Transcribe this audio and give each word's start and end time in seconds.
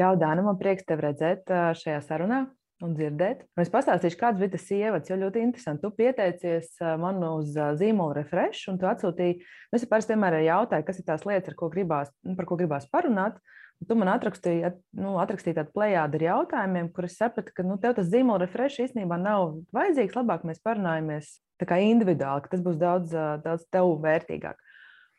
Čau, 0.00 0.14
Dāna, 0.16 0.40
man 0.40 0.56
prieks 0.56 0.86
tevi 0.88 1.02
redzēt 1.04 1.50
šajā 1.76 1.98
sarunā 2.06 2.38
un 2.80 2.94
dzirdēt. 2.96 3.42
Un 3.52 3.60
es 3.60 3.68
pastāstīšu, 3.68 4.16
kāds 4.16 4.40
bija 4.40 4.54
tas 4.54 4.62
ievads, 4.72 5.10
jo 5.10 5.18
ļoti 5.20 5.42
interesanti. 5.44 5.82
Tu 5.82 5.90
pieteicies 5.98 6.70
man 7.02 7.18
uz 7.26 7.50
zīmola 7.76 8.14
refresh, 8.16 8.70
un 8.72 8.78
tu 8.80 8.88
atsūtīji, 8.88 9.34
nu, 9.42 9.76
es 9.76 9.84
parasti 9.90 10.14
vienmēr 10.14 10.38
jautāju, 10.46 10.86
kas 10.86 11.02
ir 11.02 11.06
tās 11.10 11.26
lietas, 11.28 11.58
ko 11.58 11.68
gribās, 11.74 12.08
nu, 12.24 12.32
par 12.38 12.48
ko 12.48 12.56
gribās 12.56 12.88
parunāt. 12.88 13.36
Un 13.80 13.90
tu 13.90 13.98
man 14.00 14.14
atrakstīji, 14.14 14.72
nu, 14.96 15.18
atrakstīji 15.20 15.58
tādu 15.58 15.76
plējādu 15.76 16.16
ar 16.16 16.26
jautājumiem, 16.30 16.88
kur 16.96 17.04
es 17.04 17.20
sapratu, 17.20 17.52
ka 17.52 17.68
nu, 17.68 17.76
tev 17.84 17.98
tas 18.00 18.08
zīmola 18.08 18.46
refresh 18.46 18.80
īstenībā 18.86 19.20
nav 19.20 19.58
vajadzīgs. 19.76 20.16
Labāk 20.16 20.48
mēs 20.48 20.64
parunājamies 20.64 21.36
individuāli, 21.60 22.46
ka 22.46 22.56
tas 22.56 22.64
būs 22.64 22.80
daudz, 22.80 23.12
daudz 23.44 23.68
tev 23.68 23.92
vērtīgāk. 24.00 24.56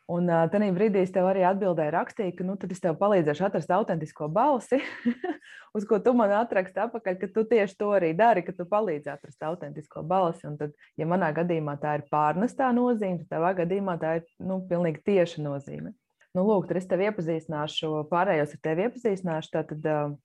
Un 0.10 0.28
uh, 0.28 0.48
tajā 0.52 0.72
brīdī 0.76 1.04
es 1.06 1.12
tev 1.14 1.28
arī 1.30 1.44
atbildēju, 1.46 1.92
rakstīju, 1.94 2.34
ka 2.36 2.46
nu, 2.48 2.56
es 2.74 2.82
tev 2.84 2.98
palīdzēšu 3.00 3.46
atrast 3.48 3.72
autentisko 3.72 4.28
balsi, 4.34 4.82
uz 5.78 5.86
ko 5.88 6.00
tu 6.04 6.14
man 6.18 6.34
atraksti 6.40 6.82
atpakaļ, 6.84 7.18
ka 7.22 7.30
tu 7.36 7.44
tieši 7.48 7.78
to 7.80 7.92
arī 7.96 8.12
dari, 8.18 8.44
ka 8.44 8.56
tu 8.58 8.66
palīdzi 8.68 9.12
atrast 9.14 9.46
autentisko 9.46 10.04
balsi. 10.08 10.48
Un 10.50 10.58
tad, 10.60 10.74
ja 11.00 11.08
manā 11.08 11.30
gadījumā 11.38 11.78
tā 11.82 12.00
ir 12.00 12.08
pārnestā 12.12 12.72
nozīme, 12.76 13.22
tad 13.22 13.38
tavā 13.38 13.54
gadījumā 13.62 13.96
tā 14.02 14.18
ir 14.20 14.26
nu, 14.42 14.60
pilnīgi 14.68 15.04
tieša 15.12 15.46
nozīme. 15.46 15.94
Nu, 16.36 16.44
lūk, 16.48 16.68
tad 16.68 16.80
es 16.82 16.90
tev 16.90 17.04
iepazīstināšu, 17.06 17.94
pārējos 18.12 18.58
ar 18.58 18.64
tevi 18.64 18.88
iepazīstināšu. 18.88 19.54
Tātad 19.54 19.88
uh, 19.92 20.18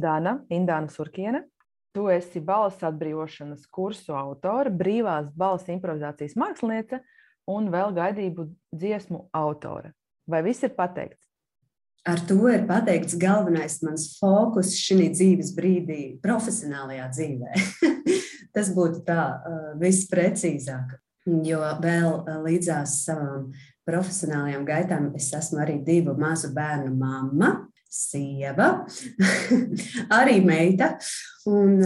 Dāna, 0.00 0.40
Indāna 0.52 0.92
Surkiene. 0.92 1.44
Tu 1.96 2.04
esi 2.12 2.38
balss 2.44 2.84
atbrīvošanas 2.86 3.64
kursu 3.72 4.14
autore, 4.14 4.70
brīvās 4.70 5.32
balss 5.36 5.68
improvizācijas 5.72 6.36
māksliniece 6.38 7.00
un 7.48 7.70
vēl 7.72 7.94
gaidību 7.96 8.46
dziesmu 8.76 9.28
autore. 9.36 9.94
Vai 10.30 10.42
viss 10.46 10.64
ir 10.66 10.74
pateikts? 10.76 11.30
Ar 12.08 12.20
to 12.24 12.48
ir 12.48 12.64
pateikts 12.68 13.16
galvenais 13.20 13.80
mans 13.84 14.06
fokus 14.16 14.72
šī 14.80 15.10
dzīves 15.12 15.52
brīdī, 15.56 16.00
profesionālajā 16.24 17.08
dzīvē. 17.12 17.64
Tas 18.54 18.70
būtu 18.74 19.04
tā 19.06 19.24
visprecīzāk. 19.80 20.96
Jo 21.44 21.60
vēl 21.82 22.40
līdzās 22.46 23.02
savām 23.04 23.50
profesionālajām 23.86 24.64
gaitām 24.64 25.10
es 25.18 25.28
esmu 25.36 25.60
arī 25.60 25.76
divu 25.84 26.14
mazu 26.18 26.48
bērnu 26.56 26.94
mamma, 26.96 27.50
sieva, 27.90 28.86
arī 30.20 30.38
meita. 30.46 30.94
Un, 31.50 31.76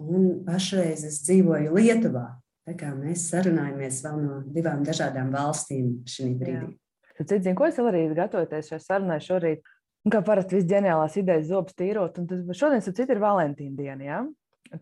un 0.00 0.26
pašreiz 0.46 1.04
es 1.08 1.20
dzīvoju 1.26 1.76
Lietuvā. 1.76 2.26
Tā 2.66 2.74
kā 2.74 2.90
mēs 2.96 3.28
sarunājamies 3.30 4.00
vēl 4.02 4.18
no 4.24 4.40
divām 4.50 4.82
dažādām 4.86 5.30
valstīm 5.34 6.00
šī 6.10 6.32
brīdī. 6.40 6.72
Tad, 7.16 7.30
zini, 7.38 7.54
ko 7.56 7.68
es 7.68 7.78
arī 7.80 8.02
gatavoties 8.16 8.72
šai 8.72 8.80
sarunai 8.82 9.20
šorīt? 9.22 9.62
Un 10.06 10.12
kā 10.14 10.20
parasti 10.22 10.58
viss 10.58 10.68
ģeniālās 10.70 11.16
idejas 11.18 11.48
zobus 11.48 11.74
tīrot, 11.78 12.18
un 12.20 12.26
tas 12.30 12.58
šodien, 12.58 12.82
starp 12.82 12.98
citu, 12.98 13.14
ir 13.14 13.22
Valentīna 13.22 13.78
diena. 13.78 14.04
Ja? 14.04 14.18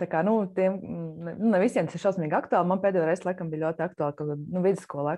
Tā 0.01 0.09
kā, 0.11 0.25
nu, 0.25 0.35
tiem, 0.57 0.81
nu, 0.81 1.37
ne 1.53 1.61
visiem 1.63 1.87
tas 1.89 1.97
ir 1.97 2.03
šausmīgi 2.03 2.37
aktuāli. 2.37 2.69
Man 2.69 2.81
pēdējo 2.83 3.05
reizi, 3.09 3.25
laikam, 3.29 3.53
bija 3.53 3.67
ļoti 3.67 3.85
aktuāli, 3.87 4.17
ka, 4.19 4.27
nu, 4.33 4.65
vidusskolā 4.65 5.15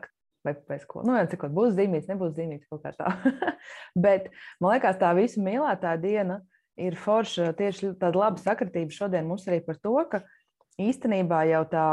vai 0.47 0.55
pēc 0.55 0.85
skolas. 0.85 1.09
Nu, 1.09 1.17
cikot, 1.31 1.55
būs 1.55 1.75
zīmīts, 1.79 2.11
nebūs 2.11 2.37
zīmīts 2.37 2.69
kaut 2.71 2.85
kā 2.85 2.93
tā. 2.99 3.15
Bet 4.07 4.29
man 4.63 4.77
liekas, 4.77 4.99
tā 5.01 5.11
visu 5.19 5.43
mīlētā 5.43 5.97
diena 6.03 6.41
ir 6.79 6.99
forša 7.01 7.53
tieši 7.59 7.95
tāda 8.01 8.21
laba 8.21 8.43
sakritība 8.43 8.95
šodien 8.95 9.27
mums 9.27 9.47
arī 9.49 9.63
par 9.65 9.79
to, 9.83 9.97
ka 10.11 10.23
īstenībā 10.83 11.47
jau 11.51 11.63
tā 11.73 11.87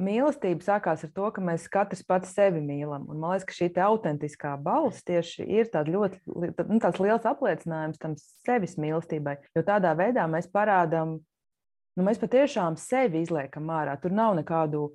mīlestība 0.00 0.64
sākās 0.64 1.04
ar 1.04 1.10
to, 1.14 1.28
ka 1.34 1.42
mēs 1.44 1.66
katrs 1.72 2.04
pats 2.06 2.32
sevi 2.36 2.62
mīlam. 2.64 3.04
Un 3.10 3.20
man 3.20 3.34
liekas, 3.34 3.46
ka 3.48 3.56
šī 3.56 3.68
autentiskā 3.84 4.54
balss 4.62 5.04
tieši 5.08 5.44
ir 5.44 5.68
ļoti 5.68 6.20
nu, 6.26 6.78
liels 7.04 7.28
apliecinājums 7.28 8.00
tam 8.00 8.16
sevis 8.16 8.78
mīlestībai. 8.80 9.36
Jo 9.56 9.64
tādā 9.66 9.92
veidā 9.98 10.24
mēs 10.30 10.48
parādām, 10.52 11.18
nu, 11.96 12.06
mēs 12.06 12.20
patiešām 12.22 12.78
sevi 12.80 13.22
izliekam 13.26 13.70
ārā. 13.72 13.98
Tur 14.00 14.14
nav 14.16 14.36
nekādu 14.40 14.90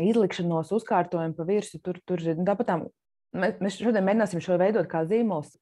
izlikšanos, 0.00 0.72
uzkārtojumu 0.72 1.36
pa 1.36 1.48
virsmu. 1.48 1.82
Tur, 1.84 2.00
tur 2.08 2.22
tāpat 2.22 2.72
Mēs 3.32 3.78
šodien 3.80 4.04
mēģināsim 4.04 4.42
šo 4.44 4.58
veidot 4.60 4.84
kā 4.90 5.06
zīmols, 5.08 5.54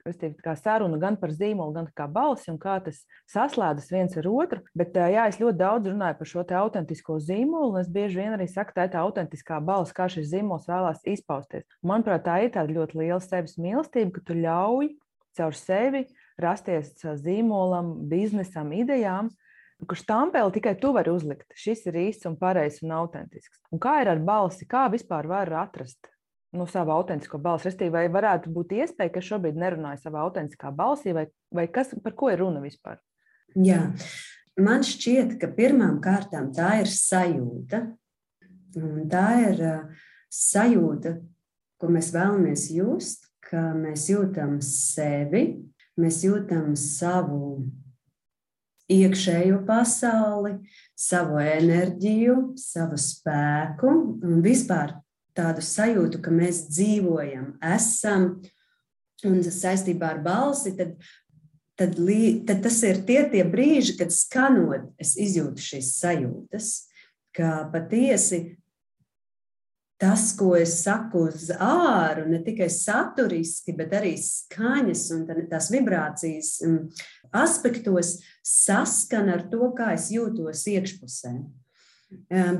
kā 0.42 0.56
sarunu 0.58 0.97
gan 0.98 1.14
par 1.20 1.31
zīmolu, 1.31 1.70
gan 1.76 1.86
kā 1.94 2.08
balsi 2.10 2.50
un 2.50 2.58
kā 2.58 2.81
tas 2.82 2.98
saslēdzas 3.31 3.92
viens 3.94 4.16
ar 4.19 4.26
otru. 4.26 4.64
Bet 4.75 4.98
jā, 4.98 5.28
es 5.31 5.38
ļoti 5.38 5.60
daudz 5.60 5.92
runāju 5.92 6.19
par 6.19 6.31
šo 6.32 6.44
autentisko 6.62 7.20
zīmolu, 7.22 7.70
un 7.70 7.78
es 7.84 7.92
bieži 7.94 8.25
vien 8.25 8.34
arī 8.34 8.48
saku, 8.50 8.75
tā 8.75 8.88
ir 8.88 8.92
tā 8.97 9.04
autentiskā 9.04 9.60
balss, 9.62 9.94
kā 9.94 10.08
šis 10.10 10.32
zīmols 10.32 10.66
vēlās 10.66 11.06
izpausties. 11.14 11.69
Manuprāt, 11.86 12.26
tā 12.26 12.41
ir 12.42 12.50
tāda 12.58 12.75
ļoti 12.75 13.04
liela 13.04 13.22
sevis 13.22 13.54
mīlestība, 13.62 14.16
ka 14.19 14.26
tu 14.26 14.41
ļauj 14.42 14.91
caur 15.38 15.54
sevi 15.54 16.08
rasties 16.42 16.97
zīmolam, 17.22 18.00
biznesam, 18.10 18.75
idejām, 18.75 19.31
kurš 19.87 20.08
tāmpēli 20.10 20.58
tikai 20.58 20.75
tu 20.82 20.91
vari 20.97 21.14
uzlikt. 21.14 21.47
Šis 21.54 21.87
ir 21.87 22.02
īsts 22.08 22.26
un 22.26 22.34
pareizs 22.41 22.82
un 22.82 22.98
autentisks. 22.98 23.62
Un 23.70 23.78
kā 23.78 24.00
ir 24.02 24.10
ar 24.10 24.19
balsi, 24.19 24.66
kā 24.66 24.88
vispār 24.91 25.31
var 25.31 25.54
atrast 25.62 26.10
nu, 26.56 26.66
savu 26.66 26.94
autentisko 26.94 27.38
balsi. 27.43 27.69
Restīvi, 27.69 27.93
vai 27.94 28.05
varētu 28.12 28.53
būt 28.55 28.75
iespēja, 28.81 29.15
ka 29.15 29.22
šobrīd 29.25 29.59
nerunāju 29.61 30.03
savā 30.03 30.25
autentiskā 30.27 30.72
balsī, 30.75 31.15
vai, 31.16 31.27
vai 31.55 31.66
kas, 31.71 31.94
par 32.05 32.16
ko 32.19 32.31
ir 32.33 32.43
runa 32.43 32.62
vispār? 32.65 33.00
Jā. 33.55 33.87
Man 34.61 34.84
šķiet, 34.84 35.38
ka 35.41 35.49
pirmām 35.55 36.00
kārtām 36.05 36.50
tā 36.55 36.81
ir 36.83 36.91
sajūta. 36.91 37.84
Un 38.78 39.06
tā 39.11 39.27
ir 39.49 39.62
sajūta, 40.31 41.16
ko 41.81 41.91
mēs 41.91 42.12
vēlamies 42.15 42.69
just, 42.75 43.31
ka 43.43 43.71
mēs 43.75 44.06
jūtam 44.12 44.59
sevi, 44.62 45.44
mēs 45.99 46.21
jūtam 46.27 46.75
savu 46.78 47.65
iekšējo 48.91 49.62
pasauli, 49.67 50.56
savu 50.99 51.41
enerģiju, 51.43 52.37
savu 52.59 52.99
spēku 53.00 53.91
un 54.27 54.43
vispār 54.44 54.97
tādu 55.40 55.64
sajūtu, 55.64 56.20
ka 56.22 56.32
mēs 56.34 56.66
dzīvojam, 56.70 57.54
esam. 57.74 58.34
Un 59.26 59.42
saistībā 59.44 60.14
ar 60.14 60.22
balsi, 60.24 60.72
tad, 60.78 60.94
tad, 61.76 61.98
tad 62.48 62.62
tas 62.64 62.78
ir 62.88 63.02
tie, 63.08 63.18
tie 63.32 63.42
brīži, 63.44 63.98
kad 63.98 64.14
skanot, 64.16 64.86
es 65.00 65.12
izjūtu 65.20 65.60
šīs 65.60 65.90
sajūtas, 65.98 66.70
ka 67.36 67.66
patiesi 67.72 68.40
tas, 70.00 70.30
ko 70.32 70.54
es 70.56 70.78
saku 70.80 71.26
uz 71.28 71.50
āru, 71.52 72.24
ne 72.32 72.40
tikai 72.40 72.70
saturiski, 72.72 73.74
bet 73.76 73.92
arī 73.98 74.14
skaņas 74.16 75.02
un 75.12 75.26
tās 75.50 75.68
vibrācijas 75.72 76.54
mm, 76.64 77.02
aspektos, 77.36 78.16
saskana 78.40 79.36
ar 79.36 79.44
to, 79.52 79.68
kā 79.76 79.92
es 79.98 80.08
jūtos 80.14 80.64
iekšpusē. 80.72 81.34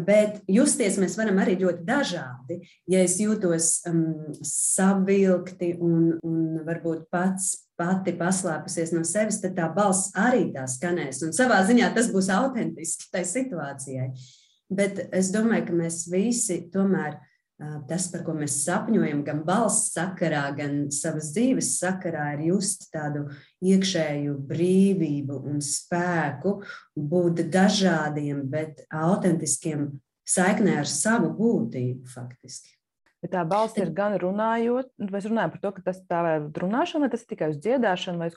Bet 0.07 0.41
justies 0.51 0.99
mēs 1.03 1.17
varam 1.19 1.41
arī 1.43 1.57
ļoti 1.59 1.83
dažādi. 1.87 2.61
Ja 2.91 3.01
es 3.03 3.17
jūtos 3.19 3.81
um, 3.91 4.05
savilkti 4.47 5.73
un, 5.83 6.13
un 6.23 6.61
varbūt 6.67 7.09
pats 7.11 7.57
pati 7.81 8.13
paslēpusies 8.19 8.93
no 8.95 9.03
sevis, 9.09 9.41
tad 9.43 9.57
tā 9.57 9.67
balss 9.75 10.13
arī 10.19 10.51
tā 10.55 10.67
skanēs. 10.69 11.23
Un 11.27 11.35
savā 11.37 11.63
ziņā 11.67 11.89
tas 11.97 12.11
būs 12.13 12.29
autentiski 12.35 13.09
tai 13.15 13.25
situācijai. 13.27 14.11
Bet 14.71 15.01
es 15.17 15.33
domāju, 15.35 15.67
ka 15.67 15.79
mēs 15.81 16.05
visi 16.13 16.61
tomēr 16.71 17.17
tas, 17.89 18.07
par 18.13 18.25
ko 18.25 18.35
mēs 18.37 18.57
sapņojam, 18.65 19.23
gan 19.27 19.43
balss 19.45 19.91
sakarā, 19.95 20.47
gan 20.57 20.89
savas 20.95 21.31
dzīves 21.35 21.75
sakarā, 21.81 22.31
ir 22.37 22.47
just 22.55 22.89
tādu 22.95 23.27
iekšēju 23.65 24.37
brīvību 24.49 25.41
un 25.51 25.61
spēku, 25.65 26.59
būt 26.97 27.45
dažādiem, 27.53 28.43
bet 28.51 28.85
autentiskiem 28.89 29.91
saiknē 30.25 30.81
ar 30.81 30.89
savu 30.89 31.33
būtību 31.37 32.09
faktiski. 32.11 32.77
Bet 33.21 33.35
tā 33.35 33.43
balss 33.45 33.77
ir 33.77 33.91
gan 33.93 34.17
runājot, 34.17 34.95
mēs 35.13 35.27
runājam 35.29 35.53
par 35.53 35.61
to, 35.61 35.73
ka 35.77 35.89
tas 35.91 35.99
tā 36.09 36.21
ir 36.39 36.47
runāšana, 36.57 37.05
vai 37.05 37.13
tas 37.13 37.27
ir 37.27 37.35
tikai 37.35 37.51
uz 37.53 37.59
dziedāšanu, 37.61 38.23
vai 38.23 38.31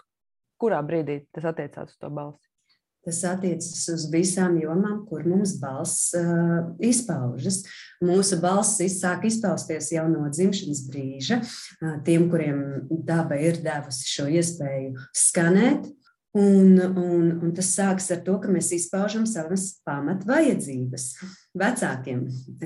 kurā 0.59 0.81
brīdī 0.84 1.22
tas 1.31 1.47
attiecās 1.47 1.95
uz 1.95 2.01
to 2.01 2.11
balsi? 2.11 2.53
Tas 3.03 3.20
attiecas 3.28 3.82
uz 3.91 4.05
visām 4.11 4.55
jomām, 4.61 5.02
kur 5.09 5.26
mums 5.28 5.58
balss 5.59 6.14
uh, 6.16 6.70
izpaužas. 6.79 7.64
Mūsu 8.03 8.40
balss 8.44 8.79
sāk 8.96 9.28
izpausties 9.28 9.91
jau 9.91 10.05
no 10.11 10.29
dzimšanas 10.32 10.85
brīža. 10.88 11.41
Uh, 11.82 11.97
tiem, 12.08 12.29
kuriem 12.32 12.88
daba 12.90 13.35
ir 13.40 13.59
devusi 13.66 14.08
šo 14.08 14.29
iespēju 14.32 14.96
skanēt, 15.11 15.91
Un, 16.34 16.79
un, 16.97 17.26
un 17.46 17.50
tas 17.53 17.67
sākas 17.76 18.08
ar 18.09 18.23
to, 18.26 18.40
ka 18.41 18.50
mēs 18.50 18.72
izpaužam 18.73 19.28
savas 19.29 19.67
pamatvajadzības 19.85 21.03
vecākiem, 21.61 22.23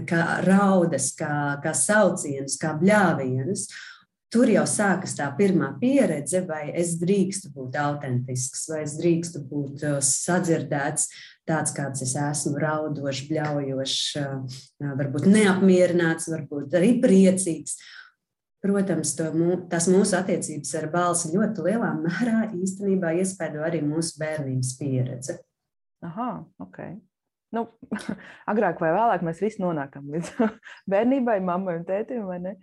kā 0.07 0.22
raudas, 0.45 1.10
kā, 1.19 1.57
kā 1.60 1.74
saucienus, 1.75 2.56
kā 2.62 2.72
bļāvienus. 2.80 3.66
Tur 4.33 4.50
jau 4.51 4.65
sākas 4.68 5.13
tā 5.15 5.29
pirmā 5.38 5.69
pieredze, 5.79 6.41
vai 6.44 6.65
es 6.75 6.97
drīkstu 7.00 7.53
būt 7.56 7.77
autentisks, 7.79 8.65
vai 8.68 8.81
es 8.83 8.97
drīkstu 9.00 9.45
būt 9.47 9.85
uh, 9.88 10.00
sadzirdēts 10.03 11.07
tāds, 11.47 11.71
kāds 11.75 12.03
es 12.03 12.12
esmu, 12.19 12.57
raudošs, 12.59 13.24
bļaujošs, 13.29 14.01
uh, 14.19 14.57
varbūt 15.00 15.29
neapmierināts, 15.31 16.27
varbūt 16.33 16.75
arī 16.75 16.97
priecīgs. 17.03 17.77
Protams, 18.63 19.13
to, 19.15 19.29
tās 19.71 19.88
mūsu 19.88 20.18
attiecības 20.18 20.73
ar 20.80 20.89
balsi 20.91 21.31
ļoti 21.31 21.63
lielā 21.69 21.94
mērā 22.01 22.47
īstenībā 22.57 23.13
iespēdo 23.21 23.62
arī 23.63 23.80
mūsu 23.85 24.18
bērnības 24.19 24.73
pieredze. 24.80 25.38
Aha, 26.03 26.31
ok. 26.65 26.81
Nu, 27.56 27.63
agrāk 28.51 28.81
vai 28.83 28.91
vēlāk 28.91 29.23
mēs 29.23 29.39
visi 29.45 29.63
nonākam 29.63 30.09
līdz 30.12 30.33
bērnībai, 30.91 31.38
mammai 31.47 31.77
un 31.80 31.88
tētim, 31.88 32.27
vai 32.27 32.41
ne? 32.44 32.57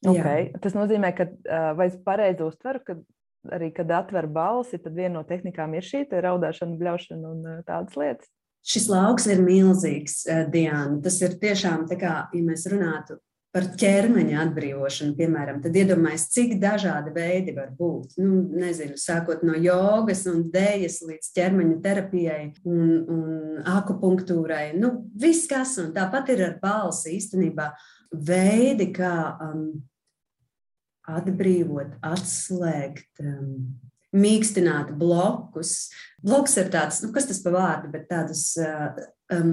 Okay. 0.00 0.48
Jā. 0.48 0.60
Tas 0.64 0.76
nozīmē, 0.76 1.12
ka 1.16 1.28
vai 1.76 1.90
es 1.90 1.96
pareizi 2.04 2.44
uztveru, 2.46 2.80
ka 2.86 2.96
arī, 3.52 3.70
kad 3.76 3.90
atver 3.92 4.28
balsi, 4.32 4.80
tad 4.80 4.96
viena 4.96 5.18
no 5.18 5.24
tehnikām 5.28 5.74
ir 5.76 5.84
šī 5.84 6.06
raudāšana, 6.10 6.78
bļaušana 6.80 7.32
un 7.34 7.64
tādas 7.68 7.96
lietas. 8.00 8.30
Šis 8.60 8.90
lauks 8.92 9.24
ir 9.32 9.40
milzīgs, 9.40 10.22
Diana. 10.52 11.00
Tas 11.04 11.16
ir 11.24 11.36
tiešām 11.40 11.86
tā 11.88 11.96
kā, 12.00 12.14
ja 12.32 12.44
mēs 12.44 12.66
runātu 12.68 13.16
par 13.50 13.66
ķermeņa 13.80 14.36
atbrīvošanu, 14.44 15.16
piemēram, 15.18 15.58
tad 15.64 15.74
iedomājieties, 15.74 16.26
cik 16.36 16.52
dažādi 16.62 17.10
veidi 17.16 17.54
var 17.56 17.72
būt. 17.74 18.14
Nu, 18.22 18.44
nezinu, 18.60 18.94
sākot 19.00 19.42
no 19.46 19.56
jogas 19.58 20.22
un 20.30 20.44
dēļas 20.54 21.00
līdz 21.08 21.30
ķermeņa 21.34 21.78
terapijai 21.82 22.44
un, 22.62 22.84
un 23.10 23.64
akupunktūrai. 23.72 24.68
Nu, 24.78 24.92
viss, 25.18 25.50
kas 25.50 25.74
un 25.82 25.90
tāpat 25.96 26.30
ir 26.36 26.44
ar 26.46 26.54
balsi 26.62 27.16
īstenībā 27.16 27.72
veidi, 28.14 28.92
kā 28.94 29.14
um, 29.48 29.66
atbrīvot, 31.18 31.96
atslēgt. 32.06 33.10
Um, 33.24 33.80
mīkstināt 34.10 34.90
blokus. 34.98 35.88
Bloks 36.22 36.56
ir 36.58 36.70
tāds, 36.72 37.00
nu, 37.04 37.12
kas 37.14 37.28
tas 37.28 37.40
pa 37.44 37.52
vārdu, 37.54 37.90
bet 37.92 38.08
tādus 38.10 38.44
uh, 38.58 38.90
um, 39.34 39.52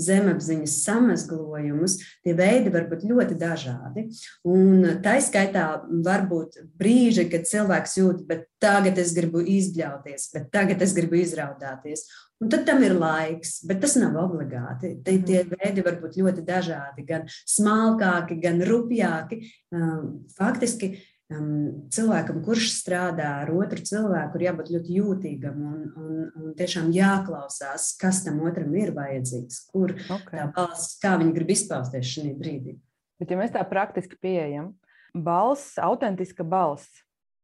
zemapziņas 0.00 0.76
samazglojumus. 0.84 1.96
Tie 2.24 2.34
veidi 2.36 2.72
var 2.74 2.86
būt 2.90 3.06
ļoti 3.08 3.38
dažādi. 3.40 4.06
Un 4.48 4.84
tā 5.04 5.16
izskaitā 5.20 5.66
var 6.04 6.26
būt 6.30 6.60
brīži, 6.78 7.26
kad 7.32 7.48
cilvēks 7.48 7.98
jūt, 8.00 8.22
bet 8.28 8.46
tagad 8.62 9.00
es 9.00 9.14
gribu 9.16 9.42
izbļauties, 9.42 10.30
bet 10.34 10.48
tagad 10.54 10.84
es 10.84 10.94
gribu 10.96 11.20
izraudāties. 11.22 12.06
Un 12.42 12.50
tad 12.52 12.66
tam 12.68 12.82
ir 12.84 12.92
laiks, 12.92 13.62
bet 13.64 13.80
tas 13.80 13.94
nav 13.96 14.18
obligāti. 14.20 14.98
Tie, 15.04 15.16
tie 15.24 15.42
veidi 15.48 15.84
var 15.84 15.96
būt 16.02 16.18
ļoti 16.20 16.44
dažādi, 16.44 17.06
gan 17.08 17.24
smalkāki, 17.48 18.36
gan 18.42 18.60
rupjāki. 18.68 19.40
Um, 19.72 20.26
faktiski 20.36 20.98
um, 21.32 21.86
cilvēkam, 21.92 22.40
kurš 22.44 22.68
strādā 22.74 23.28
ar 23.42 23.52
otru 23.54 23.82
cilvēku, 23.86 24.38
ir 24.38 24.46
jābūt 24.48 24.72
ļoti 24.74 24.98
jūtīgam 24.98 25.62
un, 25.70 25.80
un, 25.96 26.20
un 26.40 26.52
tiešām 26.58 26.90
jāklausās, 26.94 27.92
kas 28.00 28.22
tam 28.26 28.42
otram 28.46 28.74
ir 28.78 28.94
vajadzīgs, 28.96 29.62
kur 29.72 29.94
okay. 29.96 30.36
tā 30.38 30.48
balss, 30.56 30.96
kā 31.02 31.16
viņi 31.20 31.34
grib 31.36 31.54
izpausties 31.56 32.12
šajā 32.12 32.36
brīdī. 32.38 32.76
Bet, 33.20 33.32
ja 33.32 33.40
mēs 33.40 33.54
tā 33.54 33.64
praktiski 33.68 34.18
pieejam, 34.20 34.74
balss, 35.16 35.78
autentiska 35.80 36.44
balss, 36.44 37.02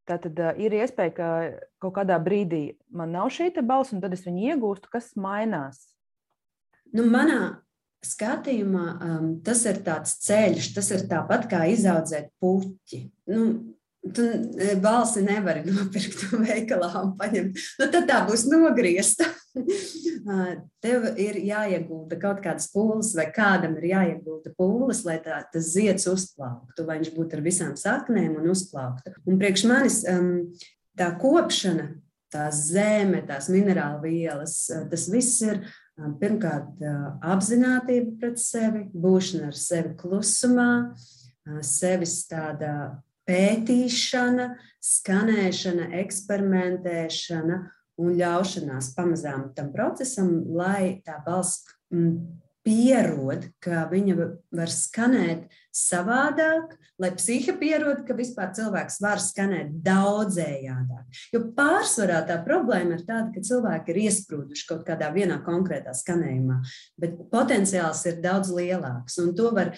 tad 0.09 0.29
uh, 0.35 0.53
ir 0.61 0.75
iespēja, 0.83 1.17
ka 1.17 1.29
kaut 1.83 1.97
kādā 2.01 2.19
brīdī 2.23 2.77
man 2.93 3.15
nav 3.15 3.33
šī 3.33 3.51
balss, 3.63 3.95
un 3.95 4.03
tad 4.05 4.15
es 4.15 4.27
viņu 4.27 4.53
iegūstu, 4.53 4.93
kas 4.93 5.15
mainās. 5.17 5.87
Nu, 6.93 7.07
manā 7.09 7.63
skatījumā 8.07 8.87
um, 8.97 9.29
tas 9.47 9.63
ir 9.71 9.83
tāds 9.87 10.17
ceļš, 10.27 10.73
tas 10.77 10.91
ir 10.95 11.07
tāpat 11.11 11.47
kā 11.51 11.65
izaudzēt 11.71 12.33
puķi. 12.43 13.05
Nu, 13.31 13.47
Tu 14.03 14.23
e, 14.59 14.75
balsi 14.83 15.21
nevari 15.23 15.61
nopirkt 15.63 16.25
veikalā 16.43 16.89
un 17.05 17.13
paņemt. 17.19 17.61
Nu, 17.79 17.87
tad 17.87 18.09
tā 18.11 18.19
būs 18.27 18.49
nogriezta. 18.51 19.29
Tev 20.83 21.05
ir 21.23 21.39
jāiegulda 21.47 22.19
kaut 22.19 22.41
kādas 22.43 22.67
pūles, 22.73 23.13
vai 23.15 23.29
kādam 23.35 23.77
ir 23.79 23.93
jāiegulda 23.93 24.51
pūles, 24.59 25.05
lai 25.07 25.21
tā, 25.23 25.39
tas 25.55 25.71
zieds 25.77 26.09
uzplauktu, 26.11 26.87
lai 26.89 26.99
viņš 26.99 27.13
būtu 27.15 27.39
ar 27.39 27.45
visām 27.47 27.77
saknēm 27.79 28.41
un 28.41 28.51
uzplauktu. 28.51 29.15
Un 29.23 29.39
priekš 29.39 29.67
manis 29.71 30.01
um, 30.11 30.33
tā 30.99 31.13
kopšana, 31.23 31.93
tā 32.33 32.49
zeme, 32.57 33.23
tās 33.29 33.53
minerālu 33.55 34.03
vielas, 34.09 34.65
tas 34.91 35.07
viss 35.15 35.45
ir 35.47 35.63
Pirmkārt, 36.01 36.81
apziņotība 37.21 38.15
pret 38.21 38.41
sevi, 38.41 38.87
būšana 38.97 39.51
ar 39.51 39.59
sevi 39.59 39.93
klusumā, 39.99 40.69
sevis 41.67 42.23
tāda 42.31 42.73
pētīšana, 43.29 44.49
skanēšana, 44.83 45.91
eksperimentēšana 46.01 47.59
un 48.03 48.17
ļaušanās 48.19 48.93
pamazām 48.97 49.51
tam 49.57 49.69
procesam, 49.75 50.33
lai 50.57 51.03
tā 51.05 51.21
balss 51.27 51.63
pierod, 52.67 53.49
ka 53.63 53.87
viņa 53.91 54.17
var 54.55 54.71
skanēt 54.71 55.51
savādāk, 55.73 56.75
lai 57.01 57.11
psihe 57.17 57.55
pierod, 57.59 58.03
ka 58.07 58.15
vispār 58.15 58.51
cilvēks 58.55 58.99
var 59.03 59.21
skanēt 59.23 59.73
daudzējādāk. 59.83 61.23
Jo 61.33 61.41
pārsvarā 61.57 62.21
tā 62.29 62.37
problēma 62.45 62.99
ir 62.99 63.05
tāda, 63.09 63.31
ka 63.33 63.43
cilvēki 63.43 63.95
ir 63.95 64.01
iesprūduši 64.05 64.67
kaut 64.69 64.85
kādā 64.87 65.09
vienā 65.15 65.41
konkrētā 65.47 65.95
skanējumā, 65.97 66.61
bet 67.01 67.17
potenciāls 67.33 68.05
ir 68.11 68.21
daudz 68.23 68.53
lielāks. 68.55 69.17
Un 69.23 69.33
to 69.39 69.49
var 69.57 69.73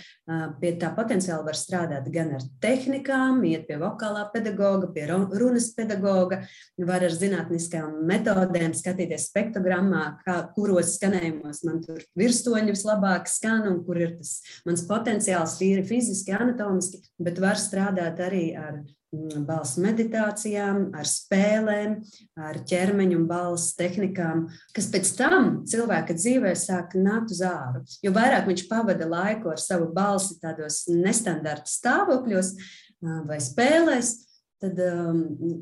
pie 0.60 0.74
tā 0.82 0.90
potenciāla 0.96 1.46
var 1.46 1.58
strādāt 1.58 2.10
gan 2.12 2.34
ar 2.36 2.44
tehnikām, 2.64 3.40
iet 3.48 3.68
pie 3.70 3.78
vokālā 3.80 4.26
pedagoga, 4.34 4.90
pie 4.92 5.06
runas 5.08 5.70
pedagoga, 5.78 6.42
var 6.82 7.06
ar 7.06 7.14
zinātniskām 7.14 8.02
metodēm 8.10 8.74
skatīties 8.76 9.30
spektrogrammā, 9.30 10.04
kā, 10.26 10.40
kuros 10.58 10.96
skanējumos 10.98 11.64
man 11.68 11.80
tur 11.86 12.02
virstoņi 12.18 12.73
vislabāk 12.74 13.30
skan 13.30 13.68
un 13.70 13.80
kur 13.86 14.00
ir 14.00 14.18
tas 14.18 14.36
mans 14.66 14.84
potenciāls 14.88 15.56
tīri 15.60 15.86
fiziski, 15.86 16.34
anatomiski, 16.36 17.00
bet 17.22 17.40
var 17.42 17.60
strādāt 17.60 18.20
arī 18.24 18.44
ar 18.58 18.80
mm, 18.82 19.46
balss 19.48 19.78
meditācijām, 19.80 20.90
ar 20.98 21.08
spēlēm, 21.08 21.96
ar 22.36 22.60
ķermeņa 22.68 23.18
un 23.20 23.26
balss 23.30 23.74
tehnikām, 23.78 24.46
kas 24.76 24.90
pēc 24.92 25.14
tam 25.18 25.50
cilvēka 25.70 26.18
dzīvē 26.18 26.52
sāk 26.58 26.98
nākt 26.98 27.34
uz 27.34 27.42
āru. 27.48 27.84
Jo 28.04 28.14
vairāk 28.16 28.50
viņš 28.50 28.66
pavada 28.70 29.08
laiku 29.08 29.54
ar 29.54 29.62
savu 29.62 29.88
balsi 29.94 30.38
tādos 30.42 30.84
nestandarta 30.90 31.70
stāvokļos 31.70 32.54
vai 33.28 33.40
spēlēs, 33.42 34.14
tad 34.64 34.80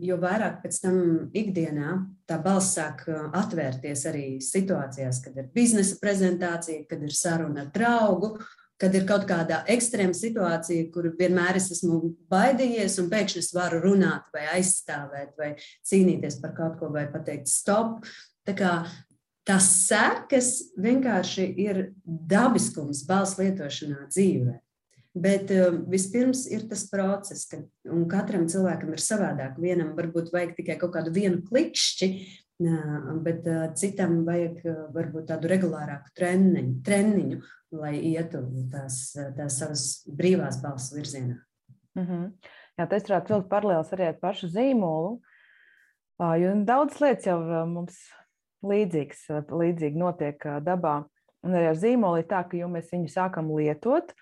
jo 0.05 0.17
vairāk 0.23 0.63
pēc 0.63 0.81
tam 0.85 0.97
ikdienā 1.35 1.99
tā 2.31 2.39
balss 2.43 2.77
sāk 2.79 3.05
atvērties 3.11 4.07
arī 4.11 4.27
situācijās, 4.45 5.21
kad 5.25 5.39
ir 5.43 5.53
biznesa 5.55 5.99
prezentācija, 6.03 6.87
kad 6.91 7.03
ir 7.03 7.15
saruna 7.17 7.67
ar 7.67 7.73
draugu, 7.75 8.37
kad 8.83 8.95
ir 8.99 9.05
kaut 9.07 9.29
kāda 9.29 9.61
ekstrēma 9.71 10.15
situācija, 10.17 10.89
kur 10.95 11.07
vienmēr 11.19 11.59
es 11.61 11.69
esmu 11.77 12.01
baidījies, 12.33 12.99
un 13.03 13.13
pēkšņi 13.13 13.43
es 13.45 13.53
varu 13.55 13.79
runāt, 13.85 14.27
vai 14.35 14.49
aizstāvēt, 14.57 15.37
vai 15.39 15.53
cīnīties 15.87 16.41
par 16.43 16.57
kaut 16.57 16.81
ko, 16.81 16.91
vai 16.95 17.07
pateikt, 17.13 17.51
stop. 17.53 18.03
Tā 18.47 18.57
kā 18.59 18.73
tas 19.47 19.69
sekas 19.87 20.51
vienkārši 20.83 21.47
ir 21.63 21.83
dabiskums 22.05 23.05
balss 23.07 23.39
lietošanā 23.39 24.09
dzīvē. 24.11 24.59
Bet 25.13 25.51
uh, 25.53 25.75
vispirms 25.93 26.47
ir 26.49 26.65
tas 26.71 26.87
process, 26.89 27.45
ka 27.51 27.61
katram 28.09 28.47
cilvēkam 28.49 28.95
ir 28.95 29.03
savādāk. 29.03 29.59
Vienam 29.61 29.93
varbūt 29.99 30.33
vajag 30.33 30.55
tikai 30.61 30.79
kaut 30.81 30.95
kādu 30.95 31.13
vienu 31.13 31.43
klikšķi, 31.49 32.09
bet 33.27 33.47
citam 33.75 34.21
vajag 34.25 34.61
varbūt 34.95 35.27
tādu 35.33 35.49
regulārāku 35.51 36.13
treniņu, 36.15 36.75
treniņu 36.87 37.41
lai 37.73 37.97
ietu 38.13 38.43
tās, 38.73 38.99
tās 39.37 39.59
savas 39.61 39.85
brīvās 40.07 40.61
balss 40.63 40.93
virzienā. 40.95 41.39
Mm 41.97 42.07
-hmm. 42.07 42.33
Jā, 42.79 42.87
tas 42.89 43.09
varētu 43.09 43.35
vilkt 43.35 43.49
paralēlis 43.49 43.93
arī 43.93 44.09
ar 44.09 44.19
pašu 44.21 44.49
zīmolu, 44.49 45.21
jo 46.41 46.53
daudz 46.65 47.01
lietas 47.01 47.27
jau 47.27 47.39
mums 47.67 47.99
līdzīgas, 48.65 49.27
līdzīgi 49.49 49.99
notiek 49.99 50.45
dabā. 50.65 51.05
Un 51.43 51.55
arī 51.55 51.69
ar 51.69 51.77
zīmolu 51.77 52.19
ir 52.19 52.27
tā, 52.31 52.49
ka 52.49 52.57
jau 52.57 52.69
mēs 52.69 52.93
viņu 52.93 53.09
sākam 53.09 53.51
lietot, 53.57 54.15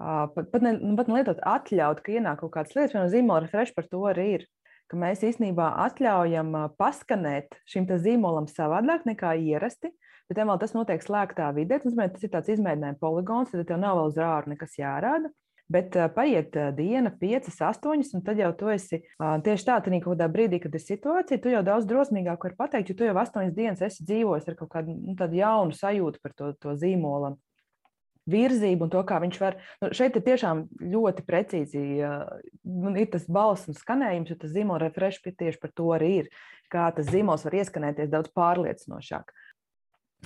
pat, 0.00 0.48
pat, 0.52 0.62
ne, 0.64 0.72
nu, 0.80 0.94
pat 0.96 1.10
ne 1.10 1.20
lietot, 1.20 1.42
atļaut, 1.44 2.00
ka 2.04 2.16
ienāk 2.16 2.40
kaut 2.40 2.54
kādas 2.56 2.76
lietas, 2.76 2.96
un 2.96 3.12
zīmola 3.12 3.44
refresh 3.44 3.76
par 3.76 3.88
to 3.90 4.00
arī 4.08 4.30
ir 4.38 4.48
ka 4.90 4.98
mēs 4.98 5.22
īstenībā 5.26 5.70
atļaujam 5.86 6.54
paskanēt 6.80 7.58
šim 7.70 7.86
zīmolam 7.90 8.48
savādāk 8.50 9.06
nekā 9.06 9.36
ierasti, 9.38 9.92
bet 10.30 10.40
vēl 10.40 10.58
tas 10.62 10.74
notiek 10.74 11.04
slēgtā 11.04 11.50
vidē. 11.54 11.78
Tas, 11.82 11.94
ir 11.94 12.32
tāds 12.32 12.50
izmēģinājuma 12.56 12.98
poligons, 13.02 13.52
tad 13.52 13.68
tev 13.68 13.78
nav 13.82 14.00
vēl 14.00 14.10
uz 14.10 14.18
ārā 14.18 14.50
nekas 14.50 14.74
jārāda. 14.80 15.30
Bet 15.70 15.94
paiet 16.16 16.56
diena, 16.74 17.12
piecas, 17.14 17.60
astoņas, 17.62 18.08
un 18.18 18.24
tad 18.26 18.40
jau 18.42 18.48
tu 18.58 18.72
esi 18.72 18.98
tieši 19.46 19.66
tādā 19.68 20.00
kaut 20.02 20.16
kādā 20.16 20.26
brīdī, 20.26 20.58
kad 20.64 20.74
ir 20.74 20.82
situācija, 20.82 21.38
tu 21.38 21.52
jau 21.52 21.60
daudz 21.62 21.86
drosmīgāk 21.86 22.42
vari 22.42 22.58
pateikt, 22.58 22.90
jo 22.90 22.96
tu 22.98 23.06
jau 23.06 23.14
astoņas 23.22 23.54
dienas 23.54 23.84
esi 23.86 24.02
dzīvojis 24.08 24.50
ar 24.50 24.56
kaut 24.58 24.72
kādu 24.72 24.96
nu, 24.98 25.14
jaunu 25.38 25.76
sajūtu 25.78 26.18
par 26.24 26.34
to, 26.34 26.50
to 26.58 26.74
zīmolu 26.74 27.30
virzību 28.30 28.86
un 28.86 28.92
to, 28.92 29.02
kā 29.06 29.20
viņš 29.22 29.40
var. 29.42 29.58
Nu, 29.82 29.90
šeit 29.96 30.16
ir 30.18 30.24
tiešām 30.26 30.64
ļoti 30.92 31.26
precīzi 31.26 31.82
uh, 32.04 32.24
ir 32.96 33.10
tas 33.12 33.26
balss 33.30 33.68
un 33.70 33.78
skanējums, 33.78 34.32
jo 34.32 34.38
tas 34.40 34.54
zīmola 34.54 34.84
refresh 34.86 35.22
tieši 35.26 35.60
par 35.62 35.74
to 35.76 35.90
arī 35.96 36.10
ir. 36.22 36.32
Kā 36.70 36.88
tas 36.94 37.10
zīmols 37.10 37.46
var 37.46 37.60
ieskanēties 37.60 38.12
daudz 38.12 38.30
pārliecinošāk. 38.36 39.32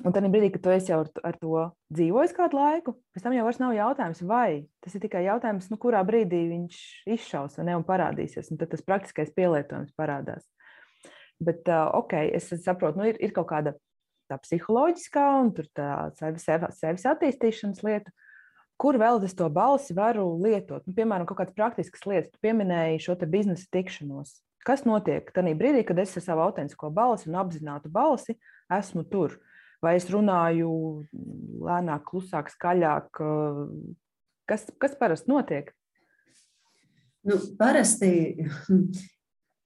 Un 0.03 0.11
tad 0.11 0.27
brīdī, 0.27 0.49
kad 0.51 0.65
tu 0.65 0.73
jau 0.75 0.97
ar, 1.05 1.11
ar 1.23 1.37
to 1.39 1.61
dzīvojis 1.95 2.35
kādu 2.35 2.59
laiku, 2.59 2.97
pēc 3.15 3.23
tam 3.23 3.37
jau 3.37 3.47
nav 3.63 3.75
jautājums, 3.77 4.23
vai 4.27 4.65
tas 4.83 4.97
ir 4.97 5.05
tikai 5.05 5.23
jautājums, 5.29 5.69
nu, 5.71 5.79
kurā 5.79 6.01
brīdī 6.07 6.41
viņš 6.51 6.81
izšaus 7.15 7.61
vai 7.61 7.69
ne 7.69 7.77
un 7.79 7.87
parādīsies. 7.87 8.51
Un 8.51 8.59
tad 8.59 8.73
tas 8.75 8.83
praktiskais 8.83 9.31
pielietojums 9.37 9.95
parādās. 9.95 10.43
Bet, 11.39 11.63
uh, 11.69 11.93
ok, 12.01 12.17
es 12.35 12.51
saprotu, 12.65 12.99
nu, 12.99 13.07
ir, 13.13 13.21
ir 13.23 13.35
kaut 13.37 13.47
kāda 13.53 13.77
tā 14.35 14.41
psiholoģiskā 14.43 15.25
un 15.41 15.53
tā 15.55 15.89
sevis, 16.19 16.47
sevis 16.81 17.07
attīstīšanas 17.15 17.85
lieta. 17.87 18.13
Kur 18.81 18.99
vēl 18.99 19.23
es 19.23 19.37
to 19.39 19.47
balsi 19.55 19.95
varu 19.95 20.27
lietot? 20.43 20.83
Nu, 20.89 20.97
piemēram, 20.97 21.29
kaut 21.29 21.39
kādas 21.39 21.55
praktiskas 21.55 22.03
lietas. 22.11 22.33
Tu 22.35 22.43
pieminēji 22.43 23.05
šo 23.07 23.15
biznesa 23.31 23.69
tikšanos. 23.71 24.41
Kas 24.67 24.83
notiek 24.89 25.29
tajā 25.31 25.55
brīdī, 25.61 25.85
kad 25.87 26.01
es 26.03 26.17
ar 26.19 26.25
savu 26.25 26.43
autentisko 26.47 26.91
balsi 26.91 27.29
un 27.31 27.39
apzinātu 27.39 27.93
balsi 27.93 28.35
esmu 28.73 29.05
tur? 29.07 29.39
Vai 29.85 29.99
es 29.99 30.09
runāju 30.11 30.73
lēnāk, 31.63 32.07
klusāk, 32.09 32.51
skaļāk. 32.51 33.21
Kas, 34.49 34.67
kas 34.81 34.97
parasti 34.99 35.31
notiek? 35.31 35.71
Nu, 37.25 37.39
parasti 37.61 38.11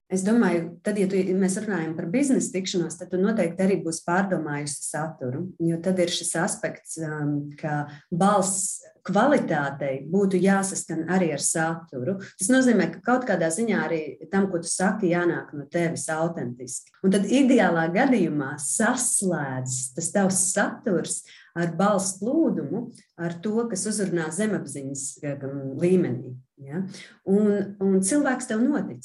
Es 0.09 0.23
domāju, 0.25 0.71
tad, 0.81 0.97
ja 0.97 1.05
tu, 1.11 1.19
mēs 1.37 1.59
runājam 1.61 1.91
par 1.99 2.07
biznesa 2.09 2.55
tikšanos, 2.55 2.97
tad 2.97 3.11
tu 3.13 3.19
noteikti 3.21 3.61
arī 3.61 3.75
būsi 3.85 4.07
pārdomājusi 4.07 4.87
saturu. 4.87 5.43
Jo 5.61 5.77
tad 5.85 6.01
ir 6.01 6.13
šis 6.13 6.33
aspekts, 6.41 6.97
um, 7.05 7.51
ka 7.61 7.83
balss 8.09 8.79
kvalitātei 9.05 10.07
būtu 10.09 10.41
jāsaskan 10.41 11.05
arī 11.13 11.29
ar 11.37 11.45
saturu. 11.45 12.17
Tas 12.41 12.49
nozīmē, 12.53 12.89
ka 12.95 13.03
kaut 13.05 13.29
kādā 13.29 13.51
ziņā 13.53 13.83
arī 13.85 14.01
tam, 14.33 14.49
ko 14.49 14.63
tu 14.65 14.73
saki, 14.73 15.13
jānāk 15.13 15.53
no 15.57 15.69
tevis 15.69 16.09
autentiski. 16.13 16.97
Un 17.05 17.13
tad 17.13 17.29
ideālā 17.29 17.85
gadījumā 17.93 18.55
saslēdz 18.65 19.79
tas 19.99 20.11
tavs 20.17 20.43
saturs 20.55 21.21
ar 21.59 21.77
balss 21.77 22.17
plūdumu, 22.23 22.87
ar 23.21 23.37
to, 23.45 23.59
kas 23.69 23.85
uzrunā 23.93 24.33
zemapziņas 24.33 25.07
um, 25.37 25.57
līmenī. 25.85 26.37
Ja? 26.65 26.87
Un, 27.29 27.75
un 27.85 27.99
cilvēks 28.01 28.49
tev 28.49 28.65
notic. 28.65 29.05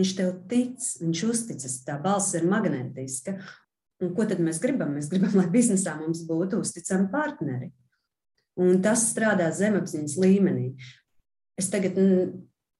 Viņš 0.00 0.14
tev 0.16 0.30
tic, 0.48 0.84
viņš 1.02 1.22
uzticas, 1.28 1.74
tā 1.84 1.98
balss 2.00 2.32
ir 2.38 2.46
magnētiska. 2.48 3.34
Un 4.00 4.14
ko 4.16 4.24
tad 4.24 4.38
mēs 4.40 4.56
gribam? 4.62 4.94
Mēs 4.96 5.10
gribam, 5.12 5.34
lai 5.36 5.44
biznesā 5.52 5.92
mums 5.98 6.22
būtu 6.24 6.62
uzticami 6.64 7.10
partneri. 7.12 7.68
Un 8.60 8.80
tas 8.80 9.02
strādā 9.10 9.50
zemapziņas 9.52 10.16
līmenī. 10.22 10.70
Es 11.60 11.68
tagad 11.68 11.98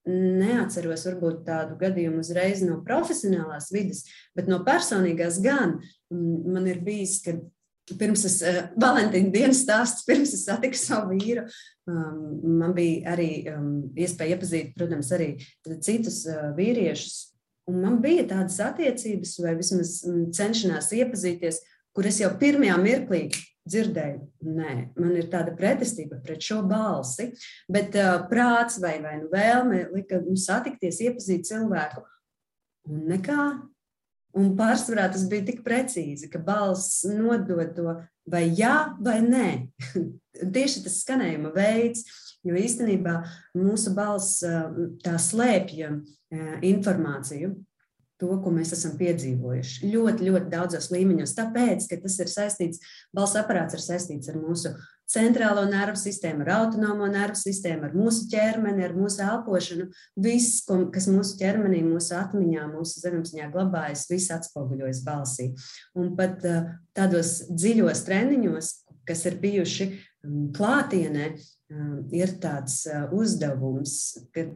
neatceros 0.09 1.05
varbūt 1.11 1.43
tādu 1.45 1.77
gadījumu 1.81 2.25
uzreiz 2.25 2.65
no 2.65 2.79
profesionālās 2.87 3.69
vidas, 3.75 4.07
bet 4.33 4.49
no 4.49 4.63
personīgās 4.65 5.43
gan 5.45 5.77
man 6.09 6.69
ir 6.73 6.81
bijis, 6.85 7.19
ka 7.27 7.37
pirms 7.99 8.25
es, 8.29 8.39
uh, 8.47 8.63
Valentīna 8.81 9.33
dienas 9.35 9.65
stāsts, 9.65 10.05
pirms 10.09 10.35
es 10.37 10.47
satiku 10.49 10.79
savu 10.79 11.17
vīru, 11.17 11.47
um, 11.91 12.23
man 12.61 12.77
bija 12.77 13.17
arī 13.17 13.31
um, 13.53 13.73
iespēja 13.99 14.37
iepazīt, 14.37 14.73
protams, 14.79 15.11
arī 15.17 15.33
citus 15.83 16.23
uh, 16.31 16.51
vīriešus. 16.59 17.19
Un 17.71 17.83
man 17.85 18.01
bija 18.03 18.25
tādas 18.27 18.59
attiecības, 18.65 19.37
vai 19.45 19.55
vismaz 19.59 20.01
um, 20.09 20.25
cenšanās 20.35 20.91
iepazīties, 20.97 21.61
kur 21.95 22.09
es 22.09 22.21
jau 22.23 22.31
pirmajā 22.41 22.77
mirklī 22.83 23.25
dzirdēju, 23.71 24.21
nē, 24.47 24.75
man 24.99 25.17
ir 25.19 25.29
tāda 25.31 25.53
pretestība 25.57 26.19
pret 26.25 26.43
šo 26.43 26.61
balsi, 26.67 27.31
bet 27.71 27.97
uh, 27.99 28.23
prāts 28.31 28.81
vai, 28.83 28.97
vai 29.05 29.19
nu 29.21 29.29
vēlme 29.33 29.85
lika 29.95 30.23
nu, 30.25 30.37
satikties, 30.41 31.03
iepazīt 31.07 31.47
cilvēku. 31.51 32.03
Un 32.91 33.05
nekā, 33.11 33.45
Un 34.39 34.53
pārsvarā 34.59 35.09
tas 35.11 35.25
bija 35.31 35.49
tik 35.49 35.65
precīzi, 35.67 36.29
ka 36.31 36.39
balss 36.45 37.03
nodod 37.09 37.73
to 37.75 37.95
vai 38.31 38.45
jā, 38.55 38.93
vai 39.03 39.19
nē. 39.25 39.49
Tieši 40.55 40.85
tas 40.85 41.01
skanējuma 41.03 41.51
veids, 41.57 42.05
jo 42.47 42.55
īstenībā 42.57 43.17
mūsu 43.59 43.95
balss 43.97 44.45
tā 45.03 45.17
slēpja 45.19 45.97
informāciju 46.67 47.57
to, 48.21 48.31
ko 48.45 48.53
mēs 48.55 48.75
esam 48.77 48.95
piedzīvojuši. 49.01 49.91
Ļoti, 49.91 50.29
ļoti 50.29 50.53
daudzos 50.53 50.91
līmeņos. 50.93 51.35
Tāpēc, 51.39 51.89
ka 51.91 51.99
tas 52.05 52.19
ir 52.21 52.31
saistīts, 52.31 52.83
balss 53.17 53.39
aparāts 53.41 53.77
ir 53.77 53.83
saistīts 53.85 54.31
ar 54.31 54.39
mūsu 54.41 54.75
centrālo 55.11 55.65
nervu 55.69 55.99
sistēmu, 55.99 56.45
ar 56.45 56.53
autonomo 56.61 57.09
nervu 57.11 57.39
sistēmu, 57.39 57.89
ar 57.89 57.97
mūsu 57.97 58.29
ķermeni, 58.31 58.85
ar 58.87 58.95
mūsu 58.97 59.25
elpošanu. 59.27 59.89
Viss, 60.23 60.63
kas 60.95 61.09
mūsu 61.11 61.39
ķermenī, 61.41 61.83
mūsu 61.87 62.15
atmiņā, 62.19 62.69
mūsu 62.71 63.03
zemapziņā 63.03 63.51
glabājas, 63.55 64.07
viss 64.11 64.33
atspoguļojas 64.35 65.03
balsī. 65.07 65.51
Un 65.99 66.15
pat 66.19 66.45
tādos 66.97 67.41
dziļos 67.51 68.05
treniņos, 68.07 68.73
kas 69.09 69.27
ir 69.27 69.41
bijuši 69.43 69.91
klātienē, 70.57 71.33
ir 72.15 72.37
tāds 72.43 72.83
uzdevums, 73.17 73.99
ka 74.35 74.47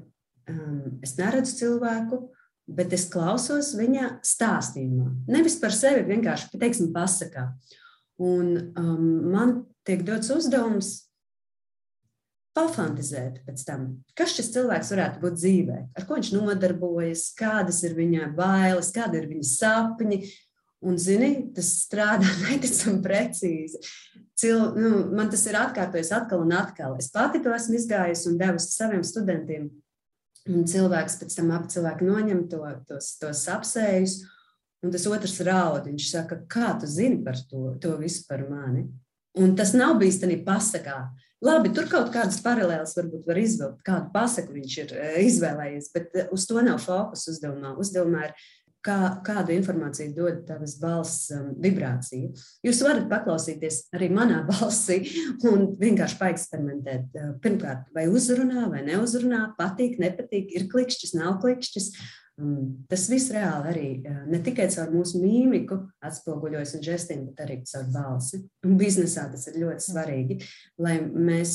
es 1.04 1.14
neredzu 1.18 1.58
cilvēku, 1.62 2.20
bet 2.64 2.92
es 2.96 3.06
klausos 3.12 3.75
viņa 3.76 4.18
stāstījumā. 4.25 5.11
Nevis 5.32 5.56
par 5.61 5.75
sevi, 5.76 6.04
vienkārši 6.08 6.61
teiksim, 6.61 6.92
pasakā. 6.94 7.50
Un 8.23 8.52
um, 8.78 9.06
man 9.32 9.56
tiek 9.88 10.04
dots 10.06 10.30
uzdevums 10.34 10.94
pafantazēt 12.54 13.40
pēc 13.46 13.64
tam, 13.66 13.86
kas 14.14 14.36
šis 14.36 14.52
cilvēks 14.54 14.92
varētu 14.94 15.22
būt 15.24 15.38
dzīvē, 15.40 15.78
ar 15.98 16.06
ko 16.06 16.18
viņš 16.18 16.32
nodarbojas, 16.36 17.28
kādas 17.38 17.82
ir 17.86 17.96
viņa 17.98 18.30
bailes, 18.36 18.92
kāda 18.94 19.18
ir 19.20 19.30
viņa 19.30 19.48
sapņi. 19.50 20.20
Un, 20.84 20.98
zini, 21.00 21.30
tas 21.56 21.70
strādā 21.80 22.28
neticami 22.44 23.00
precīzi. 23.02 23.78
Cil, 24.36 24.58
nu, 24.76 24.90
man 25.16 25.30
tas 25.32 25.46
ir 25.48 25.56
atkārtojies 25.56 26.10
atkal 26.12 26.42
un 26.44 26.52
atkal. 26.52 26.98
Es 27.00 27.08
pati 27.14 27.40
to 27.40 27.54
esmu 27.54 27.78
izgājusi 27.78 28.28
un 28.28 28.36
devusi 28.36 28.74
saviem 28.74 29.00
studentiem 29.06 29.70
Un 30.44 30.66
cilvēks 30.68 31.16
pēc 31.22 31.38
tam 31.38 31.52
abi 31.56 31.70
cilvēki 31.72 32.04
noņem 32.04 32.42
to, 32.52 32.60
tos, 32.88 33.14
tos 33.16 33.46
apsējus, 33.48 34.18
un 34.84 34.92
tas 34.92 35.06
otrs 35.08 35.38
raud. 35.46 35.86
Viņš 35.88 36.08
saka, 36.10 36.42
kā 36.50 36.74
tu 36.80 36.88
zini 36.90 37.22
par 37.24 37.38
to, 37.48 37.70
to 37.80 37.94
visu 38.00 38.26
par 38.28 38.44
mani? 38.50 38.84
Un 39.40 39.54
tas 39.58 39.74
nav 39.74 39.96
bijis 39.98 40.20
tādā 40.22 40.38
pasakā. 40.46 40.98
Labi, 41.44 41.72
tur 41.76 41.88
kaut 41.90 42.12
kādas 42.14 42.38
paralēlas 42.40 42.94
varbūt 42.96 43.26
var 43.28 43.38
izvilkt, 43.40 43.82
kādu 43.84 44.08
pasaku 44.14 44.54
viņš 44.54 44.76
ir 44.80 44.92
eh, 44.96 45.16
izvēlējies, 45.26 45.90
bet 45.92 46.14
eh, 46.16 46.28
uz 46.32 46.46
to 46.48 46.62
nav 46.64 46.78
fokus 46.80 47.26
uzdevumā. 47.34 47.74
Uzdevumā 47.82 48.28
ir 48.30 48.36
kā, 48.84 48.96
kādu 49.26 49.52
informāciju 49.56 50.14
dod 50.16 50.40
tavas 50.48 50.76
balss 50.80 51.28
um, 51.34 51.50
vibrācija. 51.60 52.30
Jūs 52.64 52.80
varat 52.86 53.08
paklausīties 53.10 53.80
arī 53.96 54.08
manā 54.14 54.42
balsī 54.50 55.02
un 55.50 55.72
vienkārši 55.80 56.20
paeksperimentēt. 56.20 57.06
Uh, 57.12 57.32
pirmkārt, 57.44 57.88
vai 57.96 58.06
uzrunā, 58.12 58.68
vai 58.72 58.84
neuzrunā, 58.86 59.46
patīk, 59.58 59.98
nepatīk, 60.00 60.52
ir 60.56 60.68
klikšķis, 60.72 61.16
nav 61.18 61.40
klikšķis. 61.44 61.90
Um, 62.34 62.84
tas 62.90 63.04
viss 63.06 63.30
reāli 63.30 63.70
arī 63.70 63.88
ne 64.26 64.40
tikai 64.42 64.66
caur 64.74 64.90
mūsu 64.90 65.20
mīmiku 65.22 65.76
atspoguļojas 66.02 66.74
un 66.78 66.82
žestiem, 66.82 67.28
bet 67.28 67.44
arī 67.44 67.60
caur 67.70 67.86
balsi. 67.94 68.42
Un 68.66 68.74
biznesā 68.80 69.28
tas 69.30 69.46
ir 69.52 69.60
ļoti 69.62 69.86
svarīgi, 69.86 70.38
lai 70.82 70.98
mēs 71.04 71.54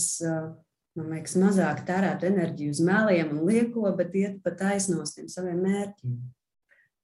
man 0.99 1.13
liekas, 1.13 1.35
mazāk 1.39 1.83
tērētu 1.87 2.27
enerģiju 2.29 2.75
uz 2.75 2.81
meliem 2.85 3.31
un 3.35 3.45
lieko, 3.47 3.85
bet 3.97 4.15
iet 4.19 4.39
pa 4.43 4.53
taisnos 4.55 5.15
tiem 5.15 5.29
saviem 5.31 5.61
mērķiem. 5.63 6.15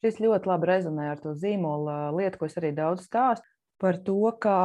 Šis 0.03 0.21
ļoti 0.21 0.51
labi 0.51 0.69
rezonē 0.69 1.09
ar 1.13 1.21
to 1.21 1.33
zīmola 1.39 2.13
lietu, 2.15 2.39
ko 2.39 2.49
es 2.49 2.57
arī 2.59 2.71
daudz 2.75 3.07
stāstu 3.07 3.47
par 3.81 3.99
to, 4.05 4.19
ka 4.41 4.57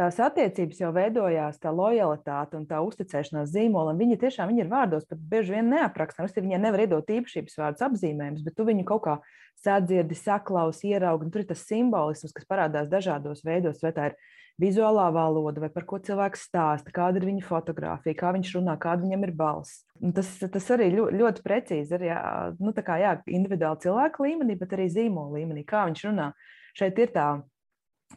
tās 0.00 0.16
attiecības 0.24 0.80
jau 0.80 0.90
veidojās, 0.96 1.60
tā 1.60 1.72
lojalitāte 1.74 2.56
un 2.56 2.64
tā 2.68 2.80
uzticēšanās 2.84 3.52
zīmolam. 3.52 4.00
Viņi 4.00 4.18
tiešām 4.24 4.50
viņi 4.50 4.64
ir 4.64 4.72
vārdos, 4.72 5.06
pat 5.08 5.20
bieži 5.32 5.58
vien 5.58 5.68
neaprakstām. 5.74 6.30
Viņiem 6.40 6.64
nevar 6.64 6.86
iedot 6.86 7.12
īpašības 7.18 7.60
vārdus 7.60 7.86
apzīmējumus, 7.90 8.44
bet 8.46 8.56
tu 8.56 8.66
viņu 8.68 8.86
kaut 8.88 9.04
kā 9.04 9.16
sadzirdi, 9.60 10.16
saklausi, 10.16 10.94
ieraugi. 10.94 11.28
Tur 11.32 11.44
ir 11.44 11.50
tas 11.52 11.64
simbolisms, 11.68 12.32
kas 12.36 12.48
parādās 12.48 12.88
dažādos 12.92 13.44
veidos. 13.44 13.82
Vai 13.84 13.92
tā 13.96 14.10
ir 14.12 14.16
vizuālā 14.60 15.08
valoda, 15.14 15.62
vai 15.64 15.70
par 15.72 15.86
ko 15.88 16.00
cilvēks 16.04 16.46
stāsta, 16.48 16.92
kāda 16.94 17.20
ir 17.20 17.28
viņa 17.28 17.44
fotografija, 17.46 18.16
kā 18.16 18.32
viņš 18.36 18.54
runā, 18.58 18.76
kāda 18.80 19.04
viņam 19.04 19.28
ir 19.28 19.34
balss. 19.36 19.84
Tas, 20.16 20.32
tas 20.40 20.72
arī 20.74 20.90
ļoti, 20.96 21.20
ļoti 21.20 21.44
precīzi 21.44 21.96
ir 21.96 22.08
jā, 22.10 22.20
nu, 22.60 22.74
jā, 22.74 23.14
individuāli 23.28 23.84
cilvēka 23.84 24.26
līmenī, 24.26 24.56
bet 24.60 24.76
arī 24.76 24.88
zīmola 24.92 25.40
līmenī, 25.40 25.64
kā 25.68 25.86
viņš 25.88 26.04
runā. 26.08 26.30
Šeit 26.76 27.00
ir 27.02 27.12
tā 27.14 27.28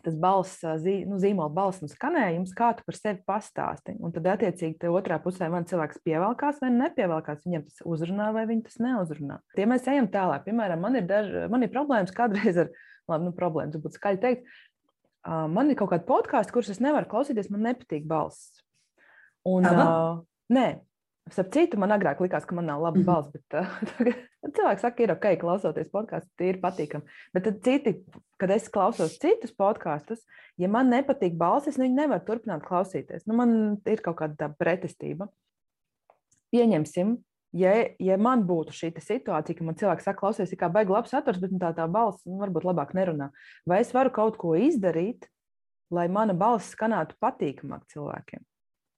tas 0.04 0.16
balss, 0.20 0.64
zī, 0.82 0.96
nu, 1.08 1.20
zīmola 1.22 1.52
balss 1.54 1.84
un 1.84 1.92
skanējums, 1.92 2.54
kā 2.58 2.72
tu 2.78 2.86
par 2.88 2.98
sevi 2.98 3.22
pastāsti. 3.28 3.96
Un 4.02 4.14
tad, 4.16 4.28
attiecīgi, 4.34 4.90
otrā 4.90 5.20
pusē 5.22 5.50
man 5.54 5.68
cilvēks 5.70 6.02
pievelkās 6.06 6.62
vai 6.64 6.72
nepievelkās, 6.74 7.44
viņam 7.46 7.66
tas 7.68 7.84
uzrunā 7.86 8.32
vai 8.36 8.48
viņa 8.50 8.68
tas 8.70 8.80
neuzrunā. 8.84 9.40
Tie 9.58 9.68
mēs 9.70 9.88
ejam 9.92 10.10
tālāk. 10.14 10.48
Piemēram, 10.48 10.82
man 10.84 10.98
ir, 11.00 11.08
daž, 11.10 11.32
man 11.54 11.66
ir 11.66 11.74
problēmas 11.74 12.16
kādreiz 12.16 12.60
ar, 12.66 12.72
labi, 13.12 13.30
nu, 13.30 13.36
problēmas, 13.38 13.82
būtu 13.84 14.00
skaļi 14.00 14.24
teikt, 14.24 14.54
man 15.24 15.72
ir 15.72 15.80
kaut 15.80 15.94
kāda 15.94 16.08
podkāsta, 16.08 16.56
kurus 16.56 16.74
es 16.74 16.82
nevaru 16.84 17.10
klausīties, 17.12 17.52
man 17.54 17.68
nepatīk 17.70 18.08
balss. 18.10 18.64
Un, 19.48 19.68
uh, 19.68 20.24
nē, 20.54 20.68
Starp 21.32 21.54
citu, 21.56 21.80
man 21.80 21.94
agrāk 21.96 22.20
likās, 22.20 22.46
ka 22.46 22.56
man 22.56 22.66
nav 22.68 22.82
laba 22.84 23.00
-hmm. 23.00 23.06
balss, 23.08 23.32
bet 23.32 23.56
uh, 23.56 23.80
tagad, 23.98 24.18
Cilvēki 24.44 24.82
saka, 24.84 25.04
ir 25.06 25.12
ok, 25.14 25.26
klausoties 25.40 25.92
podkāstu, 25.94 26.28
tie 26.38 26.50
ir 26.52 26.58
patīkami. 26.60 27.08
Bet 27.36 27.46
tad 27.48 27.62
citi, 27.64 27.94
kad 28.42 28.52
es 28.52 28.68
klausos 28.72 29.16
citus 29.22 29.54
podkāstus, 29.56 30.26
ja 30.60 30.68
man 30.68 30.92
nepatīk 30.92 31.38
balsis, 31.40 31.78
nu, 31.78 31.88
viņi 31.88 31.96
nevar 32.02 32.24
turpināt 32.28 32.66
klausīties. 32.68 33.24
Nu, 33.30 33.38
man 33.40 33.54
ir 33.88 34.04
kaut 34.04 34.20
kāda 34.20 34.52
pretestība. 34.60 35.30
Pieņemsim, 36.52 37.16
ja, 37.56 37.74
ja 38.04 38.20
man 38.20 38.44
būtu 38.50 38.76
šī 38.76 38.92
situācija, 39.00 39.58
ka 39.58 39.68
man 39.70 39.80
cilvēks 39.80 40.10
saka, 40.10 40.20
klausies, 40.20 40.56
kā 40.60 40.70
baigs 40.74 40.92
labs 40.92 41.16
saturs, 41.16 41.40
bet 41.40 41.56
nu, 41.56 41.62
tā, 41.64 41.72
tā 41.78 41.88
balss 41.88 42.28
nu, 42.28 42.42
varbūt 42.44 42.68
labāk 42.68 42.92
nerunā. 42.98 43.32
Vai 43.66 43.80
es 43.86 43.96
varu 43.96 44.12
kaut 44.12 44.38
ko 44.42 44.58
izdarīt, 44.60 45.30
lai 45.94 46.10
mana 46.12 46.36
balss 46.36 46.76
skanētu 46.76 47.16
patīkamāk 47.24 47.88
cilvēkiem? 47.96 48.44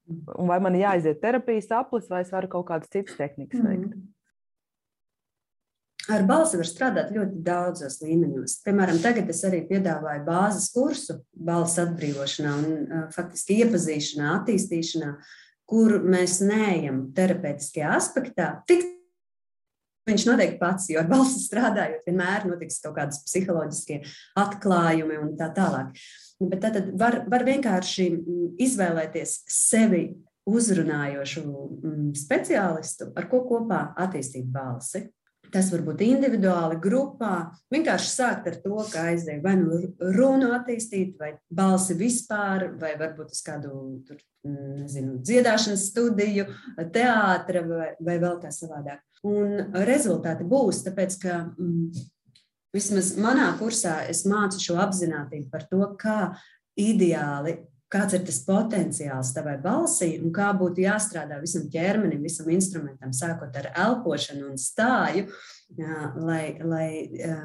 Un 0.05 0.50
vai 0.50 0.59
man 0.62 0.75
jāiziet 0.77 1.21
terapijas 1.21 1.71
aplis, 1.74 2.09
vai 2.12 2.21
es 2.25 2.33
varu 2.33 2.50
kaut 2.51 2.67
kādas 2.69 2.91
citas 2.93 3.17
tehnikas 3.17 3.63
veikt? 3.63 3.95
Mm. 3.95 4.12
Ar 6.13 6.21
balsi 6.29 6.59
var 6.59 6.67
strādāt 6.69 7.13
ļoti 7.15 7.39
daudzos 7.45 7.97
līmeņos. 8.03 8.59
Piemēram, 8.67 9.00
tagad 9.01 9.29
es 9.33 9.39
arī 9.47 9.63
piedāvāju 9.65 10.21
bāzes 10.27 10.67
kursu 10.74 11.17
balss 11.33 11.79
atbrīvošanā 11.81 12.51
un 12.59 12.67
uh, 12.83 13.07
faktiski 13.15 13.57
iepazīšanā, 13.63 14.35
attīstīšanā, 14.41 15.15
kur 15.65 15.97
mēs 16.05 16.43
neejam 16.45 17.07
terapeitiskajā 17.17 17.95
aspektā. 17.97 18.51
Tik 18.69 18.85
viņš 20.05 20.27
noteikti 20.29 20.62
pats, 20.62 20.91
jo 20.93 21.01
ar 21.01 21.09
balsi 21.09 21.41
strādājot, 21.41 22.05
vienmēr 22.05 22.45
notiks 22.51 22.77
kaut 22.83 23.00
kādas 23.00 23.24
psiholoģiskie 23.25 24.03
atklājumi 24.38 25.17
un 25.24 25.33
tā 25.39 25.50
tālāk. 25.57 25.97
Bet 26.43 26.65
tad 26.65 26.89
var, 26.99 27.21
var 27.31 27.45
vienkārši 27.47 28.09
mm, 28.11 28.47
izvēlēties 28.65 29.37
sevi 29.51 30.09
uzrunājošu 30.45 31.43
mm, 31.45 32.09
speciālistu, 32.19 33.09
ar 33.15 33.29
ko 33.31 33.45
kopā 33.47 33.85
attīstīt 34.05 34.49
balsi. 34.51 35.05
Tas 35.53 35.69
var 35.71 35.85
būt 35.85 36.01
individuāli, 36.03 36.75
grupā. 36.83 37.51
Vienkārši 37.71 38.09
sākt 38.11 38.49
ar 38.49 38.57
to, 38.63 38.75
ka 38.91 39.05
aizdev 39.11 39.43
vai 39.45 39.53
nu 39.59 39.77
runu 40.17 40.49
attīstīt, 40.57 41.13
vai 41.21 41.35
balsi 41.47 41.95
vispār, 41.95 42.67
vai 42.81 42.95
varbūt 42.99 43.31
uz 43.31 43.39
kādu 43.45 43.71
tur, 44.07 44.19
nezinu, 44.43 45.19
dziedāšanas 45.23 45.85
studiju, 45.91 46.49
teātra 46.93 47.63
vai, 47.69 47.89
vai 48.03 48.17
vēl 48.25 48.41
kā 48.41 48.51
savādāk. 48.51 49.05
Un 49.25 49.71
rezultāti 49.87 50.45
būs, 50.49 50.83
tāpēc 50.85 51.17
ka 51.21 51.39
mm, 51.47 52.03
vismaz 52.75 53.13
manā 53.22 53.48
kursā 53.60 54.01
es 54.12 54.25
mācu 54.29 54.60
šo 54.62 54.79
apziņotību 54.84 55.50
par 55.53 55.65
to, 55.72 55.82
kā 56.01 56.20
ideāli 56.79 57.58
kāds 57.96 58.15
ir 58.17 58.24
tas 58.27 58.39
potenciāls 58.48 59.32
tavai 59.36 59.55
balsī 59.62 60.15
un 60.20 60.34
kā 60.36 60.50
būtu 60.58 60.84
jāstrādā 60.86 61.38
visam 61.41 61.67
ķermenim, 61.72 62.24
visam 62.25 62.50
instrumentam, 62.53 63.13
sākot 63.15 63.55
ar 63.60 63.70
elpošanu 63.86 64.50
un 64.50 64.60
stāju, 64.60 65.27
lai, 66.25 66.44
lai 66.65 66.89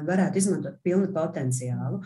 varētu 0.07 0.41
izmantot 0.41 0.81
pilnu 0.85 1.11
potenciālu. 1.15 2.01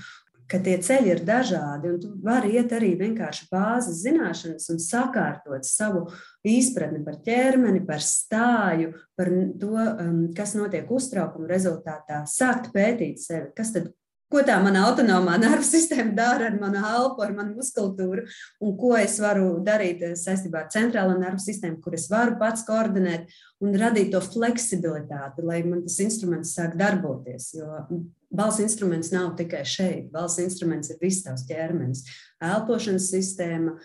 Ka 0.51 0.59
tie 0.61 0.75
ceļi 0.77 1.09
ir 1.09 1.21
dažādi, 1.25 1.89
un 1.89 1.99
tu 2.01 2.11
vari 2.25 2.53
iet 2.59 2.73
arī 2.77 2.91
vienkārši 2.99 3.47
bāzes 3.49 4.03
zināšanas 4.03 4.69
un 4.69 4.81
sakārtot 4.83 5.65
savu 5.65 6.03
izpratni 6.45 7.01
par 7.05 7.17
ķermeni, 7.25 7.81
par 7.87 8.03
stāju, 8.05 8.93
par 9.17 9.31
to, 9.61 9.75
kas 10.37 10.53
notiek 10.57 10.91
uztraukuma 10.93 11.49
rezultātā, 11.49 12.23
sākt 12.29 12.69
pētīt 12.75 13.23
sevi, 13.23 13.49
kas 13.57 13.73
tad 13.73 13.89
ko 14.31 14.41
tā 14.45 14.57
mana 14.63 14.85
autonomā 14.89 15.37
nervu 15.43 15.65
sistēma 15.65 16.15
dara 16.17 16.49
ar 16.49 16.59
manu 16.59 16.81
elpu, 16.81 17.23
ar 17.25 17.33
manu 17.37 17.59
muskulatūru, 17.59 18.25
un 18.61 18.75
ko 18.79 18.93
es 18.99 19.17
varu 19.23 19.55
darīt 19.65 20.03
saistībā 20.19 20.65
ar 20.65 20.71
centrālo 20.73 21.17
nervu 21.19 21.41
sistēmu, 21.43 21.79
kur 21.83 21.97
es 21.97 22.09
varu 22.11 22.37
pats 22.41 22.65
koordinēt 22.67 23.31
un 23.63 23.77
radīt 23.79 24.11
to 24.13 24.21
fleksibilitāti, 24.25 25.45
lai 25.45 25.61
man 25.67 25.85
tas 25.85 25.99
instruments 26.03 26.55
sāk 26.57 26.75
darboties. 26.79 27.53
Jo 27.55 27.85
balss 28.35 28.61
instruments 28.63 29.11
nav 29.13 29.33
tikai 29.39 29.63
šeit, 29.67 30.11
balss 30.13 30.39
instruments 30.43 30.91
ir 30.93 31.01
viss 31.01 31.25
tavs 31.25 31.45
ķermenis. 31.49 32.05
Elpošanas 32.43 33.09
sistēma, 33.13 33.75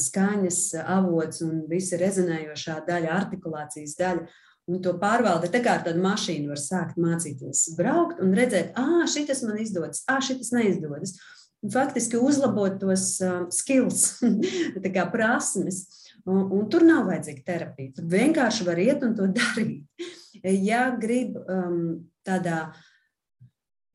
skaņas 0.00 0.60
avots 0.82 1.42
un 1.46 1.64
visa 1.70 1.98
rezonējošā 2.00 2.80
daļa, 2.86 3.14
artikulācijas 3.20 3.96
daļa 3.98 4.26
un 4.66 4.82
to 4.82 4.94
pārvalda. 5.00 5.50
Tā 5.52 5.62
kā 5.64 5.78
ar 5.78 5.84
tādu 5.86 6.02
mašīnu 6.04 6.50
var 6.50 6.60
sākt 6.60 6.98
mācīties 7.00 7.68
braukt 7.78 8.22
un 8.22 8.34
redzēt, 8.36 8.74
ah, 8.78 9.04
šis 9.10 9.44
man 9.46 9.60
izdodas, 9.62 10.02
ah, 10.10 10.22
šis 10.22 10.52
neizdodas. 10.54 11.16
Un 11.64 11.72
faktiski 11.72 12.18
uzlabot 12.20 12.76
tos 12.78 13.16
uh, 13.24 13.46
skills, 13.54 14.18
kā 14.96 15.06
prasmes. 15.12 15.86
Un, 16.26 16.42
un 16.52 16.66
tur 16.70 16.82
nav 16.82 17.06
vajadzīga 17.06 17.42
terapija. 17.46 17.94
Tur 17.96 18.06
vienkārši 18.10 18.66
var 18.66 18.80
iet 18.82 19.04
un 19.06 19.14
to 19.18 19.28
darīt. 19.34 20.08
Ja 20.42 20.88
grib 21.00 21.38
um, 21.38 22.08
tādā 22.26 22.74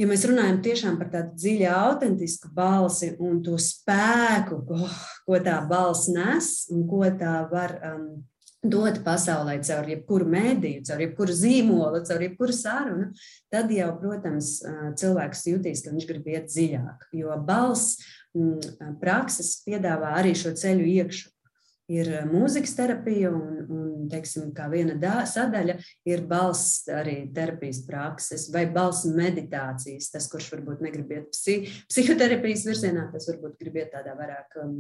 ja 0.02 0.10
mēs 0.10 0.26
runājam 0.26 0.58
tiešām 0.66 0.98
par 0.98 1.12
tādu 1.14 1.38
dziļu, 1.38 1.70
autentisku 1.70 2.50
balsi 2.56 3.14
un 3.22 3.40
to 3.46 3.60
spēku, 3.62 4.64
ko, 4.68 4.90
ko 5.28 5.42
tā 5.46 5.60
balss 5.70 6.10
nes 6.12 6.52
un 6.74 6.88
ko 6.90 7.06
tā 7.20 7.36
var 7.52 7.78
um, 7.92 8.08
dot 8.62 9.00
pasaulē 9.06 9.58
caur 9.66 9.90
jebkuru 9.90 10.28
mēdīju, 10.30 10.84
caur 10.90 11.02
jebkuru 11.02 11.36
zīmolu, 11.38 12.02
caur 12.06 12.22
jebkuru 12.22 12.54
sarunu, 12.54 13.08
tad 13.54 13.72
jau, 13.74 13.90
protams, 14.02 14.54
cilvēks 15.02 15.46
jutīs, 15.50 15.82
ka 15.86 15.94
viņš 15.94 16.08
grib 16.10 16.30
iet 16.30 16.50
dziļāk. 16.52 17.08
Jo 17.18 17.38
balss 17.46 17.98
mm, 18.38 18.98
prakses 19.02 19.56
piedāvā 19.66 20.14
arī 20.22 20.36
šo 20.38 20.54
ceļu 20.58 20.90
iekšā. 20.98 21.32
Ir 21.92 22.08
mūzikas 22.30 22.72
terapija, 22.78 23.32
un, 23.36 23.64
un 23.68 24.10
teiksim, 24.12 24.52
viena 24.72 24.94
dā, 25.00 25.26
sadaļa 25.28 25.76
ir 26.08 26.22
balss 26.30 26.86
arī 26.92 27.18
terapijas 27.36 27.82
prakses 27.88 28.48
vai 28.54 28.64
balss 28.72 29.08
meditācijas. 29.10 30.12
Tas, 30.14 30.30
kurš 30.32 30.52
varbūt 30.54 30.84
negrib 30.86 31.12
iet 31.12 31.32
psi, 31.34 31.58
psihoterapijas 31.92 32.64
virzienā, 32.70 33.10
tas 33.12 33.28
varbūt 33.32 33.58
grib 33.60 33.82
iet 33.82 33.92
tādā 33.96 34.16
vairāk 34.20 34.62
um, 34.64 34.78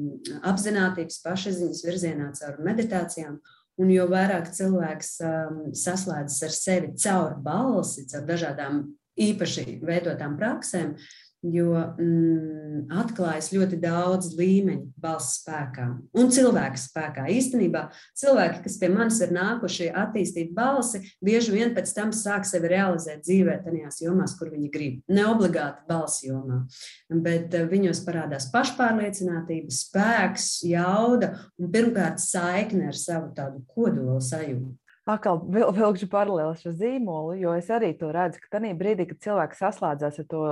apziņotības, 0.54 1.19
pašaziņas 1.26 1.84
virzienā 1.89 2.30
caur 2.39 2.62
meditācijām. 2.63 3.41
Un 3.82 3.91
jo 3.91 4.06
vairāk 4.12 4.52
cilvēks 4.54 5.12
um, 5.26 5.60
saslēdzas 5.76 6.47
ar 6.47 6.56
sevi 6.56 6.93
caur 7.02 7.36
balsi, 7.43 8.06
caur 8.12 8.24
dažādām 8.28 8.84
īpaši 9.19 9.82
veidotām 9.84 10.38
praksēm, 10.39 10.95
jo 11.42 11.74
mm, 11.98 12.86
atklājas 13.02 13.50
ļoti 13.54 13.80
daudz 13.82 14.32
līmeņu 14.38 14.92
balss 15.02 15.40
spēkā 15.40 15.88
un 16.18 16.30
cilvēka 16.34 16.78
spēkā. 16.78 17.26
Īstenībā 17.34 17.88
cilvēki, 18.22 18.62
kas 18.66 18.78
pie 18.82 18.92
manis 18.94 19.22
ir 19.26 19.34
nākuši 19.36 19.90
attīstīt 20.04 20.52
balsi, 20.58 21.02
bieži 21.24 21.56
vien 21.56 21.74
pēc 21.78 21.94
tam 21.98 22.14
sāk 22.16 22.46
sevi 22.50 22.70
realizēt 22.72 23.24
dzīvē, 23.26 23.58
tajās 23.66 24.02
jomās, 24.04 24.36
kur 24.38 24.52
viņi 24.54 24.70
grib. 24.74 25.00
Ne 25.10 25.26
obligāti 25.30 25.86
balss 25.90 26.22
jomā, 26.26 26.62
bet 27.10 27.56
eh, 27.58 27.66
viņos 27.72 28.04
parādās 28.06 28.52
pašpārliecinātība, 28.54 29.74
spēks, 29.74 30.52
jauda 30.70 31.34
un 31.58 31.74
pirmkārt 31.74 32.22
saikne 32.22 32.92
ar 32.92 32.98
savu 32.98 33.34
tādu 33.38 33.66
kodolu 33.74 34.22
sajūtu. 34.22 34.76
Atkal 35.10 35.40
vilkšu 35.50 36.06
paralēli 36.12 36.60
šo 36.62 36.72
zīmolu, 36.78 37.34
jo 37.42 37.56
es 37.58 37.72
arī 37.74 37.90
to 37.98 38.12
redzu, 38.14 38.38
ka 38.44 38.60
tajā 38.60 38.76
brīdī, 38.78 39.08
kad 39.10 39.18
cilvēks 39.26 39.64
saslēdzas 39.64 40.22
ar 40.22 40.28
to 40.30 40.44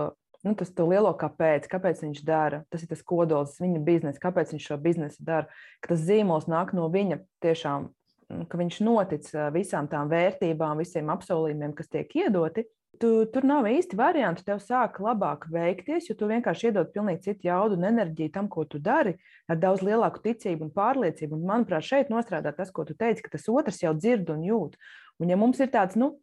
nu, 0.47 0.55
tas 0.57 0.71
lielo 0.79 1.11
kāpēc, 1.19 1.67
kāpēc 1.71 2.03
viņš 2.05 2.23
dara. 2.27 2.63
Tas 2.71 2.83
ir 2.83 2.91
tas 2.91 3.03
kodols, 3.05 3.57
viņa 3.61 3.83
biznesa, 3.85 4.21
kāpēc 4.23 4.53
viņš 4.55 4.67
šo 4.71 4.79
biznesu 4.81 5.23
dara. 5.25 5.49
Ka 5.83 5.93
tas 5.93 6.03
zīmols 6.07 6.49
nāk 6.51 6.73
no 6.77 6.87
viņa 6.91 7.19
tiešām, 7.43 7.89
nu, 8.35 8.49
ka 8.49 8.59
viņš 8.61 8.81
notic 8.85 9.29
visām 9.55 9.89
tām 9.91 10.11
vērtībām, 10.11 10.79
visiem 10.79 11.11
apsolījumiem, 11.13 11.75
kas 11.77 11.91
tiek 11.91 12.15
iedoti. 12.23 12.67
Tu, 12.99 13.09
tur 13.31 13.45
nav 13.47 13.67
īsti 13.69 13.95
variantu. 13.95 14.43
Tev 14.43 14.59
sāk 14.63 14.97
labāk 14.99 15.45
veikties, 15.53 16.09
jo 16.09 16.15
tu 16.19 16.27
vienkārši 16.27 16.67
iedod 16.67 16.89
pilnīgi 16.91 17.29
citu 17.29 17.47
jaudu 17.47 17.77
un 17.77 17.85
enerģiju 17.87 18.33
tam, 18.35 18.49
ko 18.51 18.65
tu 18.67 18.81
dari, 18.83 19.13
ar 19.47 19.59
daudz 19.61 19.85
lielāku 19.87 20.19
ticību 20.25 20.67
un 20.67 20.73
pārliecību. 20.75 21.37
Un, 21.37 21.45
manuprāt, 21.47 21.85
šeit 21.87 22.11
nostrādā 22.11 22.51
tas, 22.55 22.73
ko 22.75 22.83
tu 22.87 22.97
teici, 22.99 23.23
ka 23.23 23.31
tas 23.37 23.47
otrs 23.47 23.79
jau 23.85 23.93
dzird 23.95 24.33
un 24.33 24.43
jūt. 24.43 24.75
Un, 25.19 25.31
ja 25.31 25.39
mums 25.39 25.61
ir 25.63 25.71
tāds, 25.71 25.95
nu, 25.99 26.17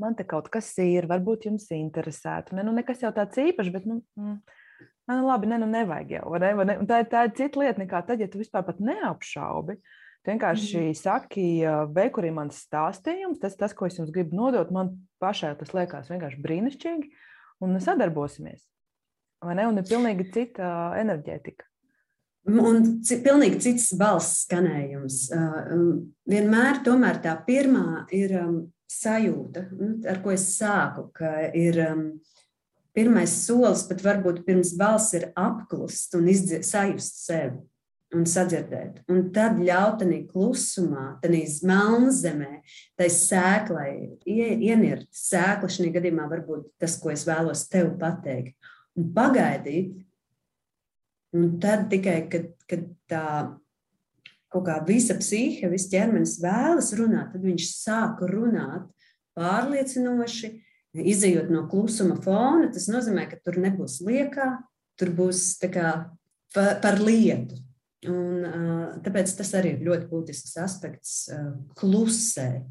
man 0.00 0.16
te 0.18 0.26
kaut 0.28 0.50
kas 0.52 0.72
ir, 0.82 1.08
varbūt 1.10 1.46
jums 1.48 1.68
interesētu. 1.76 2.56
Ne, 2.56 2.64
nu, 2.66 2.74
nekas 2.76 3.04
jau 3.04 3.12
tāds 3.16 3.38
īpašs, 3.40 3.72
bet, 3.74 3.86
nu, 3.88 4.00
mm, 4.18 4.36
nu 5.12 5.18
labi, 5.26 5.50
ne, 5.50 5.60
nu, 5.62 5.68
nevajag 5.70 6.14
jau. 6.18 6.26
Ne, 6.42 6.52
ne? 6.68 6.78
Tā, 6.88 7.02
tā 7.08 7.24
ir 7.28 7.34
cita 7.38 7.62
lieta 7.62 7.82
nekā 7.82 8.02
tad, 8.08 8.22
ja 8.22 8.28
tu 8.30 8.40
vispār 8.40 8.66
pat 8.66 8.82
neapšaubi. 8.84 9.78
Tu 10.20 10.34
vienkārši 10.34 10.80
mm. 10.82 10.98
saki, 11.00 11.46
vei, 11.96 12.10
kur 12.12 12.26
ir 12.28 12.34
mans 12.36 12.58
stāstījums, 12.66 13.40
tas, 13.40 13.56
tas, 13.56 13.72
ko 13.76 13.88
es 13.88 13.96
jums 13.96 14.12
gribu 14.12 14.36
nodot, 14.36 14.68
man 14.74 14.92
pašai 15.22 15.54
tas 15.60 15.72
liekas 15.76 16.12
vienkārši 16.12 16.42
brīnišķīgi, 16.44 17.08
un 17.64 17.80
sadarbosimies. 17.80 18.66
Vai 19.40 19.56
ne? 19.56 19.64
Un 19.70 19.80
ir 19.80 19.88
pilnīgi 19.88 20.28
cita 20.34 20.70
enerģētika. 21.00 21.64
Un 22.48 22.86
pilnīgi 23.04 23.60
cits 23.60 23.90
balss 24.00 24.44
skanējums. 24.46 25.22
Uh, 25.32 25.80
vienmēr 26.28 26.80
tomēr 26.84 27.20
tā 27.24 27.34
pirmā 27.46 28.06
ir 28.16 28.34
um, 28.40 28.60
sajūta, 28.90 29.66
nu, 29.78 29.94
ar 30.10 30.20
ko 30.24 30.34
es 30.34 30.46
sāku, 30.56 31.06
ka 31.14 31.30
ir 31.56 31.78
um, 31.86 32.04
pirmais 32.96 33.32
solis, 33.46 33.86
pat 33.88 34.02
varbūt 34.04 34.42
pirms 34.46 34.74
balss 34.78 35.14
ir 35.18 35.30
apklust 35.38 36.16
un 36.18 36.30
izdzē, 36.30 36.64
sajust 36.66 37.26
sevi. 37.26 37.60
un 38.10 38.24
sadzirdēt. 38.26 39.04
Un 39.06 39.28
tad 39.30 39.60
ļaut 39.62 40.00
tādā 40.00 40.16
klusumā, 40.32 41.04
tādā 41.22 41.44
melnzemē, 41.70 42.56
tai 42.98 43.06
sēklai 43.14 43.92
ienirt. 44.26 45.06
Sēkla 45.14 45.70
šajā 45.70 45.92
gadījumā 45.94 46.26
var 46.32 46.42
būt 46.48 46.64
tas, 46.82 46.96
ko 46.98 47.12
es 47.14 47.22
vēlos 47.28 47.68
tev 47.70 47.92
pateikt. 48.00 48.56
Un 48.98 49.12
pagaidīt, 49.14 49.94
un 51.38 51.52
tad 51.62 51.86
tikai, 51.92 52.24
kad, 52.32 52.50
kad 52.66 52.88
tā 53.06 53.26
kaut 54.50 54.66
kā 54.66 54.78
visa 54.86 55.16
psihe, 55.18 55.68
viss 55.70 55.90
ķermenis 55.92 56.38
vēlas 56.42 56.90
runāt, 56.98 57.30
tad 57.34 57.44
viņš 57.46 57.68
sāk 57.70 58.24
runāt 58.30 58.88
pārliecinoši, 59.38 60.50
izējot 60.98 61.50
no 61.54 61.66
klusuma 61.70 62.18
fona. 62.24 62.70
Tas 62.74 62.88
nozīmē, 62.90 63.28
ka 63.30 63.38
tur 63.44 63.60
nebūs 63.62 64.00
liekā, 64.06 64.52
tur 64.98 65.12
būs 65.16 65.54
kā, 65.70 65.94
par, 66.54 66.72
par 66.82 67.00
lietu. 67.02 67.60
Un, 68.08 68.46
tāpēc 69.04 69.32
tas 69.36 69.50
arī 69.58 69.74
ir 69.76 69.84
ļoti 69.84 70.08
būtisks 70.08 70.56
aspekts- 70.62 71.16
klusēt, 71.78 72.64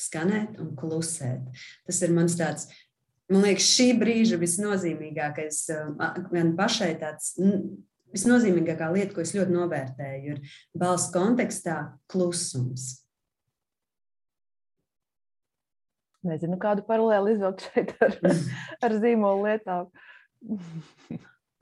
skanēt 0.00 0.56
un 0.62 0.72
klusēt. 0.76 1.44
Tas 1.86 2.00
ir 2.02 2.14
mans 2.16 2.34
tāds, 2.40 2.66
man 3.28 3.44
liekas, 3.44 3.68
šī 3.68 3.92
brīža 4.00 4.40
visnozīmīgākais, 4.40 5.60
gan 6.32 6.56
pašai 6.56 6.94
tāds 6.98 7.34
visnozīmīgākā 8.14 8.90
lieta, 8.94 9.14
ko 9.16 9.24
es 9.24 9.34
ļoti 9.36 9.56
novērtēju, 9.56 10.36
ir 10.36 10.58
balss 10.78 11.12
kontekstā 11.14 11.78
klusums. 12.12 13.02
Nezinu, 16.22 16.54
kādu 16.62 16.84
paralēli 16.86 17.34
izvilkt 17.34 17.66
šeit 17.66 17.96
ar, 18.04 18.16
ar 18.86 18.96
zīmolu 19.02 19.48
lietām. 19.48 19.90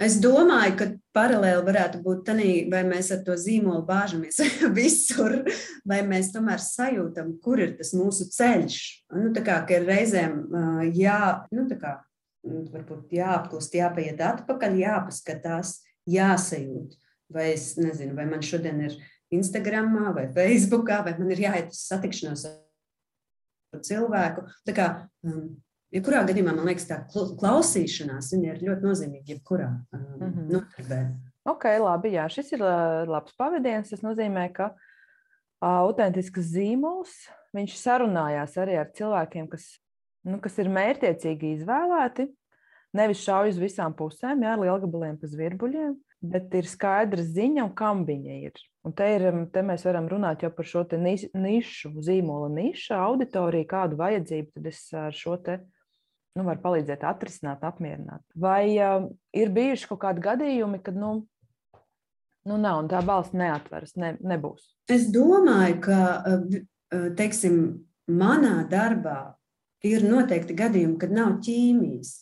Es 0.00 0.16
domāju, 0.20 0.74
ka 0.80 0.86
paralēli 1.16 1.64
varētu 1.64 1.98
būt 2.04 2.22
tā, 2.28 2.34
vai 2.72 2.80
mēs 2.88 3.10
ar 3.12 3.18
to 3.24 3.34
zīmolu 3.40 3.82
bāžamies 3.88 4.38
visur, 4.78 5.42
vai 5.88 6.00
mēs 6.08 6.32
tomēr 6.32 6.60
sajūtam, 6.64 7.34
kur 7.44 7.60
ir 7.60 7.74
tas 7.76 7.92
mūsu 7.96 8.30
ceļš. 8.32 8.78
Nu, 9.16 9.28
tā 9.36 9.44
kā 9.44 9.58
ir 9.76 9.84
reizēm 9.88 10.38
jā, 10.96 11.20
nu, 11.52 11.66
kā, 11.80 11.98
varbūt 12.44 13.12
jāapklust, 13.16 13.76
jāpaiet 13.76 14.20
atpakaļ, 14.24 14.80
jāpaskatās, 14.80 15.78
jāsajūt. 16.16 16.98
Vai 17.30 17.52
es 17.52 17.76
nezinu, 17.78 18.16
vai 18.18 18.26
man 18.26 18.42
šodien 18.42 18.80
ir 18.88 18.96
Instagram 19.30 19.92
vai 20.16 20.26
Facebook, 20.34 20.90
vai 20.90 21.14
man 21.18 21.30
ir 21.30 21.44
jāiet 21.46 21.70
uz 21.70 21.84
satikšanos 21.86 22.46
ar 22.50 23.82
cilvēku. 23.86 24.46
Tā 24.66 24.74
kā, 24.74 24.86
um, 25.26 25.50
Jebkurā 25.90 26.20
gadījumā 26.22 26.52
man 26.54 26.68
liekas, 26.70 26.86
tā 26.86 27.00
klausīšanās 27.10 28.28
ir 28.36 28.60
ļoti 28.62 28.86
nozīmīga. 28.86 29.32
Jebkurā 29.32 29.70
um, 29.90 30.04
mm 30.04 30.28
-hmm. 30.28 30.50
notarbē. 30.54 31.00
Ok, 31.50 31.64
labi. 31.82 32.12
Jā, 32.14 32.28
šis 32.30 32.52
ir 32.54 32.62
labs 33.10 33.34
pavadiens. 33.38 33.90
Tas 33.90 34.04
nozīmē, 34.04 34.52
ka 34.54 34.70
autentisks 35.60 36.52
zīmols 36.52 37.10
viņš 37.56 37.74
sarunājās 37.80 38.54
arī 38.62 38.78
ar 38.78 38.92
cilvēkiem, 38.94 39.48
kas, 39.50 39.66
nu, 40.24 40.38
kas 40.40 40.58
ir 40.62 40.70
mērķiecīgi 40.70 41.56
izvēlēti. 41.58 42.28
Nevis 42.96 43.22
šauj 43.22 43.52
uz 43.52 43.58
visām 43.62 43.94
pusēm, 43.94 44.42
jā, 44.42 44.56
ar 44.56 44.62
lielgabaliem 44.64 45.18
pa 45.20 45.28
zvirbuļiem, 45.30 45.92
bet 46.32 46.54
ir 46.58 46.66
skaidra 46.66 47.22
ziņa, 47.22 47.68
kam 47.78 48.02
viņa 48.08 48.38
ir. 48.48 48.62
Un 48.86 48.94
te, 48.96 49.06
ir, 49.14 49.26
te 49.54 49.62
mēs 49.66 49.84
varam 49.86 50.08
runāt 50.10 50.42
jau 50.42 50.50
par 50.54 50.66
šo 50.66 50.82
nišu, 50.98 51.92
zīmola 52.02 52.48
nišu, 52.50 52.94
auditoriju, 52.96 53.68
kādu 53.70 53.98
vajadzību 54.00 54.56
tad 54.56 54.66
es 54.72 54.80
ar 54.96 55.14
šo 55.14 55.36
te 55.44 55.60
nu, 56.38 56.44
var 56.46 56.58
palīdzēt 56.62 57.04
atrisināt, 57.06 57.62
apmierināt. 57.66 58.22
Vai 58.34 58.72
uh, 58.78 59.06
ir 59.36 59.52
bijuši 59.54 59.90
kaut 59.90 60.00
kādi 60.06 60.24
gadījumi, 60.24 60.80
kad 60.82 60.98
nu, 60.98 61.12
nu 62.48 62.58
nav 62.58 62.82
un 62.84 62.90
tā 62.90 63.02
balss 63.06 63.34
neatveras, 63.36 63.94
ne, 64.00 64.14
nebūs? 64.18 64.64
Es 64.90 65.06
domāju, 65.14 65.78
ka 65.84 66.00
teiksim, 67.18 67.60
manā 68.10 68.64
darbā 68.70 69.36
ir 69.86 70.02
noteikti 70.06 70.56
gadījumi, 70.58 70.98
kad 71.00 71.14
nav 71.14 71.36
ķīmijas 71.44 72.14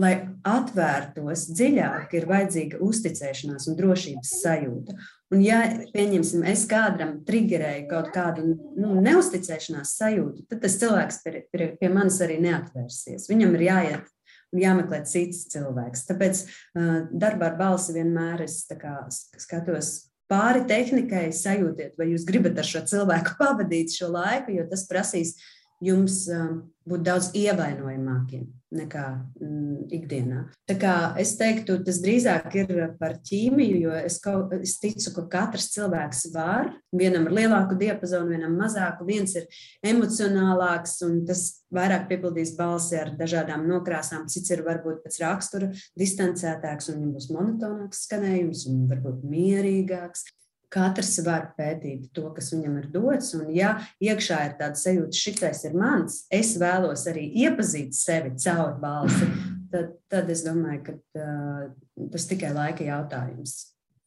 lai 0.00 0.12
atvērtos 0.46 1.46
dziļāk, 1.52 2.14
ir 2.16 2.28
vajadzīga 2.30 2.80
uzticēšanās 2.84 3.68
un 3.70 3.76
drošības 3.78 4.34
sajūta. 4.42 4.96
Un, 5.30 5.42
ja, 5.44 5.60
pieņemsim, 5.94 6.42
es 6.50 6.64
kādam 6.70 7.20
triggerēju 7.26 7.84
kaut 7.90 8.10
kādu 8.14 8.46
nu, 8.50 8.96
neusticēšanās 9.04 9.92
sajūtu, 10.00 10.46
tad 10.50 10.64
tas 10.64 10.78
cilvēks 10.80 11.20
pie, 11.24 11.34
pie, 11.52 11.68
pie 11.78 11.92
manis 11.92 12.18
arī 12.24 12.40
neatvērsies. 12.42 13.28
Viņam 13.30 13.54
ir 13.58 13.66
jāiet 13.68 14.08
un 14.50 14.62
jāmeklē 14.64 15.04
cits 15.06 15.44
cilvēks. 15.52 16.06
Tāpēc 16.08 16.44
uh, 16.46 16.94
darbā 17.12 17.52
ar 17.52 17.58
balsi 17.60 17.94
vienmēr 17.94 18.42
es 18.48 18.64
kā, 18.72 18.96
skatos 19.38 19.92
pāri 20.30 20.64
tehnikai, 20.66 21.28
sajūtiet, 21.34 21.96
vai 21.98 22.10
jūs 22.12 22.26
gribat 22.26 22.58
ar 22.58 22.66
šo 22.66 22.84
cilvēku 22.90 23.36
pavadīt 23.40 23.94
šo 23.94 24.10
laiku, 24.14 24.54
jo 24.58 24.66
tas 24.70 24.86
prasīs 24.90 25.36
jums 25.84 26.22
um, 26.34 26.56
būt 26.88 27.04
daudz 27.06 27.30
ievainojamākiem 27.38 28.48
nekā 28.70 29.04
mm, 29.40 29.88
ikdienā. 29.96 30.44
Tā 30.70 30.76
kā 30.78 30.92
es 31.18 31.32
teiktu, 31.38 31.80
tas 31.86 31.98
drīzāk 32.02 32.54
ir 32.60 32.70
par 33.00 33.16
ķīmiju, 33.26 33.80
jo 33.82 33.94
es, 33.98 34.20
kaut, 34.22 34.54
es 34.54 34.76
ticu, 34.82 35.10
ka 35.16 35.24
katrs 35.32 35.70
cilvēks 35.74 36.28
var. 36.34 36.70
Vienam 36.94 37.26
ir 37.26 37.34
lielāku 37.40 37.78
diapazonu, 37.80 38.30
vienam 38.30 38.54
mazāku, 38.58 39.06
viens 39.08 39.34
ir 39.38 39.48
emocionālāks, 39.86 41.00
un 41.06 41.24
tas 41.26 41.44
vairāk 41.74 42.06
piepildīs 42.10 42.54
balsi 42.58 42.98
ar 43.00 43.14
dažādām 43.18 43.66
nokrāsām, 43.70 44.28
cits 44.30 44.54
ir 44.54 44.62
varbūt 44.66 45.02
pēc 45.04 45.18
rakstura 45.24 45.72
distancētāks, 45.98 46.92
un 46.92 47.00
viņam 47.00 47.16
būs 47.18 47.30
monotonāks 47.34 48.04
skanējums, 48.06 48.68
un 48.70 48.84
varbūt 48.90 49.26
mierīgāks 49.34 50.28
katrs 50.72 51.18
var 51.26 51.50
pētīt 51.58 52.10
to, 52.16 52.28
kas 52.34 52.52
viņam 52.54 52.78
ir 52.80 52.88
dots. 52.94 53.32
Un, 53.38 53.48
ja 53.54 53.76
iekšā 54.02 54.38
ir 54.46 54.56
tāda 54.60 54.78
sajūta, 54.78 55.16
šitais 55.16 55.64
ir 55.68 55.76
mans, 55.78 56.24
es 56.32 56.54
vēlos 56.60 57.06
arī 57.10 57.26
iepazīt 57.44 57.96
sevi 57.98 58.34
caur 58.40 58.76
balsi, 58.82 59.28
tad, 59.72 59.96
tad 60.12 60.30
es 60.32 60.44
domāju, 60.46 60.82
ka 60.86 60.96
uh, 61.20 62.06
tas 62.12 62.28
tikai 62.30 62.54
laika 62.56 62.86
jautājums. 62.86 63.58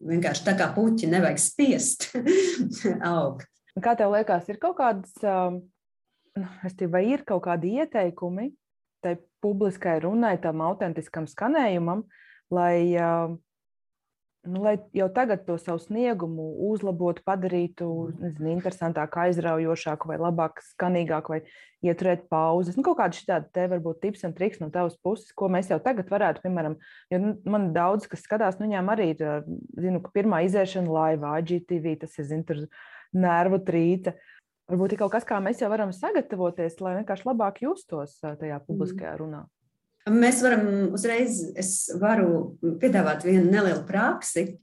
Vienkārši 0.03 0.47
tā 0.47 0.55
kā 0.59 0.67
puķi 0.75 1.07
nevajag 1.11 1.39
spiest 1.39 2.09
augt. 3.13 3.47
Kā 3.83 3.95
tev 3.97 4.13
liekas, 4.13 4.49
ir 4.51 4.59
kaut 4.61 4.77
kādas, 4.77 5.13
um, 5.25 5.63
vai 6.91 7.05
ir 7.09 7.23
kaut 7.27 7.45
kādi 7.47 7.77
ieteikumi 7.79 8.51
tai 9.03 9.17
publiskai 9.43 9.97
runai, 10.03 10.37
tam 10.39 10.61
autentiskam 10.63 11.25
skanējumam, 11.27 12.05
lai 12.53 12.95
uh, 12.95 13.33
nu, 14.43 14.61
lai 14.63 14.75
jau 14.95 15.07
tagad 15.13 15.45
to 15.47 15.55
savu 15.57 15.79
sniegumu 15.79 16.45
uzlabotu, 16.67 17.23
padarītu 17.27 17.87
nezinu, 18.19 18.51
interesantāku, 18.51 19.21
aizraujošāku, 19.23 20.09
vai 20.11 20.17
labāk, 20.19 20.59
skanīgāku, 20.73 21.35
vai 21.35 21.39
ieturēt 21.87 22.25
pauzes. 22.31 22.75
Nu, 22.77 22.83
kaut 22.85 22.99
kādi 22.99 23.21
šādi 23.21 23.49
te 23.55 23.65
varbūt 23.71 24.01
tips 24.03 24.25
un 24.27 24.35
triks 24.35 24.59
no 24.63 24.69
tavas 24.73 24.97
puses, 25.03 25.31
ko 25.35 25.47
mēs 25.51 25.71
jau 25.71 25.79
tagad 25.83 26.11
varētu, 26.11 26.43
piemēram, 26.43 26.75
jo 27.13 27.21
nu, 27.23 27.33
man 27.55 27.71
daudz, 27.75 28.09
kas 28.11 28.25
skatās, 28.27 28.59
nu, 28.59 28.67
viņām 28.67 28.91
arī 28.93 29.09
ir, 29.15 29.25
zinu, 29.79 30.03
ka 30.03 30.13
pirmā 30.15 30.43
iziešana 30.49 30.91
laivā, 30.91 31.37
IGTV, 31.43 31.97
tas 32.03 32.19
ir, 32.19 32.29
zinu, 32.33 32.47
tur 32.49 32.63
nervu 33.15 33.63
trīta. 33.63 34.17
Varbūt 34.71 34.95
ir 34.95 35.03
kaut 35.03 35.15
kas, 35.15 35.27
kā 35.27 35.39
mēs 35.43 35.59
jau 35.63 35.71
varam 35.71 35.91
sagatavoties, 35.95 36.79
lai 36.83 36.97
vienkārši 37.01 37.27
labāk 37.27 37.63
justos 37.63 38.19
tajā 38.23 38.59
publiskajā 38.67 39.17
runā. 39.19 39.43
Mēs 40.11 40.41
varam 40.43 40.65
uzreiz, 40.91 41.37
es 41.55 41.87
varu 41.99 42.57
piedāvāt 42.81 43.23
vienu 43.23 43.47
nelielu 43.47 43.85
praksi, 43.87 44.57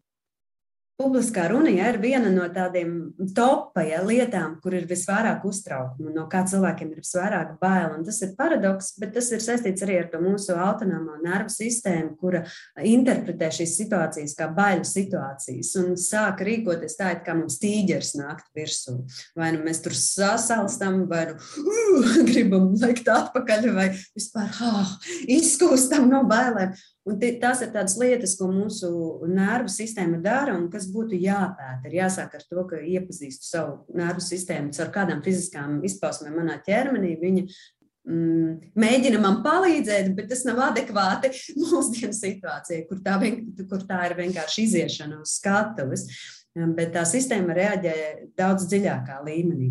publiskā 1.00 1.46
runa 1.50 1.72
ja, 1.72 1.88
ir 1.92 1.98
viena 2.02 2.30
no 2.32 2.44
tādiem 2.52 3.12
topā 3.36 3.86
ja, 3.88 4.02
lietām, 4.04 4.58
kur 4.62 4.74
ir 4.76 4.86
visvairāk 4.90 5.44
uztraukumu, 5.48 6.12
no 6.14 6.26
kā 6.30 6.42
cilvēkiem 6.48 6.92
ir 6.92 7.00
visvairāk 7.00 7.54
bail. 7.62 7.94
Un 7.96 8.04
tas 8.06 8.20
ir 8.24 8.34
paradoks, 8.38 8.92
bet 9.00 9.14
tas 9.16 9.30
ir 9.32 9.42
saistīts 9.44 9.84
arī 9.86 10.00
ar 10.02 10.10
to 10.12 10.20
mūsu 10.22 10.56
autonomo 10.60 11.16
nervu 11.24 11.52
sistēmu, 11.54 12.12
kura 12.20 12.42
interpretē 12.84 13.50
šīs 13.60 13.78
situācijas 13.80 14.36
kā 14.38 14.50
bailu 14.56 14.84
situācijas 14.88 15.72
un 15.80 15.96
sāk 16.00 16.44
rīkoties 16.46 16.98
tā, 17.00 17.14
it 17.16 17.24
kā 17.26 17.36
mums 17.38 17.60
tīģeris 17.62 18.14
nākt 18.20 18.50
virsū. 18.56 18.98
Vai 19.38 19.52
nu 19.56 19.64
mēs 19.64 19.80
tur 19.84 19.96
sasalstam, 19.96 21.04
vai 21.10 21.26
nu 21.30 21.38
uh, 21.64 22.22
gribam 22.28 22.72
likt 22.80 23.08
atpakaļ, 23.08 23.68
vai 23.76 23.90
vispār 24.16 24.52
oh, 24.68 24.96
izkūstam 25.40 26.10
no 26.12 26.24
bailēm. 26.28 26.76
Un 27.08 27.16
tās 27.40 27.62
ir 27.64 27.70
tādas 27.72 27.96
lietas, 27.96 28.34
ko 28.36 28.50
mūsu 28.52 28.90
nervu 29.30 29.72
sistēma 29.72 30.18
dara 30.20 30.52
un 30.58 30.66
kas 30.72 30.89
būtu 30.94 31.18
jāpēta. 31.20 31.88
Ir 31.88 31.98
jāsāk 32.00 32.35
ar 32.38 32.46
to, 32.46 32.64
ka 32.70 32.81
iepazīstu 32.81 33.46
savu 33.46 33.98
nervu 33.98 34.22
sistēmu 34.24 34.74
ar 34.83 34.90
kādām 34.94 35.22
fiziskām 35.24 35.79
izpausmēm 35.87 36.38
manā 36.40 36.59
ķermenī. 36.66 37.12
Viņa 37.20 37.44
mm, 37.46 38.72
mēģina 38.85 39.20
man 39.22 39.40
palīdzēt, 39.46 40.11
bet 40.16 40.31
tas 40.33 40.44
nav 40.48 40.62
adekvāti 40.70 41.33
mūsdienu 41.62 42.16
situācijai, 42.16 42.85
kur 42.88 43.03
tā, 43.05 43.16
vien, 43.22 43.42
kur 43.70 43.87
tā 43.88 44.05
ir 44.11 44.18
vienkārši 44.20 44.66
iziešana 44.68 45.22
uz 45.22 45.38
skatuves. 45.40 46.09
Bet 46.50 46.90
tā 46.96 47.05
sistēma 47.07 47.55
reaģē 47.55 47.94
daudz 48.38 48.66
dziļākā 48.72 49.20
līmenī. 49.22 49.70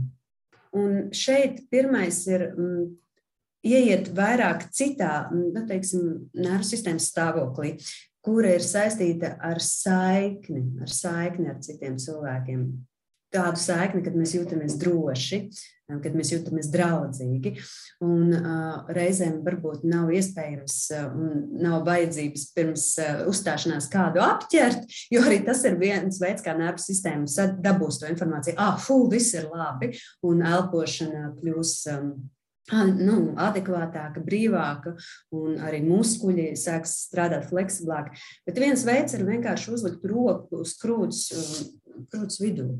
Un 0.79 1.09
šeit 1.15 1.65
pirmais 1.71 2.21
ir 2.29 2.45
mm, 2.53 2.83
ieiet 3.65 4.11
vairāk 4.15 4.69
citā, 4.75 5.27
nu, 5.33 5.65
teiksim, 5.67 6.29
nervu 6.37 6.67
sistēmas 6.67 7.09
stāvoklī. 7.11 7.75
Kura 8.25 8.53
ir 8.57 8.65
saistīta 8.65 9.35
ar 9.45 9.61
saikni, 9.63 10.63
ar 10.83 10.93
saikni 10.93 11.49
ar 11.51 11.59
citiem 11.63 11.97
cilvēkiem. 12.01 12.69
Tādu 13.29 13.61
saikni, 13.61 14.01
kad 14.01 14.15
mēs 14.17 14.31
jūtamies 14.33 14.73
droši, 14.81 15.43
kad 16.01 16.15
mēs 16.17 16.31
jūtamies 16.33 16.71
draudzīgi. 16.73 17.51
Un, 18.01 18.31
uh, 18.33 18.87
reizēm 18.93 19.43
varbūt 19.45 19.83
nav 19.85 20.09
iespējams 20.17 20.77
uh, 20.97 21.03
un 21.13 21.43
nav 21.61 21.83
vajadzības 21.85 22.47
pirms 22.57 22.87
uh, 23.03 23.21
uzstāšanās 23.29 23.89
kādu 23.93 24.23
apķert, 24.25 24.89
jo 25.13 25.21
arī 25.25 25.43
tas 25.45 25.61
ir 25.69 25.77
viens 25.77 26.17
veids, 26.21 26.45
kā 26.45 26.57
nervu 26.57 26.81
sistēma 26.81 27.47
dabūs 27.61 28.01
to 28.01 28.09
informāciju. 28.09 28.57
Ah, 28.57 28.81
fū, 28.81 29.03
viss 29.13 29.37
ir 29.37 29.45
labi, 29.53 29.93
un 30.25 30.41
elpošana 30.49 31.29
kļūs. 31.37 31.77
Um, 31.93 32.13
nu, 32.71 33.17
adekvātāka, 33.39 34.21
brīvāka, 34.25 34.95
un 35.35 35.57
arī 35.65 35.81
muskuļi 35.85 36.51
sāks 36.59 36.95
strādāt 37.07 37.49
fleksiblāk. 37.49 38.13
Bet 38.47 38.61
viens 38.61 38.85
veids 38.87 39.17
ir 39.17 39.25
vienkārši 39.27 39.73
uzlikt 39.77 40.05
roku 40.09 40.63
uz 40.65 40.75
krūts, 40.81 41.25
krūts 42.09 42.41
vidū 42.43 42.71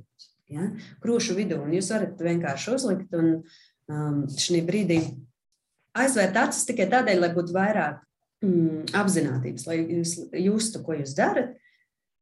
ja, 0.53 0.67
krūšu 1.03 1.37
vidū. 1.37 1.61
Un 1.63 1.73
jūs 1.75 1.91
varat 1.93 2.21
vienkārši 2.23 2.75
uzlikt 2.75 3.15
un 3.17 3.31
um, 3.39 4.21
šī 4.29 4.61
brīdī 4.67 4.99
aizvērt 5.99 6.37
acis 6.45 6.67
tikai 6.69 6.89
tādēļ, 6.91 7.23
lai 7.23 7.31
būtu 7.35 7.55
vairāk 7.55 8.01
mm, 8.45 8.91
apziņotības, 8.97 9.67
lai 9.69 9.79
jūs 9.81 10.15
justu, 10.45 10.83
ko 10.85 10.97
jūs 10.99 11.15
darat. 11.17 11.57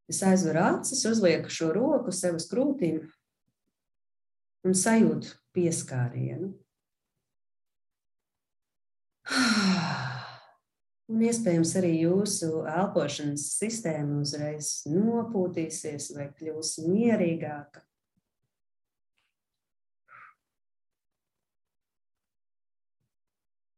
Es 0.08 0.21
aizveru 0.23 0.62
acis, 0.63 1.03
uzlieku 1.10 1.51
šo 1.51 1.73
roku 1.75 2.13
sev 2.15 2.38
uz 2.39 2.47
krūtīm 2.47 3.01
un 4.67 4.75
sajūtu 4.75 5.36
pieskārienu. 5.56 6.53
Un 11.11 11.23
iespējams 11.23 11.71
arī 11.79 11.93
jūsu 12.01 12.63
elpošanas 12.67 13.43
sistēma 13.57 14.21
uzreiz 14.23 14.81
nopūtīsies 14.91 16.11
vai 16.17 16.27
kļūs 16.35 16.77
mierīgāka. 16.87 17.87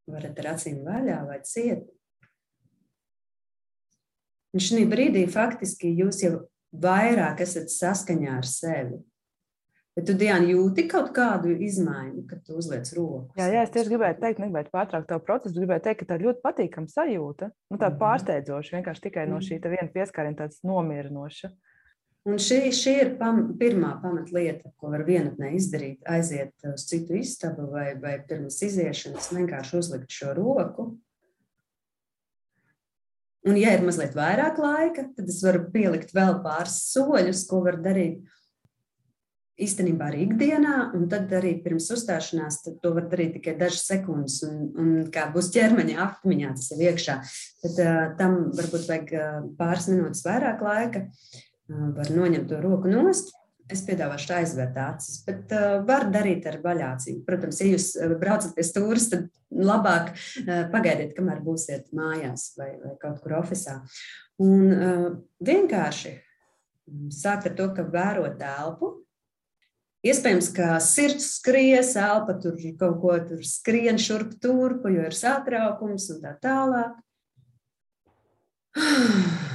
varat 0.10 0.40
ar 0.42 0.54
acīm 0.56 0.82
vaļā 0.86 1.22
vai 1.28 1.40
ciet. 1.46 1.88
Un 4.56 4.64
šī 4.66 4.86
brīdī 4.90 5.28
faktiski 5.30 5.92
jūs 6.00 6.24
jau 6.24 6.34
vairāk 6.74 7.44
esat 7.46 7.70
saskaņā 7.74 8.40
ar 8.40 8.48
sevi. 8.50 8.98
Bet 10.00 10.06
tu, 10.08 10.14
Diana, 10.16 10.48
jūti 10.48 10.86
kaut 10.88 11.10
kādu 11.12 11.52
izmaiņu, 11.60 12.22
kad 12.30 12.40
tu 12.48 12.54
uzliec 12.56 12.88
roku? 12.96 13.34
Jā, 13.36 13.50
jā, 13.52 13.66
es 13.66 13.72
tieši 13.74 13.92
gribēju 13.92 14.16
teikt, 14.22 14.38
negribētu 14.40 14.72
pārtraukt 14.72 15.10
tavu 15.10 15.26
procesu. 15.28 15.58
Gribēju 15.58 15.84
teikt, 15.90 16.00
ka 16.00 16.08
tā 16.08 16.16
ir 16.16 16.24
ļoti 16.30 16.40
patīkama 16.46 16.88
sajūta. 16.94 17.50
Nu, 17.68 17.76
tāda 17.76 17.90
mm 17.90 17.98
-hmm. 17.98 18.04
pārsteidzoša, 18.06 18.76
vienkārši 18.78 19.04
tikai 19.10 19.26
no 19.28 19.42
šī 19.44 19.58
viena 19.66 19.90
pieskāriena, 19.98 20.38
tāds 20.40 20.64
nomierinoša. 20.64 21.52
Un 22.32 22.40
šī, 22.40 22.62
šī 22.80 22.96
ir 23.02 23.12
pam, 23.20 23.44
pirmā 23.60 23.92
pamatlieta, 24.00 24.72
ko 24.80 24.94
var 24.96 25.04
vienatnē 25.04 25.52
izdarīt. 25.60 26.00
Aiziet 26.08 26.56
uz 26.74 26.88
citu 26.88 27.20
istabu 27.20 27.68
vai, 27.76 28.00
vai 28.00 28.16
pirms 28.24 28.62
iziešanas 28.62 29.34
vienkārši 29.36 29.78
uzlikt 29.84 30.16
šo 30.16 30.34
roku. 30.34 30.94
Un, 33.44 33.56
ja 33.58 33.76
ir 33.76 33.84
mazliet 33.84 34.16
vairāk 34.16 34.64
laika, 34.64 35.10
tad 35.16 35.28
es 35.28 35.44
varu 35.44 35.68
pielikt 35.74 36.16
vēl 36.16 36.40
pāris 36.40 36.86
soļus, 36.88 37.48
ko 37.52 37.66
var 37.68 37.84
darīt 37.84 38.24
īstenībā 39.66 40.10
arī 40.10 40.24
ikdienā, 40.28 40.76
un 40.98 41.08
tad 41.12 41.32
arī 41.36 41.56
pirms 41.64 41.90
uzstāšanās 41.96 42.62
to 42.68 42.94
var 42.96 43.10
darīt 43.12 43.36
tikai 43.38 43.56
dažas 43.60 43.88
sekundes, 43.90 44.40
un, 44.48 44.70
un 44.80 44.94
kā 45.14 45.28
būs 45.34 45.52
ķermeņa 45.56 45.98
atmiņā, 46.06 46.54
tas 46.58 46.72
ir 46.76 46.86
iekšā. 46.90 47.18
Tad 47.66 47.82
uh, 47.84 48.00
tam 48.20 48.40
varbūt 48.58 48.88
vajag 48.90 49.12
uh, 49.18 49.42
pāris 49.60 49.90
minūtes 49.92 50.24
vairāk 50.28 50.64
laika. 50.66 51.04
Uh, 51.70 51.90
var 51.98 52.14
noņemt 52.14 52.50
to 52.52 52.62
roku 52.64 52.92
nost. 52.92 53.36
Es 53.70 53.84
piedāvāšu 53.86 54.32
aizvērt 54.34 54.78
acis, 54.82 55.20
bet 55.28 55.52
uh, 55.54 55.84
var 55.86 56.08
darīt 56.10 56.48
ar 56.50 56.58
vaļācību. 56.64 57.22
Protams, 57.28 57.60
ja 57.62 57.76
jūs 57.76 57.92
braucat 58.22 58.56
pie 58.56 58.66
stūres, 58.66 59.12
tad 59.12 59.28
labāk 59.54 60.16
uh, 60.16 60.64
pagaidiet, 60.74 61.14
kamēr 61.18 61.44
būsiet 61.46 61.92
mājās 61.96 62.54
vai, 62.58 62.72
vai 62.82 62.96
kaut 63.02 63.22
kur 63.22 63.38
oficiālā. 63.44 63.84
Un 64.42 64.74
uh, 64.74 65.06
vienkārši 65.46 66.16
sākt 67.14 67.50
ar 67.50 67.56
to, 67.58 67.70
ka 67.76 67.86
vērot 67.86 68.40
telpu. 68.40 68.96
Iespējams, 70.00 70.48
ka 70.56 70.78
sirds 70.80 71.26
skries, 71.36 71.92
elpa 72.00 72.38
tur 72.40 72.56
kaut 72.80 73.02
ko 73.02 73.18
tur 73.28 73.42
skrien 73.44 73.98
šurp 74.00 74.38
turpu, 74.40 74.94
jo 74.94 75.04
ir 75.04 75.16
satraukums 75.16 76.08
un 76.14 76.22
tā 76.24 76.38
tālāk. 76.44 76.96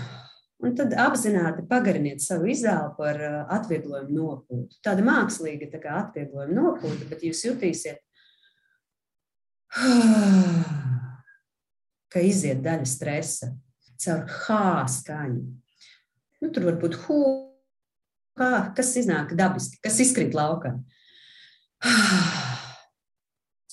Un 0.64 0.72
tad 0.72 0.94
apzināti 0.96 1.60
pagariniet 1.68 2.22
savu 2.24 2.48
izelpu 2.48 3.04
ar 3.04 3.18
uh, 3.20 3.32
atvieglojumu 3.52 4.14
nopūtu. 4.16 4.78
Tāda 4.84 5.04
mākslīga 5.04 5.68
tā 5.68 5.80
kā 5.82 5.98
atvieglojuma 5.98 6.56
nopūta, 6.56 7.04
bet 7.10 7.20
jūs 7.26 7.42
jutīsiet, 7.44 8.00
ka 12.14 12.22
iziet 12.24 12.62
daļa 12.64 12.88
stresa 12.88 13.50
caur 14.00 14.24
H 14.24 14.56
skaņu. 14.94 15.44
Nu, 16.40 16.48
tur 16.48 16.70
var 16.70 16.80
būt 16.80 16.96
H, 18.34 18.50
kas 18.74 18.96
iznāk 18.98 19.34
dabiski, 19.38 19.78
kas 19.84 20.00
izkrīt 20.02 20.34
laukā. 20.36 20.74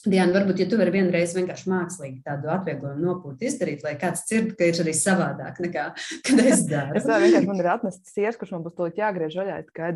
Diana, 0.02 0.34
varbūt, 0.34 0.64
ja 0.64 0.66
tu 0.70 0.80
vari 0.80 0.94
vienreiz 0.96 1.36
vienkārši 1.38 1.70
mākslīgi 1.70 2.24
tādu 2.26 2.50
atvieglojumu 2.50 3.04
nopūtu 3.06 3.46
izdarīt, 3.46 3.84
lai 3.86 3.94
kāds 4.02 4.24
dzird, 4.26 4.56
ka 4.58 4.70
ir 4.72 4.80
arī 4.82 4.94
savādāk 4.98 5.60
nekā, 5.62 5.84
kad 6.26 6.42
es 6.42 6.64
daru. 6.70 6.98
es 6.98 7.06
vienkārši, 7.06 7.50
man 7.50 7.62
ir 7.62 7.70
atnests 7.76 8.16
siers, 8.16 8.40
kurš 8.40 8.56
man 8.56 8.66
būs 8.66 8.78
to 8.80 8.90
jāgriež 8.98 9.38
vaļā, 9.38 9.60
kā 9.78 9.92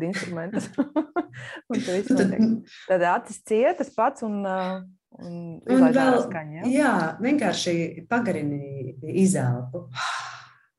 tu 1.82 1.96
visu 1.96 2.14
notiek. 2.14 2.74
Tad 2.86 3.06
acis 3.16 3.42
cietas 3.50 3.90
pats 3.98 4.22
un, 4.26 4.38
uh, 4.46 4.78
un, 5.18 5.36
un 5.58 5.86
vēl, 5.90 6.20
skaņa, 6.28 6.60
ja? 6.60 6.70
jā, 6.70 6.96
vienkārši 7.26 8.06
pagarini 8.10 8.94
izelpu. 9.26 9.88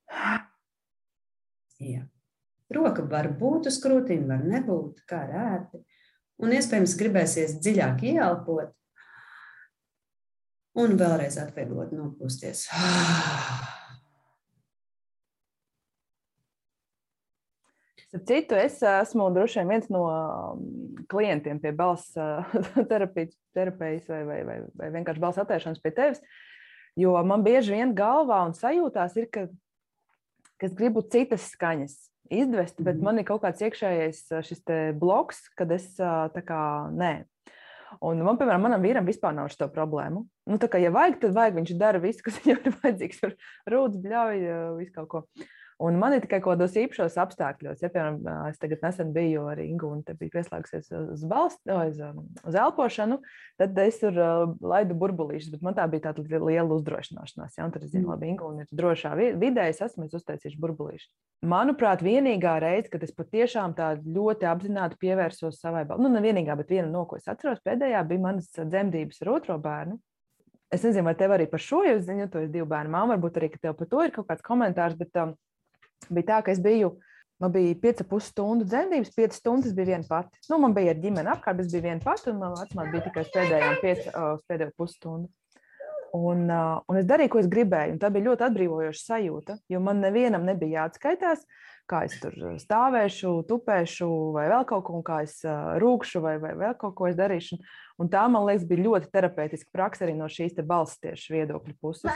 jā. 1.91 2.07
Roka 2.73 3.05
var 3.07 3.29
būt 3.39 3.69
uz 3.71 3.77
krūtīm, 3.83 4.25
var 4.27 4.43
nebūt, 4.43 5.05
kā 5.07 5.21
rēti. 5.29 5.83
Un 6.43 6.53
iespējams 6.53 6.97
gribēsies 6.99 7.55
dziļāk 7.63 8.03
ieelpot, 8.11 8.73
un 10.77 10.99
vēlreiz 10.99 11.39
atvieglot 11.41 11.95
nopūsties. 11.95 12.67
Citu, 18.07 18.55
es 18.55 18.77
esmu 18.81 19.27
droši 19.35 19.59
vien 19.59 19.71
viens 19.73 19.89
no 19.91 20.05
um, 20.07 20.61
klientiem 21.11 21.59
pie 21.59 21.73
balss 21.75 22.15
terapijas 22.91 24.07
vai, 24.07 24.21
vai, 24.23 24.37
vai, 24.47 24.57
vai 24.79 24.91
vienkārši 24.95 25.21
balss 25.21 25.41
attēšanas 25.43 25.81
pie 25.83 25.91
tevis. 25.97 26.21
Jo 26.97 27.17
man 27.27 27.43
bieži 27.45 27.75
vien 27.75 27.91
galvā 27.97 28.39
un 28.47 28.55
sajūtās 28.57 29.17
ir, 29.19 29.27
ka, 29.33 29.45
ka 30.57 30.69
es 30.69 30.75
gribu 30.77 31.03
citas 31.05 31.49
skaņas 31.53 31.95
izdvest, 32.33 32.81
bet 32.81 32.97
-hmm. 32.97 33.03
man 33.03 33.19
ir 33.19 33.25
kaut 33.25 33.41
kāds 33.41 33.63
iekšējais 33.63 34.21
šis 34.43 34.63
bloks, 34.99 35.47
kad 35.55 35.71
es 35.71 35.95
tā 35.97 36.43
kā 36.43 36.91
nē. 36.91 37.25
Un 38.03 38.19
man, 38.19 38.37
piemēram, 38.37 38.65
manam 38.67 38.83
vīram 38.83 39.05
vispār 39.07 39.33
nav 39.35 39.47
šo 39.53 39.69
problēmu. 39.71 40.25
Nu, 40.49 40.57
tā 40.59 40.67
kā, 40.67 40.79
ja 40.81 40.91
vajag, 40.91 41.21
tad 41.21 41.35
vajag. 41.37 41.55
Viņš 41.55 41.77
dara 41.79 42.01
visu, 42.03 42.23
kas 42.25 42.39
viņam 42.43 42.65
ir 42.65 42.75
vajadzīgs. 42.83 43.21
Rūtas, 43.71 44.01
bļauj, 44.03 44.43
visu 44.81 44.93
kaut 44.97 45.09
ko. 45.13 45.23
Un 45.77 45.99
man 46.01 46.15
ir 46.15 46.23
tikai 46.23 46.39
kaut 46.41 46.55
kādos 46.55 46.73
īpašos 46.81 47.19
apstākļos. 47.21 47.83
Ja, 47.83 47.89
piemēram, 47.93 48.47
es 48.49 48.57
tagad 48.57 48.81
nesen 48.81 49.11
biju 49.13 49.43
ar 49.51 49.59
Ingu 49.61 49.91
un 49.93 49.99
te 50.05 50.15
biju 50.17 50.33
pieslēgusies 50.33 50.89
uz, 50.97 51.25
balst, 51.29 51.59
uz, 51.69 51.99
uz 52.41 52.57
elpošanu, 52.57 53.19
tad 53.61 53.77
es 53.83 53.99
tur 54.01 54.17
uh, 54.17 54.55
laidu 54.57 54.97
burbulīšus, 54.97 55.51
bet 55.53 55.65
man 55.67 55.77
tā 55.77 55.85
bija 55.91 56.07
tāda 56.07 56.25
liela 56.41 56.65
uzdrošināšanās. 56.73 57.59
Ja, 57.59 57.67
un 57.67 57.75
tad 57.75 57.85
es 57.85 57.93
zinu, 57.93 58.07
mm. 58.07 58.15
labi, 58.15 58.31
Ingu, 58.33 58.49
un 58.49 58.65
ir 58.65 58.73
drošā 58.81 59.13
vidē, 59.37 59.67
es 59.69 59.83
esmu 59.85 60.09
uztaisījis 60.09 60.57
burbulīšus. 60.65 61.13
Manuprāt, 61.45 62.01
vienīgā 62.01 62.57
reize, 62.63 62.89
kad 62.89 63.05
es 63.05 63.13
patiešām 63.13 63.77
tā 63.77 63.93
ļoti 64.01 64.49
apzināti 64.49 64.97
pievērsos 65.05 65.61
savai 65.61 65.85
balsai, 65.85 66.07
nu, 66.07 66.15
ne 66.17 66.25
vienīgā, 66.25 66.57
bet 66.57 66.73
viena 66.73 66.89
no 66.89 67.05
ko 67.05 67.21
es 67.21 67.29
atceros, 67.29 67.61
pēdējā 67.61 68.01
bija 68.09 68.25
manas 68.25 68.49
dzemdības 68.57 69.21
ar 69.21 69.35
otro 69.37 69.61
bērnu. 69.61 70.01
Es 70.73 70.81
nezinu, 70.83 71.05
vai 71.07 71.13
tev 71.15 71.31
arī 71.31 71.45
par 71.47 71.61
šo 71.63 71.85
jau 71.85 71.99
zinu, 72.01 72.25
tu 72.31 72.41
esi 72.41 72.49
divu 72.51 72.65
bērnu 72.67 72.91
māma, 72.91 73.13
varbūt 73.13 73.37
arī 73.39 73.53
tev 73.53 73.77
par 73.77 73.87
to 73.87 74.01
ir 74.03 74.11
kaut 74.15 74.25
kāds 74.27 74.43
komentārs, 74.43 74.97
bet 74.99 75.15
um, 75.21 75.37
bija 76.09 76.27
tā, 76.31 76.39
ka 76.45 76.53
es 76.53 76.61
biju. 76.63 76.95
Man 77.41 77.51
bija 77.53 77.75
5,5 77.83 78.23
stundu 78.25 78.65
dzemdības, 78.65 79.11
5 79.13 79.35
stundas 79.37 79.75
bija 79.77 79.91
viena 79.91 80.07
pati. 80.09 80.39
Nu, 80.49 80.57
man 80.61 80.73
bija 80.73 80.95
ar 80.95 81.01
ģimeni 81.03 81.29
apkārt, 81.29 81.59
es 81.61 81.69
biju 81.69 81.83
viena 81.85 82.01
pati, 82.01 82.31
un 82.31 82.39
manā 82.41 82.63
vecumā 82.63 82.87
bija 82.93 83.03
tikai 83.05 83.25
pēdējā 83.35 83.73
5, 83.83 84.07
uh, 84.09 84.31
pēdējo 84.49 84.73
pusstundu. 84.79 85.29
Un, 86.15 86.45
uh, 86.47 86.79
un 86.87 86.99
es 86.99 87.07
darīju, 87.07 87.31
ko 87.33 87.39
es 87.41 87.49
gribēju. 87.51 87.97
Tā 88.01 88.11
bija 88.13 88.29
ļoti 88.29 88.45
atbrīvojoša 88.47 89.01
sajūta, 89.03 89.57
jo 89.71 89.81
man 89.83 89.99
nevienam 90.03 90.45
nebija 90.47 90.83
jāatskaitās, 90.83 91.43
kā 91.87 92.03
es 92.07 92.15
tur 92.21 92.35
stāvēšu, 92.59 93.33
tupēšu, 93.47 94.07
vai 94.35 94.47
vēl 94.51 94.65
kaut 94.69 94.85
ko, 94.87 95.01
kā 95.05 95.21
es 95.25 95.39
uh, 95.47 95.75
rūkšu, 95.81 96.21
vai, 96.23 96.35
vai 96.43 96.53
vēl 96.59 96.75
kaut 96.79 96.95
ko 96.97 97.09
es 97.09 97.17
darīšu. 97.19 97.59
Un 98.01 98.11
tā, 98.13 98.23
man 98.31 98.45
liekas, 98.47 98.67
bija 98.69 98.85
ļoti 98.85 99.11
terapeitiska 99.13 99.71
praksa 99.73 100.05
arī 100.07 100.15
no 100.17 100.29
šīs 100.31 100.59
balss 100.67 100.99
tieši 101.03 101.33
viedokļa 101.35 101.77
puses. 101.81 102.11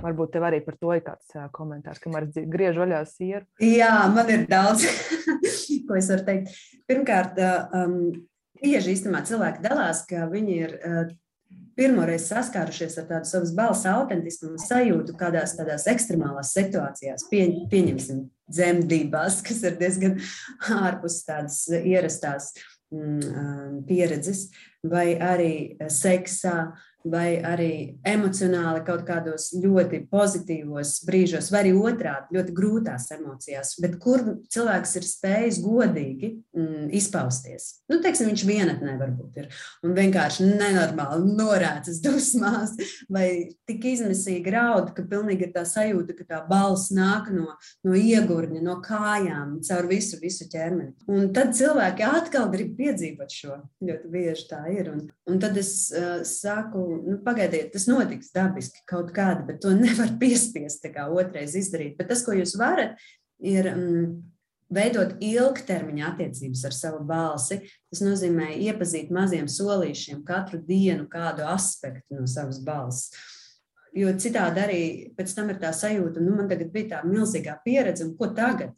Varbūt 0.00 0.34
tev 0.34 0.46
arī 0.48 0.60
par 0.64 0.78
to 0.80 0.94
ir 0.94 1.04
kāds 1.06 1.34
uh, 1.36 1.48
komentārs, 1.54 2.02
kamēr 2.02 2.28
griež 2.50 2.78
vaļā 2.82 3.04
sieru. 3.10 3.46
Jā, 3.64 3.94
man 4.14 4.30
ir 4.32 4.46
daudz, 4.50 4.86
ko 5.88 5.98
es 5.98 6.10
varu 6.12 6.26
teikt. 6.26 6.54
Pirmkārt, 6.90 7.40
um, 7.74 7.98
bieži 8.60 8.94
īstenībā 8.94 9.24
cilvēki 9.28 9.64
dalās, 9.64 10.04
ka 10.08 10.28
viņi 10.30 10.60
ir 10.60 10.78
uh, 10.78 11.10
pirmoreiz 11.80 12.26
saskārušies 12.28 12.98
ar 13.00 13.06
tādu 13.08 13.30
savas 13.30 13.54
balss 13.56 13.88
autentismu 13.88 14.52
un 14.52 14.60
sajūtu 14.60 15.16
kādās 15.20 15.56
tādās 15.56 15.86
ekstremālās 15.90 16.52
situācijās, 16.56 17.24
pie, 17.30 17.46
pieņemsim, 17.72 18.26
dzemdībās, 18.52 19.40
kas 19.46 19.64
ir 19.64 19.78
diezgan 19.80 20.18
ārpus 20.80 21.22
tādas 21.28 21.62
ierastās 21.80 22.52
mm, 22.92 23.80
pieredzes, 23.88 24.48
vai 24.84 25.14
arī 25.16 25.52
seksā, 25.92 26.70
vai 27.04 27.40
arī 27.46 27.72
emocionāli 28.06 28.82
kaut 28.84 29.04
kādos 29.08 29.50
ļoti 29.56 30.02
pozitīvos 30.10 30.98
brīžos, 31.08 31.50
vai 31.52 31.62
arī 31.64 31.72
otrādi 31.78 32.36
ļoti 32.36 32.54
grūtās 32.56 33.08
emocijās, 33.16 33.74
bet 33.80 33.96
kur 34.02 34.24
cilvēks 34.52 34.96
ir 35.00 35.06
spējis 35.08 35.60
godīgi 35.64 36.32
mm, 36.56 36.90
izpausties. 37.00 37.70
Nu, 37.90 38.00
teiksim, 38.04 38.28
viņš 38.30 38.44
vienatnē 38.48 38.96
varbūt 39.00 39.40
ir 39.42 39.48
un 39.86 39.96
vienkārši 39.96 40.48
nenormāli 40.50 41.34
norētas 41.38 42.02
dusmās, 42.04 42.76
vai 43.12 43.54
tik 43.68 43.86
izmisīgi 43.94 44.52
raud, 44.54 44.92
ka 44.96 45.06
pilnīgi 45.08 45.48
ir 45.48 45.54
tā 45.56 45.64
sajūta, 45.68 46.16
ka 46.18 46.28
tā 46.28 46.42
balss 46.50 46.92
nāk 46.94 47.30
no, 47.34 47.56
no 47.86 47.96
iegurņa, 47.96 48.60
no 48.64 48.76
kājām, 48.84 49.58
caur 49.66 49.88
visu, 49.90 50.20
visu 50.20 50.48
ķermeni. 50.50 50.92
Un 51.10 51.30
tad 51.36 51.54
cilvēki 51.56 52.06
atkal 52.06 52.50
grib 52.52 52.76
piedzīvot 52.78 53.34
šo. 53.34 53.60
Ļoti 53.84 54.10
bieži 54.12 54.46
tā 54.50 54.60
ir. 54.72 54.90
Un, 54.92 55.06
un 55.30 55.40
tad 55.42 55.56
es 55.60 55.72
uh, 55.94 56.20
saku, 56.26 56.84
nu, 56.98 57.16
pagaidiet, 57.24 57.70
tas 57.74 57.86
notiks 57.90 58.32
dabiski 58.34 58.82
kaut 58.90 59.14
kāda, 59.16 59.44
bet 59.48 59.62
to 59.62 59.72
nevar 59.78 60.12
piespiest 60.20 60.86
kā 60.94 61.08
otrais 61.08 61.56
izdarīt. 61.58 61.96
Bet 61.98 62.10
tas, 62.12 62.24
ko 62.26 62.36
jūs 62.36 62.56
varat, 62.60 63.00
ir 63.40 63.70
mm, 63.72 64.06
veidot 64.74 65.16
ilgtermiņa 65.24 66.06
attiecības 66.12 66.62
ar 66.68 66.76
savu 66.76 67.02
balsi. 67.06 67.60
Tas 67.90 68.02
nozīmē 68.04 68.52
iepazīt 68.68 69.10
maziem 69.14 69.48
solīšiem 69.50 70.22
katru 70.26 70.62
dienu 70.66 71.08
kādu 71.10 71.46
aspektu 71.48 72.18
no 72.18 72.28
savas 72.30 72.62
balss. 72.64 73.10
Jo 73.96 74.12
citādi 74.22 74.62
arī 74.62 74.82
pēc 75.16 75.32
tam 75.34 75.50
ir 75.50 75.58
tā 75.62 75.72
sajūta, 75.74 76.22
nu, 76.22 76.36
man 76.38 76.50
tagad 76.50 76.70
bija 76.70 76.92
tā 76.92 77.00
milzīgā 77.02 77.56
pieredze, 77.64 78.06
un 78.06 78.14
ko 78.18 78.30
tagad? 78.36 78.76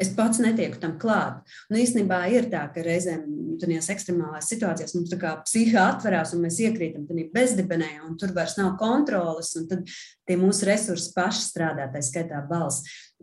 Es 0.00 0.10
pats 0.16 0.40
netieku 0.42 0.80
tam 0.82 0.96
klāt. 0.98 1.42
Un 1.70 1.78
īstenībā 1.78 2.24
ir 2.34 2.48
tā, 2.50 2.64
ka 2.74 2.82
reizēm 2.82 3.22
tādās 3.62 3.86
ekstremālās 3.94 4.48
situācijās 4.50 4.96
mums 4.96 5.12
tā 5.12 5.18
kā 5.20 5.34
psihe 5.44 5.78
atverās 5.78 6.32
un 6.34 6.42
mēs 6.42 6.58
iekrītam 6.64 7.04
tādā 7.06 7.28
bezdibenē, 7.34 7.92
un 8.08 8.16
tur 8.18 8.34
vairs 8.34 8.56
nav 8.58 8.74
kontrolas, 8.80 9.52
un 9.60 9.68
tad 9.70 9.86
tie 10.26 10.38
mūsu 10.40 10.66
resursi 10.66 11.12
paši 11.14 11.46
strādā, 11.46 11.86
tā 11.92 12.02
skaitā 12.02 12.42
balss 12.48 12.82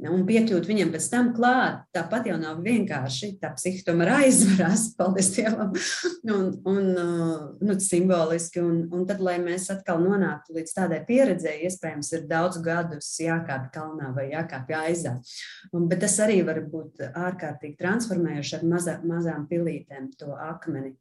un 0.09 0.23
piekļūt 0.25 0.65
viņam 0.65 0.91
pēc 0.93 1.07
tam 1.11 1.27
klāt, 1.35 1.83
tāpat 1.93 2.29
jau 2.31 2.37
nav 2.41 2.61
vienkārši. 2.65 3.35
Tā 3.41 3.51
psihi 3.57 3.83
tomēr 3.85 4.13
aizvarās, 4.15 4.87
paldies 4.99 5.29
Dievam, 5.35 5.75
un, 6.33 6.47
un 6.71 6.89
nu, 7.61 7.75
simboliski. 7.83 8.63
Un, 8.65 8.81
un 8.93 9.05
tad, 9.09 9.21
lai 9.23 9.37
mēs 9.43 9.69
atkal 9.73 10.01
nonāktu 10.01 10.57
līdz 10.57 10.73
tādai 10.77 11.01
pieredzei, 11.07 11.59
iespējams, 11.67 12.11
ir 12.17 12.25
daudz 12.31 12.61
gadus 12.65 13.11
jākāpj 13.21 13.69
kalnā 13.75 14.09
vai 14.15 14.31
jākāpj 14.31 14.77
aizā. 14.81 15.15
Un, 15.75 15.85
bet 15.91 16.01
tas 16.05 16.17
arī 16.25 16.41
var 16.47 16.63
būt 16.71 17.05
ārkārtīgi 17.11 17.77
transformējoši 17.81 18.57
ar 18.57 18.67
mazā, 18.73 18.97
mazām 19.05 19.45
pilītēm 19.51 20.11
to 20.17 20.33
akmeni 20.49 20.95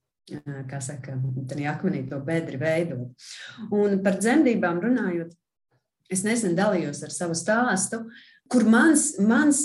kā 0.71 0.81
saka, 0.85 1.17
tādā 1.51 1.69
akmenī 1.73 2.05
to 2.09 2.21
bedri 2.25 2.61
veidot. 2.61 3.31
Un 3.75 4.01
par 4.05 4.19
dzemdībām 4.21 4.81
runājot, 4.83 5.33
es 6.11 6.25
nesen 6.27 6.57
dalījos 6.59 7.03
ar 7.07 7.15
savu 7.15 7.37
stāstu, 7.39 8.05
kur 8.51 8.67
mans, 8.67 9.13
mans 9.23 9.63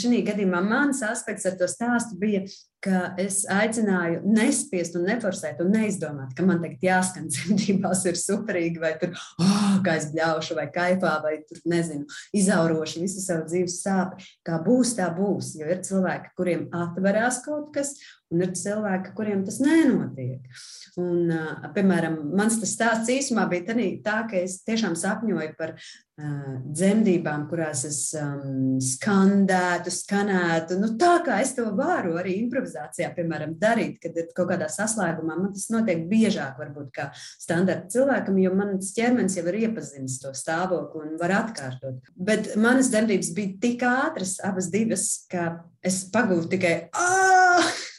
šī 0.00 0.24
gadījumā, 0.26 0.62
mans 0.66 1.02
aspekts 1.06 1.46
ar 1.46 1.56
to 1.60 1.68
stāstu 1.70 2.18
bija, 2.20 2.42
ka 2.84 3.10
es 3.20 3.42
aicināju 3.50 4.22
nespiest 4.24 4.96
un 4.98 5.06
neforsēt 5.10 5.60
un 5.64 5.72
neizdomāt, 5.74 6.32
ka 6.36 6.46
man 6.46 6.62
tagad 6.62 6.84
jāskan 6.84 7.28
dzemdībās 7.32 8.04
ir 8.08 8.20
superīgi, 8.20 8.80
vai 8.82 8.94
tur, 9.00 9.12
oh, 9.42 9.74
kā 9.84 9.98
es 10.00 10.10
bļaušu, 10.14 10.56
vai 10.58 10.68
kaifā, 10.72 11.16
vai 11.24 11.36
tur, 11.48 11.60
nezinu, 11.70 12.08
izaurošu 12.36 13.04
visu 13.04 13.24
savu 13.24 13.46
dzīves 13.50 13.80
sāpi. 13.84 14.30
Kā 14.46 14.60
būs, 14.64 14.94
tā 14.98 15.10
būs, 15.16 15.54
jo 15.60 15.68
ir 15.68 15.84
cilvēki, 15.86 16.34
kuriem 16.40 16.66
atverās 16.76 17.42
kaut 17.44 17.70
kas, 17.76 17.94
un 18.30 18.44
ir 18.44 18.52
cilvēki, 18.56 19.14
kuriem 19.16 19.42
tas 19.46 19.58
nenotiek. 19.62 20.62
Un, 21.00 21.32
piemēram, 21.74 22.16
mans 22.36 22.60
tas 22.62 22.74
stāsts 22.76 23.10
īsumā 23.12 23.46
bija 23.50 23.74
tā, 24.04 24.20
ka 24.30 24.38
es 24.38 24.60
tiešām 24.66 24.94
sapņoju 24.98 25.54
par 25.58 25.74
uh, 25.74 26.60
dzemdībām, 26.70 27.48
kurās 27.50 27.84
es 27.88 28.00
um, 28.18 28.78
skandētu, 28.82 29.92
skanētu. 29.94 30.78
Nu, 30.80 30.92
tā 31.00 31.16
kā 31.26 31.40
es 31.42 31.54
to 31.58 31.66
varu 31.76 32.16
arī 32.20 32.36
improvizācijā, 32.70 33.10
piemēram, 33.16 33.54
darīt, 33.58 33.98
kad 34.02 34.16
ir 34.16 34.30
kaut 34.34 34.50
kādā 34.50 34.68
saslēgumā. 34.70 35.36
Man 35.36 35.52
tas 35.54 35.68
notiek 35.70 36.06
biežāk, 36.08 36.58
varbūt, 36.58 36.90
kā 36.94 37.10
standarta 37.40 37.90
cilvēkam, 37.90 38.38
jo 38.38 38.54
mans 38.54 38.92
ķermenis 38.96 39.36
jau 39.38 39.46
ir 39.50 39.60
iepazinis 39.66 40.20
to 40.22 40.32
stāvokli 40.34 41.04
un 41.04 41.18
var 41.20 41.34
atkārtot. 41.42 42.00
Bet 42.16 42.54
manas 42.56 42.90
dzemdības 42.90 43.34
bija 43.36 43.58
tik 43.60 43.84
ātras, 43.86 44.38
abas 44.44 44.70
divas, 44.70 45.26
ka 45.30 45.64
es 45.82 46.04
pagūstu 46.12 46.56
tikai. 46.56 46.74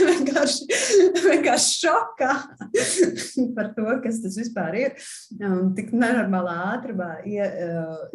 Vienkārši, 0.00 0.64
vienkārši 1.22 1.74
šokā 1.84 2.30
par 3.56 3.68
to, 3.76 3.84
kas 4.02 4.18
tas 4.24 4.38
vispār 4.40 4.78
ir. 4.80 4.96
Un 5.38 5.70
tik 5.76 5.92
nenormālā 5.94 6.56
ātrumā 6.72 7.10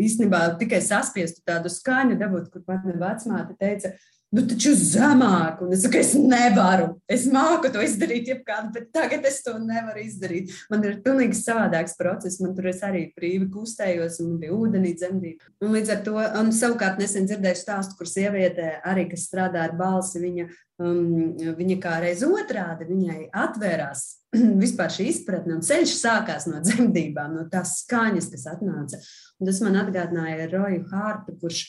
īstenībā 0.01 0.41
tikai 0.59 0.81
saspiestu 0.83 1.39
tādu 1.47 1.71
skaņu 1.71 2.19
dabūt, 2.19 2.49
kur 2.51 2.65
pat 2.67 2.83
vecmāte 2.83 3.55
teica, 3.61 3.93
nu, 4.35 4.43
taču 4.49 4.73
zemāk. 4.77 5.61
Un 5.63 5.73
es 5.75 5.85
saku, 5.85 5.99
es 6.01 6.13
nevaru. 6.19 6.89
Es 7.11 7.25
māku 7.31 7.71
to 7.73 7.83
izdarīt, 7.85 8.29
jebkādu, 8.31 8.73
bet 8.75 8.89
tagad 8.95 9.25
es 9.27 9.41
to 9.45 9.55
nevaru 9.61 10.03
izdarīt. 10.03 10.53
Man 10.71 10.83
ir 10.87 10.99
pilnīgi 11.05 11.37
savādāks 11.39 11.95
process. 11.99 12.41
Man 12.43 12.55
tur 12.57 12.69
es 12.71 12.83
arī 12.85 13.05
brīvi 13.15 13.47
kustējos, 13.53 14.19
un 14.25 14.35
bija 14.41 14.55
ūdenī 14.55 14.95
dzemdība. 14.99 15.53
Un 15.63 15.73
līdz 15.77 15.95
ar 15.95 16.03
to, 16.05 16.17
un 16.41 16.51
savukārt 16.55 17.01
nesen 17.01 17.29
dzirdēju 17.29 17.61
stāstu, 17.61 17.97
kur 17.99 18.11
sieviete 18.11 18.75
arī, 18.85 19.07
kas 19.11 19.25
strādā 19.29 19.63
ar 19.69 19.75
balsi, 19.79 20.21
viņa, 20.23 20.49
um, 20.83 21.33
viņa 21.57 21.79
kā 21.83 21.97
reiz 22.03 22.25
otrādi, 22.27 22.89
viņai 22.91 23.29
atvērās 23.45 24.05
vispār 24.63 24.93
šī 24.93 25.09
izpratne, 25.11 25.57
un 25.57 25.65
ceļš 25.65 25.95
sākās 25.99 26.47
no 26.51 26.61
dzemdībām, 26.63 27.35
no 27.39 27.47
tās 27.51 27.79
skaņas, 27.83 28.29
kas 28.33 28.47
atnāca. 28.55 29.01
Un 29.39 29.49
tas 29.49 29.61
man 29.63 29.79
atgādināja 29.81 30.49
Roju 30.51 30.85
Hārtu, 30.91 31.35
kurš 31.41 31.65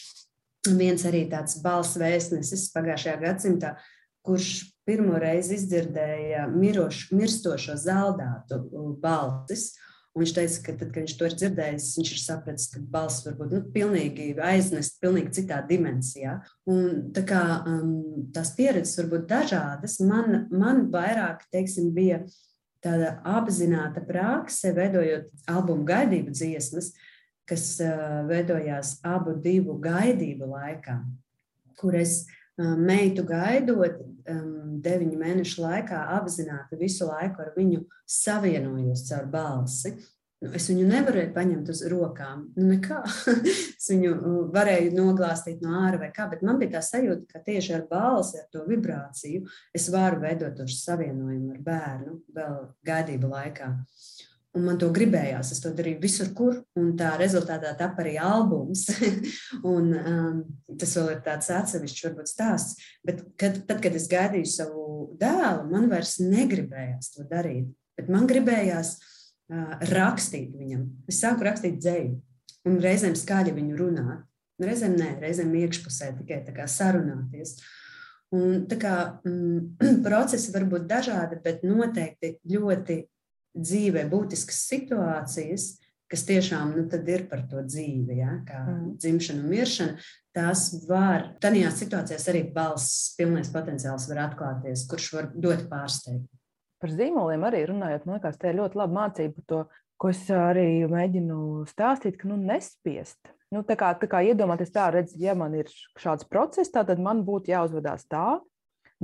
viens 0.75 1.05
arī 1.07 1.27
tāds 1.31 1.61
balss 1.63 1.99
vēstnesis 2.01 2.71
pagājušajā 2.75 3.17
gadsimtā, 3.23 3.75
kurš 4.27 4.53
pirmo 4.87 5.19
reizi 5.23 5.57
izdzirdēja 5.59 6.47
mirošu, 6.51 7.15
mirstošo 7.17 7.77
zeldātu 7.81 8.61
balsis. 9.03 9.75
Viņš 10.17 10.33
teica, 10.33 10.61
ka 10.65 10.73
tad, 10.81 10.91
kad 10.95 11.03
viņš 11.03 11.15
to 11.19 11.27
ir 11.29 11.35
dzirdējis, 11.37 11.87
viņš 11.99 12.11
ir 12.15 12.21
sapratis, 12.23 12.71
ka 12.73 12.81
balss 12.95 13.27
var 13.27 13.35
būt 13.37 13.51
nu, 13.53 13.59
pilnīgi 13.75 14.31
aiznest, 14.41 14.97
pilnīgi 15.03 15.35
citā 15.43 15.59
dimensijā. 15.69 16.39
Un, 16.73 17.11
tā 17.13 17.21
kā 17.29 17.43
um, 17.69 17.91
tās 18.33 18.55
pieredzes 18.57 18.97
var 19.03 19.11
būt 19.13 19.27
dažādas, 19.29 19.99
man, 20.01 20.47
man 20.49 20.87
vairāk, 20.95 21.45
teiksim, 21.53 21.91
bija 21.93 22.23
tāda 22.81 23.19
apzināta 23.29 24.01
prakse, 24.09 24.73
veidojot 24.73 25.29
albumu 25.53 25.85
gaidību 25.85 26.33
dziesmas, 26.33 26.95
uh, 26.95 27.13
kas 27.49 27.77
veidojās 28.29 28.97
abu 29.07 29.37
divu 29.43 29.79
gaidību 29.83 30.49
laikā, 30.51 30.99
kur 31.79 31.97
es 31.99 32.25
meitu 32.59 33.25
gaidot, 33.29 34.01
deviņu 34.87 35.21
mēnešu 35.21 35.63
laikā 35.63 36.03
apzināti 36.17 36.79
visu 36.81 37.09
laiku 37.09 37.45
ar 37.45 37.55
viņu 37.57 37.85
savienojos 38.11 39.07
caur 39.11 39.27
balsi. 39.31 39.97
Nu, 40.45 40.51
es 40.53 40.67
viņu 40.69 40.85
nevarēju 40.91 41.33
paņemt 41.33 41.71
uz 41.73 41.81
rokām. 41.89 42.43
Nu, 42.59 42.67
nekā. 42.75 42.99
es 43.79 43.87
viņu 43.89 44.13
varēju 44.53 44.93
noglāstīt 44.93 45.63
no 45.65 45.79
ārā 45.81 46.01
vai 46.03 46.11
kā, 46.13 46.27
bet 46.29 46.45
man 46.45 46.61
bija 46.61 46.75
tā 46.77 46.83
sajūta, 46.85 47.25
ka 47.31 47.41
tieši 47.47 47.73
ar 47.79 47.87
balsi, 47.89 48.43
ar 48.43 48.51
to 48.53 48.67
vibrāciju, 48.69 49.47
es 49.77 49.89
varu 49.93 50.21
veidot 50.27 50.59
to 50.59 50.69
savienojumu 50.69 51.55
ar 51.55 51.63
bērnu 51.71 52.19
vēl 52.37 52.59
gaidību 52.85 53.33
laikā. 53.33 53.71
Un 54.57 54.65
man 54.65 54.79
to 54.81 54.89
gribējās. 54.95 55.51
Es 55.53 55.61
to 55.61 55.73
darīju 55.77 56.01
visur, 56.01 56.31
kur. 56.37 56.63
Un 56.81 56.95
tā 56.97 57.11
rezultātā 57.21 57.75
tapa 57.77 58.01
arī 58.05 58.15
albums. 58.23 58.87
un, 59.75 59.91
um, 59.97 60.39
tas 60.81 60.95
vēl 60.97 61.11
ir 61.13 61.21
tāds 61.27 61.51
atsevišķs, 61.53 62.07
varbūt 62.09 62.31
stāsts. 62.33 62.87
Bet 63.05 63.21
kad, 63.41 63.61
tad, 63.69 63.83
kad 63.85 63.99
es 63.99 64.09
gaidīju 64.13 64.49
savu 64.49 64.87
dēlu, 65.21 65.69
man 65.73 65.91
vairs 65.93 66.17
negribējās 66.23 67.13
to 67.17 67.27
darīt. 67.29 67.69
Bet 67.97 68.09
man 68.13 68.25
gribējās 68.29 68.97
rakstīt 69.93 70.55
viņam. 70.57 70.87
Es 71.09 71.21
sāku 71.23 71.47
rakstīt 71.47 71.79
dzēju, 71.79 72.17
un 72.67 72.79
reizēm 72.83 73.15
skaļi 73.19 73.55
viņu 73.55 73.79
runāt. 73.79 74.25
Reizēm 74.63 74.97
nē, 74.97 75.11
reizēm 75.21 75.53
iekšpusē 75.55 76.15
tikai 76.19 76.67
sarunāties. 76.71 77.59
Un, 78.35 78.65
tā 78.67 78.79
kā 78.81 78.95
mm, 79.23 80.01
procesi 80.07 80.55
var 80.55 80.65
būt 80.67 80.89
dažādi, 80.91 81.39
bet 81.45 81.63
noteikti 81.67 82.37
ļoti 82.51 83.03
dzīvē 83.57 84.07
būtiskas 84.11 84.63
situācijas, 84.71 85.67
kas 86.11 86.23
tiešām 86.29 86.77
nu, 86.77 86.87
ir 87.11 87.27
par 87.31 87.43
to 87.51 87.63
dzīvi, 87.67 88.21
ja, 88.21 88.37
kā 88.47 88.61
mm. 88.63 88.95
dzimšana 89.03 89.43
un 89.43 89.51
miršana, 89.51 90.07
tās 90.37 90.69
var, 90.87 91.33
tādās 91.43 91.81
situācijās 91.81 92.29
arī 92.31 92.45
balss, 92.55 93.15
pilnais 93.19 93.51
potenciāls 93.53 94.07
var 94.13 94.27
atklāties, 94.29 94.87
kurš 94.91 95.13
var 95.17 95.31
dot 95.35 95.67
pārsteigumu. 95.71 96.31
Par 96.83 96.93
zīmoliem 96.93 97.47
arī 97.49 97.65
runājot, 97.71 98.05
man 98.07 98.19
liekas, 98.19 98.37
tā 98.39 98.53
ir 98.53 98.61
ļoti 98.61 98.79
laba 98.79 98.99
mācība 99.01 99.43
to, 99.49 99.63
ko 99.97 100.13
es 100.13 100.21
arī 100.31 100.85
mēģinu 100.93 101.65
stāstīt, 101.71 102.19
ka 102.21 102.29
nu, 102.29 102.37
nespiest. 102.39 103.33
Nu, 103.55 103.63
tā 103.67 103.77
kā, 103.79 103.93
tā 103.97 104.09
kā 104.11 104.21
iedomāties 104.27 104.75
tā, 104.75 104.91
redz, 104.93 105.15
ja 105.19 105.33
man 105.39 105.55
ir 105.57 105.71
šāds 106.03 106.27
process, 106.29 106.71
tad 106.75 106.91
man 107.01 107.23
būtu 107.27 107.55
jāuzvedās 107.55 108.05
tā, 108.11 108.37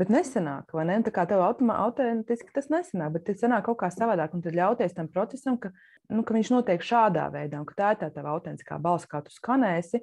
Bet 0.01 0.09
nesenāk, 0.09 0.71
vai 0.73 0.87
ne? 0.89 0.95
Tā 1.05 1.13
kā 1.13 1.27
tev 1.29 1.43
autentiski 1.45 2.55
tas 2.55 2.71
nesenāk, 2.73 3.13
bet 3.13 3.27
tas 3.29 3.43
sanāk 3.43 3.67
kaut 3.67 3.77
kā 3.83 3.91
savādāk. 3.93 4.33
Un 4.33 4.41
tad 4.45 4.57
ļauties 4.57 4.95
tam 4.97 5.11
procesam, 5.13 5.59
ka, 5.61 5.69
nu, 6.09 6.25
ka 6.25 6.33
viņš 6.33 6.51
notiek 6.55 6.85
šādā 6.85 7.27
veidā, 7.35 7.61
un 7.61 7.69
ka 7.69 7.77
tā 7.77 7.91
ir 7.93 7.99
tā 8.01 8.09
tava 8.15 8.33
autentiskā 8.33 8.79
balss, 8.81 9.09
kā 9.11 9.21
tu 9.27 9.35
skanēsi. 9.35 10.01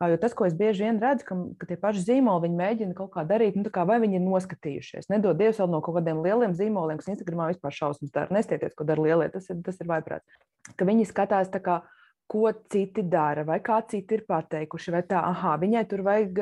Jo 0.00 0.16
tas, 0.20 0.32
ko 0.36 0.46
es 0.48 0.54
bieži 0.56 0.86
vien 0.86 1.00
redzu, 1.00 1.26
ka, 1.28 1.36
ka 1.60 1.66
tie 1.68 1.76
paši 1.80 2.04
zīmoli 2.06 2.48
mēģina 2.56 2.96
kaut 2.96 3.10
kā 3.16 3.24
darīt, 3.28 3.56
nu, 3.56 3.68
kā 3.72 3.84
vai 3.88 3.98
viņi 4.00 4.16
ir 4.16 4.22
noskatījušies. 4.24 5.10
Nedod 5.12 5.36
Dievs 5.36 5.60
vēl 5.60 5.68
no 5.72 5.80
kaut 5.84 5.98
kādiem 5.98 6.22
lieliem 6.24 6.56
zīmoliem, 6.56 7.00
kas 7.00 7.10
Instagramā 7.12 7.50
vispār 7.50 7.76
šausmas 7.76 8.12
dara. 8.14 8.32
Nestieties, 8.32 8.72
ko 8.76 8.88
dara 8.88 9.04
lielie, 9.04 9.28
tas 9.32 9.48
ir, 9.52 9.60
tas 9.64 9.76
ir 9.76 9.88
vaiprāts. 9.92 10.40
Ka 10.76 10.88
viņi 10.88 11.04
skatās 11.08 11.52
tā 11.52 11.60
kā, 11.64 11.82
ko 12.30 12.50
citi 12.70 13.02
dara, 13.10 13.42
vai 13.46 13.58
kā 13.64 13.80
citi 13.90 14.18
ir 14.18 14.26
pateikuši, 14.28 14.92
vai 14.94 15.02
tā, 15.08 15.22
ah, 15.32 15.56
viņai 15.58 15.82
tur 15.90 16.04
vajag, 16.06 16.38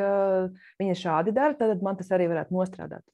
viņa 0.81 0.99
šādi 1.01 1.33
dara, 1.37 1.57
tad 1.57 1.85
man 1.85 1.97
tas 1.97 2.13
arī 2.13 2.29
varētu 2.29 2.57
nostrādāt. 2.57 3.05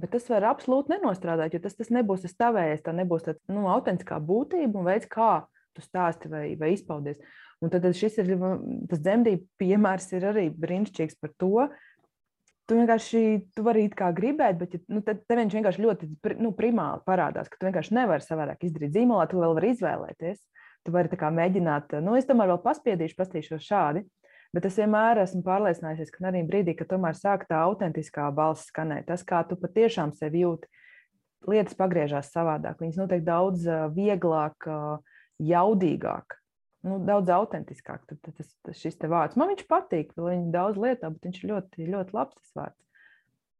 Bet 0.00 0.10
tas 0.10 0.26
var 0.26 0.48
absolūti 0.50 0.90
nenostrādāt, 0.90 1.54
jo 1.54 1.62
tas, 1.62 1.76
tas 1.78 1.92
nebūs 1.94 2.24
tas 2.24 2.34
tavējais, 2.34 2.82
tā 2.82 2.94
nebūs 2.96 3.28
tā 3.28 3.36
nu, 3.54 3.68
autentiskā 3.70 4.18
būtība 4.18 4.80
un 4.80 4.88
veids, 4.88 5.06
kā 5.10 5.44
tu 5.74 5.84
stāsti 5.84 6.30
vai, 6.32 6.44
vai 6.58 6.72
izpaudies. 6.74 7.20
Un 7.62 7.70
tad 7.70 7.86
šis 7.94 8.18
ir 8.18 8.32
tas 8.90 9.02
dzemdību 9.02 9.46
piemērs, 9.62 10.10
ir 10.18 10.26
arī 10.32 10.48
brīnišķīgs 10.50 11.20
par 11.22 11.30
to. 11.38 11.68
Tu 12.64 12.78
vienkārši 12.78 13.22
tu 13.54 13.62
vari 13.62 13.84
it 13.86 13.94
kā 13.94 14.08
gribēt, 14.16 14.58
bet 14.58 14.74
nu, 14.88 15.04
tad 15.04 15.22
viņš 15.28 15.54
vienkārši 15.60 15.84
ļoti 15.84 16.10
nu, 16.42 16.50
primāli 16.56 17.04
parādās, 17.06 17.50
ka 17.52 17.60
tu 17.60 17.68
vienkārši 17.68 17.94
nevari 17.94 18.24
savādāk 18.24 18.66
izdarīt 18.66 18.96
zīmolā, 18.96 19.28
tu 19.30 19.42
vēl 19.42 19.54
vari 19.60 19.74
izvēlēties. 19.76 20.40
Tu 20.84 20.92
vari 20.92 21.08
mēģināt, 21.38 21.96
nu, 22.04 22.14
es 22.18 22.28
tomēr 22.28 22.52
vēl 22.52 22.60
paspiedīšu, 22.64 23.16
pastīšos 23.16 23.64
šādi. 23.64 24.04
Bet 24.54 24.68
es 24.68 24.76
vienmēr 24.78 25.18
esmu 25.24 25.40
pārliecinājusies, 25.42 26.12
ka 26.14 26.28
arī 26.28 26.44
brīdī, 26.46 26.76
kad 26.78 26.92
tomēr 26.92 27.16
sāk 27.18 27.48
tā 27.48 27.64
autentiskā 27.66 28.28
balss 28.30 28.68
skanēt, 28.70 29.08
tas, 29.08 29.24
kā 29.26 29.40
tu 29.48 29.56
patiešām 29.58 30.12
sevi 30.14 30.44
jūti, 30.44 30.68
lietas 31.50 31.74
pagriežās 31.74 32.30
savādāk. 32.30 32.78
Viņas 32.78 33.00
notiek 33.00 33.24
daudz 33.26 33.66
vieglāk, 33.96 34.68
jaudīgāk 35.42 36.38
nu, 36.84 37.00
daudz 37.08 37.32
autentiskāk. 37.34 38.04
Tad, 38.08 38.20
tas, 38.36 38.52
tas 38.66 38.80
šis 38.80 38.98
te 39.00 39.10
vārds 39.10 39.38
man 39.40 39.52
viņš 39.52 39.66
patīk, 39.70 40.12
viņa 40.18 40.52
daudz 40.54 40.80
lieto, 40.80 41.10
bet 41.16 41.28
viņš 41.28 41.40
ir 41.40 41.50
ļoti, 41.52 41.88
ļoti 41.90 42.16
labs 42.16 42.38
tas 42.38 42.54
vārds. 42.60 42.80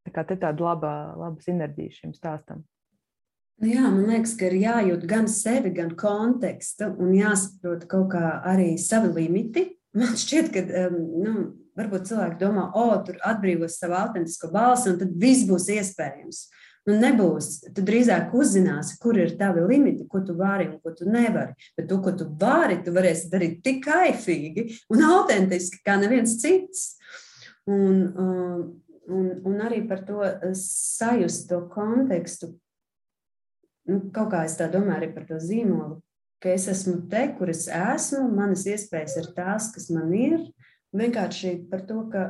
Tā 0.05 0.13
kā 0.13 0.27
te 0.29 0.37
tāda 0.41 0.67
laba, 0.67 0.93
laba 1.17 1.45
sinerģija 1.45 1.99
šim 2.03 2.15
stāstam. 2.17 2.65
Nu 3.63 3.71
jā, 3.71 3.85
man 3.87 4.09
liekas, 4.11 4.35
ka 4.39 4.49
ir 4.49 4.57
jājūt 4.65 5.05
gan 5.09 5.29
sevi, 5.31 5.71
gan 5.77 5.93
kontekstu, 5.99 6.89
un 7.01 7.15
jāsaprot 7.15 7.87
kaut 7.91 8.11
kā 8.17 8.39
arī 8.51 8.75
savi 8.83 9.13
limiti. 9.15 9.69
Man 9.95 10.17
šķiet, 10.19 10.51
ka 10.51 10.89
nu, 10.91 11.53
varbūt 11.79 12.09
cilvēki 12.11 12.41
domā, 12.41 12.67
o, 12.75 12.89
tur 13.07 13.21
atbrīvos 13.23 13.79
savu 13.79 13.95
autentisko 14.01 14.51
balsi, 14.55 14.91
un 14.91 14.99
tad 14.99 15.15
viss 15.23 15.47
būs 15.47 15.69
iespējams. 15.77 16.45
Nu, 16.85 16.99
nebūs. 17.01 17.63
Tu 17.73 17.83
drīzāk 17.87 18.35
uzzināsi, 18.37 18.99
kur 19.01 19.17
ir 19.17 19.37
tavi 19.39 19.63
limiti, 19.65 20.05
ko 20.11 20.21
tu 20.27 20.35
vari 20.37 20.67
un 20.69 20.77
ko 20.85 20.93
tu 20.97 21.07
nevari. 21.09 21.55
Bet 21.79 21.89
to, 21.89 22.01
ko 22.05 22.13
tu 22.19 22.27
vari, 22.41 22.83
tu 22.85 22.93
varēsi 22.93 23.31
darīt 23.33 23.63
tik 23.65 23.81
kaifīgi 23.87 24.67
un 24.93 25.07
autentiski 25.15 25.81
kā 25.87 25.97
neviens 26.03 26.37
cits. 26.43 26.99
Un, 27.71 28.03
um, 28.21 28.67
un, 29.09 29.31
un 29.49 29.65
arī 29.65 29.81
par 29.89 30.05
to 30.05 30.27
sajust 30.59 31.49
to 31.49 31.63
kontekstu. 31.73 32.53
Nu, 33.89 34.01
kaut 34.15 34.31
kā 34.33 34.45
es 34.49 34.57
tā 34.57 34.71
domāju 34.73 34.97
arī 34.97 35.11
par 35.13 35.27
to 35.29 35.39
zīmolu, 35.43 35.99
ka 36.41 36.53
es 36.53 36.69
esmu 36.73 37.03
te, 37.13 37.27
kur 37.39 37.53
es 37.53 37.67
esmu, 37.69 38.27
manas 38.33 38.65
iespējas 38.69 39.19
ir 39.21 39.29
tās, 39.37 39.71
kas 39.75 39.91
man 39.93 40.13
ir. 40.17 40.41
Vienkārši 40.95 41.57
par 41.71 41.83
to, 41.89 42.05
ka 42.13 42.25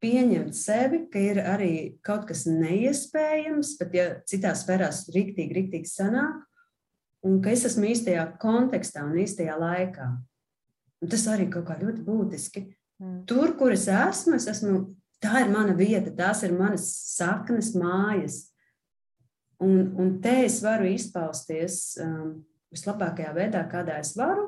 pieņemt 0.00 0.56
sevi, 0.56 1.04
ka 1.12 1.20
ir 1.20 1.40
arī 1.44 1.72
kaut 2.06 2.26
kas 2.28 2.46
neiespējams, 2.48 3.74
pat 3.80 3.96
ja 3.96 4.06
citās 4.28 4.64
sfērās 4.64 5.04
rīktīgi, 5.12 5.56
rīktīgi 5.58 5.90
sanāk, 5.90 6.40
un 7.26 7.40
ka 7.44 7.52
es 7.52 7.66
esmu 7.68 7.90
īstajā 7.90 8.24
kontekstā 8.40 9.04
un 9.06 9.18
īstajā 9.20 9.58
laikā. 9.60 10.08
Un 11.00 11.12
tas 11.12 11.26
arī 11.32 11.48
kaut 11.52 11.68
kā 11.68 11.78
ļoti 11.80 12.04
būtiski. 12.04 12.64
Mm. 13.00 13.20
Tur, 13.28 13.54
kur 13.56 13.72
es 13.72 13.86
esmu, 13.88 14.36
es 14.36 14.48
esmu, 14.52 14.82
tā 15.22 15.44
ir 15.44 15.52
mana 15.52 15.76
vieta, 15.76 16.12
tās 16.16 16.42
ir 16.44 16.56
manas 16.56 16.86
saknes, 17.14 17.72
mājas. 17.76 18.49
Un, 19.60 19.90
un 20.00 20.14
te 20.24 20.32
es 20.46 20.60
varu 20.64 20.88
izpausties 20.88 21.98
um, 22.00 22.38
vislabākajā 22.72 23.34
veidā, 23.36 23.64
kādā 23.70 23.98
es 24.00 24.14
varu. 24.16 24.46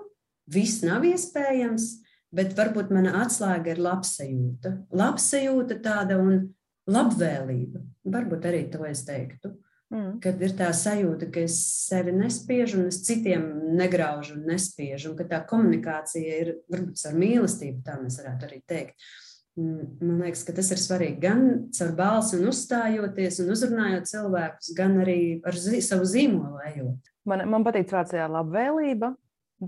Viss 0.52 0.82
nav 0.84 1.04
iespējams, 1.06 1.88
bet 2.34 2.56
varbūt 2.58 2.90
mana 2.94 3.18
atslēga 3.22 3.74
ir 3.74 3.82
labsajūta. 3.82 4.72
Labsajūta 4.96 5.78
tāda 5.84 6.16
un 6.22 6.46
labvēlība. 6.90 7.82
Varbūt 8.12 8.48
arī 8.50 8.64
to 8.72 8.86
es 8.88 9.04
teiktu. 9.06 9.52
Mm. 9.92 10.16
Kad 10.24 10.40
ir 10.40 10.54
tā 10.56 10.70
sajūta, 10.72 11.28
ka 11.32 11.42
es 11.44 11.58
sevi 11.84 12.14
nespiežu, 12.16 12.80
un 12.80 12.88
es 12.88 13.02
citiem 13.04 13.44
negraužu 13.76 14.38
un 14.38 14.46
nespiežu, 14.48 15.10
un 15.10 15.18
ka 15.18 15.26
tā 15.28 15.42
komunikācija 15.48 16.38
ir 16.46 16.54
varbūt 16.72 17.02
ar 17.10 17.18
mīlestību, 17.20 17.82
tā 17.84 17.98
mēs 18.00 18.16
varētu 18.22 18.48
arī 18.48 18.62
teikt. 18.72 19.10
Man 19.56 20.20
liekas, 20.22 20.46
ka 20.48 20.54
tas 20.56 20.70
ir 20.72 20.80
svarīgi 20.80 21.18
gan 21.20 21.42
caur 21.76 21.90
balsi, 21.96 22.38
un 22.38 22.48
uzstājoties 22.48 23.42
un 23.42 23.50
uzrunājot 23.52 24.08
cilvēkus, 24.08 24.70
gan 24.78 24.96
arī 25.02 25.18
ar 25.44 25.58
zi 25.60 25.82
savu 25.84 26.08
zīmolu 26.08 26.62
ejot. 26.70 27.10
Man, 27.28 27.44
man 27.52 27.66
patīk 27.66 27.92
vārds 27.92 28.16
labvēlība, 28.16 29.12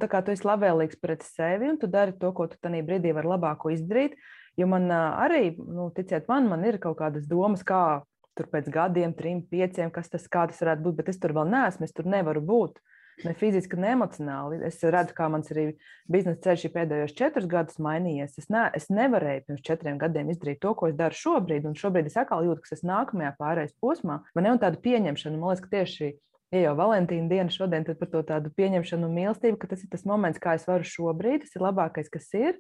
tā 0.00 0.08
kā 0.08 0.22
tu 0.24 0.32
esi 0.32 0.48
labvēlīgs 0.48 0.98
pret 1.02 1.26
sevi 1.26 1.68
un 1.68 1.76
tu 1.80 1.90
dari 1.90 2.16
to, 2.16 2.32
ko 2.32 2.48
tu 2.48 2.56
tajā 2.64 2.80
brīdī 2.86 3.12
vari 3.12 3.28
labāko 3.34 3.74
izdarīt, 3.74 4.16
jo 4.56 4.70
man 4.72 4.88
arī, 4.88 5.52
nu, 5.60 5.90
ticiet 5.92 6.32
man, 6.32 6.48
man 6.48 6.64
ir 6.64 6.80
kaut 6.80 6.96
kādas 7.02 7.28
domas, 7.28 7.66
kā 7.66 8.00
tur 8.34 8.48
pēc 8.50 8.72
gadiem, 8.72 9.12
trim, 9.14 9.44
pieciem, 9.46 9.92
kas 9.94 10.08
tas, 10.10 10.24
tas 10.26 10.64
varētu 10.64 10.88
būt, 10.88 10.98
bet 11.02 11.12
es 11.12 11.20
tur 11.20 11.36
vēl 11.36 11.52
neesmu, 11.52 11.86
es 11.86 11.92
tur 11.92 12.08
nevaru 12.08 12.40
būt. 12.40 12.80
Ne 13.22 13.30
fiziski, 13.38 13.78
ne 13.78 13.92
emocionāli. 13.94 14.58
Es 14.66 14.80
redzu, 14.82 15.14
kā 15.14 15.28
mans 15.30 15.52
arī 15.54 15.68
biznesa 16.10 16.40
ceļš 16.48 16.66
pēdējos 16.74 17.14
četrus 17.14 17.46
gadus 17.50 17.78
mainījies. 17.82 18.34
Es, 18.42 18.50
ne, 18.50 18.64
es 18.74 18.90
nevarēju 18.90 19.44
pirms 19.46 19.62
četriem 19.68 20.00
gadiem 20.00 20.32
izdarīt 20.34 20.58
to, 20.64 20.74
ko 20.74 20.90
es 20.90 20.98
daru 20.98 21.14
šobrīd, 21.14 21.68
un 21.70 21.78
šobrīd 21.78 22.10
es 22.10 22.18
atkal 22.18 22.42
jūtu, 22.48 22.64
ka 22.64 22.74
es 22.74 22.82
nākamajā 22.82 23.36
pārējais 23.38 23.76
posmā. 23.78 24.18
Man 24.34 24.50
ir 24.50 24.58
tāda 24.64 24.82
pieņemšana, 24.82 25.38
man 25.38 25.54
liekas, 25.54 25.62
ka 25.62 25.76
tieši 25.78 26.10
ja 26.54 26.68
jau 26.68 26.74
Valentīna 26.78 27.30
diena 27.30 27.52
šodien, 27.52 27.84
tad 27.86 27.98
par 28.00 28.10
to 28.12 28.22
tādu 28.26 28.52
pieņemšanu 28.54 29.08
un 29.08 29.16
mīlestību, 29.16 29.58
ka 29.60 29.70
tas 29.70 29.84
ir 29.84 29.90
tas 29.92 30.04
moments, 30.08 30.40
kā 30.42 30.56
es 30.58 30.66
varu 30.68 30.86
šobrīd, 30.86 31.44
tas 31.44 31.56
ir 31.56 31.64
labākais, 31.64 32.10
kas 32.12 32.28
ir, 32.38 32.58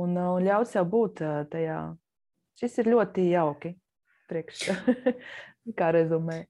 un, 0.00 0.14
uh, 0.14 0.34
un 0.36 0.46
ļaut 0.46 0.70
sev 0.70 0.86
būt 0.92 1.22
uh, 1.24 1.40
tajā. 1.50 1.78
Šis 2.60 2.78
ir 2.82 2.92
ļoti 2.92 3.28
jauki, 3.32 3.74
priekš, 4.30 4.68
kā 5.78 5.90
rezumē. 5.96 6.44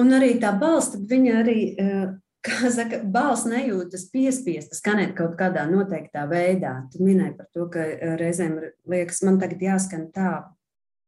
Un 0.00 0.14
arī 0.16 0.36
tā 0.40 0.54
balss, 0.56 0.96
viņa 1.10 1.36
arī, 1.42 1.58
uh, 1.74 2.06
kā 2.48 2.72
saka, 2.74 3.00
balss 3.04 3.46
nejūtas 3.48 4.08
piespiesta 4.12 4.76
skanēt 4.78 5.14
kaut 5.18 5.38
kādā 5.38 5.64
noteiktā 5.70 6.26
veidā. 6.30 6.74
Tu 6.92 7.02
minēji 7.04 7.36
par 7.38 7.50
to, 7.54 7.68
ka 7.72 7.84
reizēm 8.20 8.58
liekas, 8.88 9.22
man 9.26 9.40
tagad 9.42 9.64
jāskan 9.68 10.08
tā, 10.14 10.32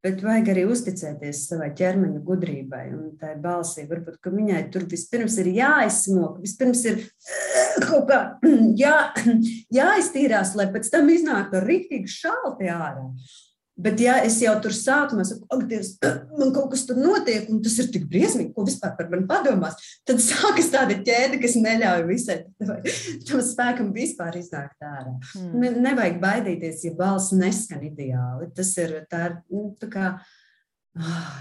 Bet 0.01 0.23
vajag 0.25 0.47
arī 0.49 0.63
uzticēties 0.65 1.43
savai 1.51 1.67
ķermeņa 1.77 2.23
gudrībai 2.25 2.87
un 2.95 3.11
tai 3.21 3.35
balsī. 3.41 3.83
Varbūt 3.89 4.31
viņai 4.33 4.63
tur 4.73 4.87
vispirms 4.89 5.37
ir 5.43 5.51
jāizsmok, 5.59 6.39
vispirms 6.41 6.87
ir 6.89 7.03
eh, 7.03 7.75
kaut 7.85 8.09
kā 8.09 8.21
jā, 8.81 8.95
jāiztīrās, 9.79 10.55
lai 10.57 10.71
pēc 10.73 10.89
tam 10.95 11.13
iznāktu 11.13 11.61
rīktīgi 11.67 12.15
šalti 12.17 12.73
ārā. 12.73 13.11
Bet, 13.81 14.01
ja 14.03 14.19
es 14.27 14.37
jau 14.43 14.53
tur 14.63 14.75
sākumā 14.77 15.25
saku, 15.27 15.47
ak, 15.53 15.65
Dievs, 15.71 15.95
man 16.41 16.53
kaut 16.57 16.71
kas 16.75 16.85
tur 16.89 16.99
notiek, 17.01 17.49
un 17.53 17.63
tas 17.65 17.77
ir 17.81 17.91
tik 17.95 18.07
briesmīgi, 18.11 18.53
ko 18.57 18.67
vispār 18.69 18.95
par 18.99 19.09
mani 19.13 19.29
padomās, 19.31 19.79
tad 20.09 20.23
sākas 20.25 20.71
tāda 20.73 20.99
ķēde, 21.07 21.41
kas 21.43 21.57
neļauj 21.61 22.07
visai 22.09 22.39
tam 23.29 23.45
spēkam 23.47 23.93
vispār 23.97 24.41
iznākt 24.41 24.85
ārā. 24.85 25.17
Mm. 25.39 25.53
Ne, 25.63 25.73
nevajag 25.89 26.21
baidīties, 26.23 26.85
ja 26.89 26.95
balss 26.99 27.35
neskan 27.37 27.85
ideāli. 27.89 28.51
Tas 28.57 28.75
ir 28.81 29.01
tā, 29.11 29.27
nu, 29.53 29.71
tā 29.81 29.93
kā. 29.93 30.13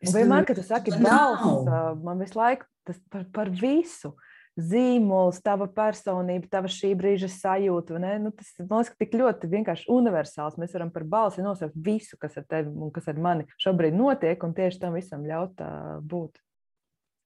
Ah, 0.00 0.14
vienmēr, 0.16 0.46
kad 0.48 0.56
tu 0.56 0.62
saki 0.64 0.94
balss, 0.96 1.66
man 2.00 2.22
visu 2.24 2.38
laiku 2.38 2.64
tas 2.88 2.96
par, 3.12 3.26
par 3.34 3.50
visu. 3.52 4.14
Zīmols, 4.58 5.38
tava 5.44 5.68
personība, 5.70 6.48
tava 6.50 6.68
šī 6.70 6.90
brīža 6.98 7.30
sajūta. 7.30 8.00
Nu, 8.20 8.32
tas 8.34 8.50
man 8.58 8.82
liekas, 8.82 8.96
tik 8.98 9.14
ļoti 9.16 9.50
vienkārši 9.52 9.86
universāls. 9.94 10.58
Mēs 10.60 10.74
varam 10.76 10.90
par 10.92 11.06
balsi 11.08 11.44
nosaukt 11.44 11.78
visu, 11.78 12.18
kas 12.20 12.36
ar 12.40 12.46
tevi 12.50 12.72
un 12.74 12.90
kas 12.94 13.06
ar 13.12 13.20
mani 13.22 13.46
šobrīd 13.62 13.96
notiek, 13.96 14.42
un 14.44 14.54
tieši 14.56 14.82
tam 14.82 14.98
visam 14.98 15.24
ļaut 15.28 15.62
būt. 16.02 16.42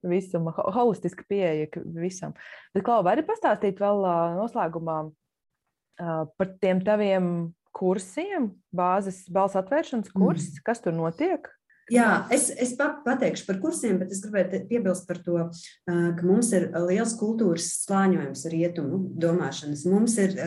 Visam, 0.05 0.51
holistiska 0.53 1.25
pieeja 1.25 1.71
visam. 1.97 2.35
Bet, 2.77 2.85
Klau, 2.85 3.01
vari 3.07 3.25
pastāstīt 3.25 3.81
vēl 3.81 4.05
noslēgumā 4.37 4.99
par 5.97 6.51
tiem 6.61 6.83
taviem 6.85 7.29
kursiem, 7.75 8.53
bāzes 8.75 9.25
balss 9.33 9.59
atvēršanas 9.59 10.13
kurs, 10.15 10.51
mm. 10.53 10.65
kas 10.67 10.85
tur 10.85 10.95
notiek? 10.95 11.49
Jā, 11.93 12.25
es, 12.33 12.49
es 12.49 12.73
pateikšu 12.79 13.45
par 13.49 13.59
kursiem, 13.61 13.99
bet 14.01 14.13
es 14.15 14.23
gribēju 14.25 14.63
piebilst 14.71 15.05
par 15.09 15.19
to, 15.25 15.37
ka 15.85 16.25
mums 16.25 16.53
ir 16.57 16.71
liels 16.87 17.13
kultūras 17.21 17.67
slāņojums 17.83 18.47
rietumu 18.53 19.01
domāšanas. 19.21 19.85
Mums 19.93 20.17
ir 20.23 20.39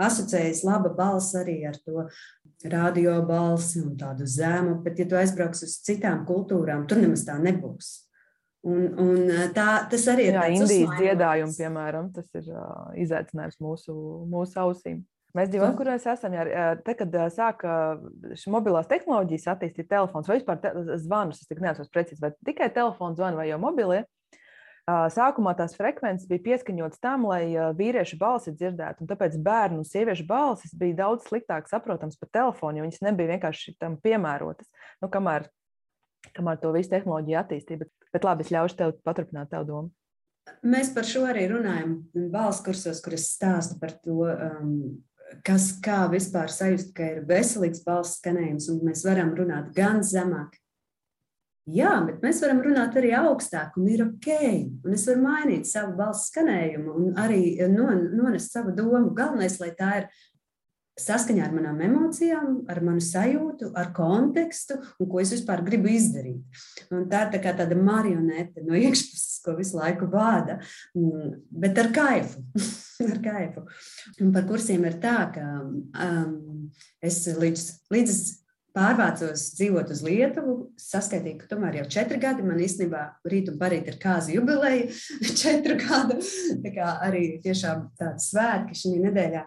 asociējis 0.00 0.64
laba 0.64 0.94
balss 0.96 1.36
arī 1.36 1.60
ar 1.68 1.76
to 1.84 2.06
radio 2.72 3.18
balsi 3.28 3.82
un 3.84 3.98
tādu 4.00 4.26
zēmu, 4.26 4.78
bet, 4.86 4.98
ja 4.98 5.06
tu 5.10 5.18
aizbrauks 5.20 5.66
uz 5.66 5.76
citām 5.84 6.24
kultūrām, 6.28 6.88
tur 6.88 7.02
nemaz 7.04 7.26
tā 7.28 7.36
nebūs. 7.42 7.92
Un, 8.68 8.88
un 8.98 9.28
tā, 9.54 9.84
tas 9.90 10.08
arī 10.10 10.30
ir. 10.32 10.40
Jā, 10.40 10.48
Indijas 10.56 10.96
dziedājumi, 10.98 11.54
piemēram, 11.60 12.10
tas 12.16 12.32
ir 12.34 12.48
izaicinājums 13.04 13.60
mūsu, 13.62 13.94
mūsu 14.28 14.58
ausīm. 14.64 15.04
Mēs 15.36 15.50
dzīvojam, 15.52 15.74
kur 15.76 15.90
mēs 15.90 16.06
esam. 16.08 16.32
Jā, 16.32 16.68
te, 16.84 16.94
kad 16.96 17.16
sāka 17.34 17.72
šīs 18.32 18.48
mobilās 18.52 18.88
tehnoloģijas 18.88 19.50
attīstīt 19.52 19.90
telefons 19.90 20.30
vai 20.30 20.38
vispār 20.38 20.60
te, 20.62 20.72
zvanus, 21.02 21.42
es 21.44 21.60
neatceros 21.60 21.90
precīzi, 21.92 22.22
vai 22.22 22.32
tikai 22.48 22.70
telefons 22.72 23.18
zvanu 23.20 23.40
vai 23.40 23.50
jau 23.50 23.58
mobilie. 23.60 24.06
Sākumā 24.88 25.52
tās 25.52 25.74
frekvences 25.76 26.24
bija 26.30 26.40
pieskaņotas 26.46 27.02
tam, 27.04 27.26
lai 27.28 27.42
vīriešu 27.76 28.16
balsi 28.20 28.54
dzirdētu. 28.56 29.04
Tāpēc 29.10 29.36
bērnu 29.44 29.82
un 29.82 29.88
sieviešu 29.88 30.24
balsis 30.28 30.72
bija 30.72 31.02
daudz 31.02 31.26
sliktāk 31.28 31.68
saprotams 31.68 32.16
par 32.16 32.30
telefonu, 32.32 32.80
jo 32.80 32.86
viņas 32.86 33.04
nebija 33.04 33.34
vienkārši 33.34 33.76
tam 33.82 33.98
piemērotas. 34.00 34.70
Nu, 35.04 35.10
kamēr, 35.12 35.50
kamēr 36.38 36.62
to 36.62 36.72
visu 36.72 36.94
tehnoloģiju 36.94 37.40
attīstīja. 37.42 37.82
Bet, 37.84 37.92
bet 38.16 38.24
labi, 38.24 38.48
es 38.48 38.54
ļaušu 38.54 38.80
tev 38.80 38.94
paturpināt 39.04 39.52
tavu 39.52 39.68
domu. 39.68 39.92
Mēs 40.64 40.88
par 40.96 41.04
šo 41.04 41.26
arī 41.28 41.44
runājam 41.52 41.98
balss 42.32 42.64
kursos, 42.64 43.02
kur 43.04 43.18
es 43.18 43.28
stāstu 43.34 43.76
par 43.82 43.92
to, 44.00 44.22
um, 44.24 44.72
kas 45.46 45.72
kā 45.84 46.04
vispār 46.12 46.50
sajust, 46.52 46.94
ka 46.96 47.06
ir 47.16 47.26
veselīgs 47.28 47.84
balss 47.86 48.18
skanējums, 48.20 48.70
un 48.72 48.80
mēs 48.88 49.04
varam 49.06 49.34
runāt 49.36 49.70
gan 49.76 50.02
zemāk. 50.06 50.56
Jā, 51.68 51.90
bet 52.06 52.22
mēs 52.24 52.38
varam 52.40 52.62
runāt 52.64 52.94
arī 52.96 53.10
augstāk, 53.18 53.74
un 53.76 53.90
ir 53.92 54.00
ok. 54.06 54.28
Un 54.86 54.94
es 54.96 55.04
varu 55.08 55.20
mainīt 55.26 55.68
savu 55.68 55.98
balss 55.98 56.30
skanējumu 56.30 56.94
un 56.96 57.18
arī 57.20 57.58
nonest 57.68 58.54
savu 58.54 58.72
domu. 58.72 59.12
Galvenais, 59.16 59.58
lai 59.60 59.74
tā 59.76 59.90
ir 59.98 60.06
saskaņā 60.98 61.44
ar 61.46 61.54
manām 61.54 61.80
emocijām, 61.84 62.62
ar 62.70 62.80
manu 62.84 63.02
sajūtu, 63.04 63.70
ar 63.78 63.92
kontekstu 63.96 64.78
un 64.98 65.10
ko 65.10 65.22
es 65.22 65.32
vispār 65.36 65.62
gribu 65.66 65.90
izdarīt. 65.92 66.62
Un 66.94 67.06
tā 67.10 67.26
ir 67.26 67.32
tā 67.36 67.42
kā 67.44 67.54
tāda 67.58 67.78
marionete 67.78 68.64
no 68.66 68.76
iekšpuses, 68.78 69.38
ko 69.44 69.54
visu 69.58 69.78
laiku 69.78 70.08
vāda, 70.12 70.58
bet 71.50 71.78
ar 71.78 71.92
kaifu. 71.94 72.42
ar 73.12 73.22
kaifu. 73.24 73.64
Un 74.24 74.34
par 74.34 74.48
kursiem 74.50 74.84
ir 74.88 74.98
tā, 75.02 75.16
ka 75.34 75.46
um, 75.62 76.68
es 77.04 77.22
līdz, 77.38 77.70
līdz 77.94 78.20
pārvācos 78.78 79.44
dzīvot 79.58 79.90
uz 79.94 80.02
Lietuvu, 80.06 80.56
saskaitīju, 80.80 81.38
ka 81.40 81.48
tomēr 81.50 81.80
jau 81.80 81.86
četri 81.96 82.20
gadi 82.22 82.44
man 82.46 82.60
īstenībā 82.62 83.04
rīt 83.30 83.50
un 83.52 83.58
parīt 83.60 83.88
ir 83.90 83.98
kāza 84.02 84.34
jubileja, 84.34 84.90
četru 85.42 85.78
gadu. 85.80 86.20
Tā 86.64 86.74
kā 86.74 86.92
arī 87.08 87.24
tiešām 87.44 87.88
tāds 87.98 88.30
svētki 88.32 88.78
šī 88.78 88.94
nedēļā. 89.06 89.44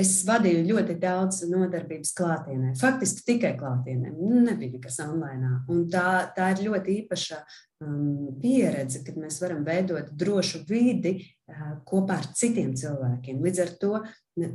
Es 0.00 0.14
vadīju 0.24 0.62
ļoti 0.70 0.94
daudz 1.00 1.42
nodarbības 1.50 2.14
klātienē, 2.16 2.70
faktiski 2.80 3.26
tikai 3.26 3.50
klātienē. 3.58 4.14
Nebija 4.46 4.78
nekas 4.78 4.96
online. 5.04 5.58
Un 5.68 5.82
tā, 5.92 6.30
tā 6.36 6.54
ir 6.54 6.62
ļoti 6.70 6.94
īpaša 7.02 7.42
um, 7.84 8.30
pieredze, 8.40 9.02
kad 9.04 9.20
mēs 9.20 9.36
varam 9.42 9.60
veidot 9.66 10.08
drošu 10.16 10.62
vidi 10.68 11.12
uh, 11.20 11.76
kopā 11.84 12.22
ar 12.22 12.30
citiem 12.40 12.72
cilvēkiem. 12.78 13.44
Līdz 13.44 13.62
ar 13.66 13.76
to 13.82 13.92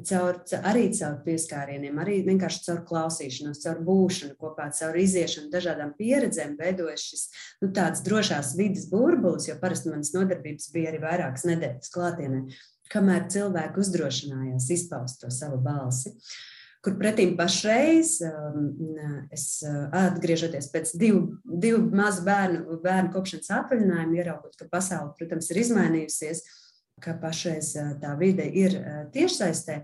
caur, 0.09 0.41
arī 0.65 0.87
caur 0.97 1.19
pieskārieniem, 1.27 2.01
arī 2.01 2.19
vienkārši 2.25 2.65
caur 2.65 2.81
klausīšanos, 2.89 3.61
caur 3.61 3.85
būšanu 3.85 4.33
kopā, 4.41 4.71
caur 4.73 4.97
iziešanu, 5.05 5.53
dažādām 5.53 5.93
pieredzēm 5.99 6.57
veidojas 6.57 7.05
šis 7.11 7.27
nu, 7.61 7.69
tāds 7.75 8.01
drošās 8.05 8.55
vidas 8.57 8.89
burbulis, 8.89 9.51
jo 9.51 9.59
parasti 9.61 9.93
manas 9.93 10.15
nodarbības 10.17 10.71
bija 10.73 10.95
arī 10.95 11.05
vairākas 11.05 11.45
nedēļas 11.45 11.93
klātienē 11.93 12.47
kamēr 12.95 13.29
cilvēki 13.31 13.81
uzdrošinājās 13.83 14.69
izpaust 14.73 15.21
to 15.21 15.31
savu 15.33 15.59
balsi. 15.63 16.15
Kur 16.85 16.99
pretim 16.99 17.33
pašreiz, 17.37 18.19
um, 18.27 18.67
es 19.33 19.47
uh, 19.65 19.87
atgriežoties 20.05 20.69
pēc 20.73 20.91
divu, 21.01 21.23
divu 21.43 21.79
mazu 21.97 22.21
bērnu, 22.27 22.77
bērnu 22.83 23.09
kopšanas 23.15 23.49
atvaļinājumu, 23.57 24.19
ieraugot, 24.19 24.53
ka 24.59 24.69
pasaule, 24.69 25.15
protams, 25.17 25.49
ir 25.49 25.63
izmainījusies, 25.63 26.43
ka 27.01 27.15
pašreiz 27.21 27.71
uh, 27.81 27.95
tā 28.01 28.13
vide 28.19 28.45
ir 28.45 28.77
uh, 28.77 28.99
tiešsaistē, 29.15 29.81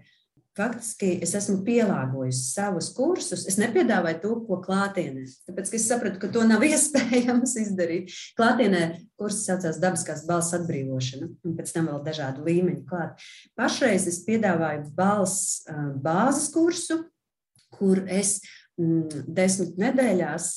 faktiski 0.58 1.12
es 1.24 1.34
esmu 1.38 1.62
pielāgojusi 1.66 2.42
savus 2.52 2.90
kursus. 2.96 3.46
Es 3.50 3.58
nepiedāvāju 3.62 4.20
to, 4.24 4.32
ko 4.48 4.60
klātienē, 4.64 5.24
tāpēc 5.48 5.72
es 5.78 5.88
sapratu, 5.88 6.20
ka 6.22 6.32
to 6.34 6.44
nav 6.48 6.66
iespējams 6.68 7.56
izdarīt. 7.64 8.16
Klātienē 8.40 8.84
kurs 9.20 9.44
saucās 9.46 9.80
dabiskās 9.82 10.26
balss 10.30 10.56
atbrīvošana, 10.58 11.30
un 11.48 11.58
pēc 11.58 11.76
tam 11.76 11.92
vēl 11.92 12.02
dažādu 12.06 12.46
līmeņu 12.48 12.84
klāt. 12.90 13.24
Pašreiz 13.60 14.08
es 14.12 14.22
piedāvāju 14.28 14.92
balss 14.98 15.64
bāzes 16.04 16.50
kursu, 16.54 17.04
kur 17.78 18.04
es 18.12 18.40
mm, 18.80 19.26
desmit 19.32 19.78
nedēļās, 19.82 20.54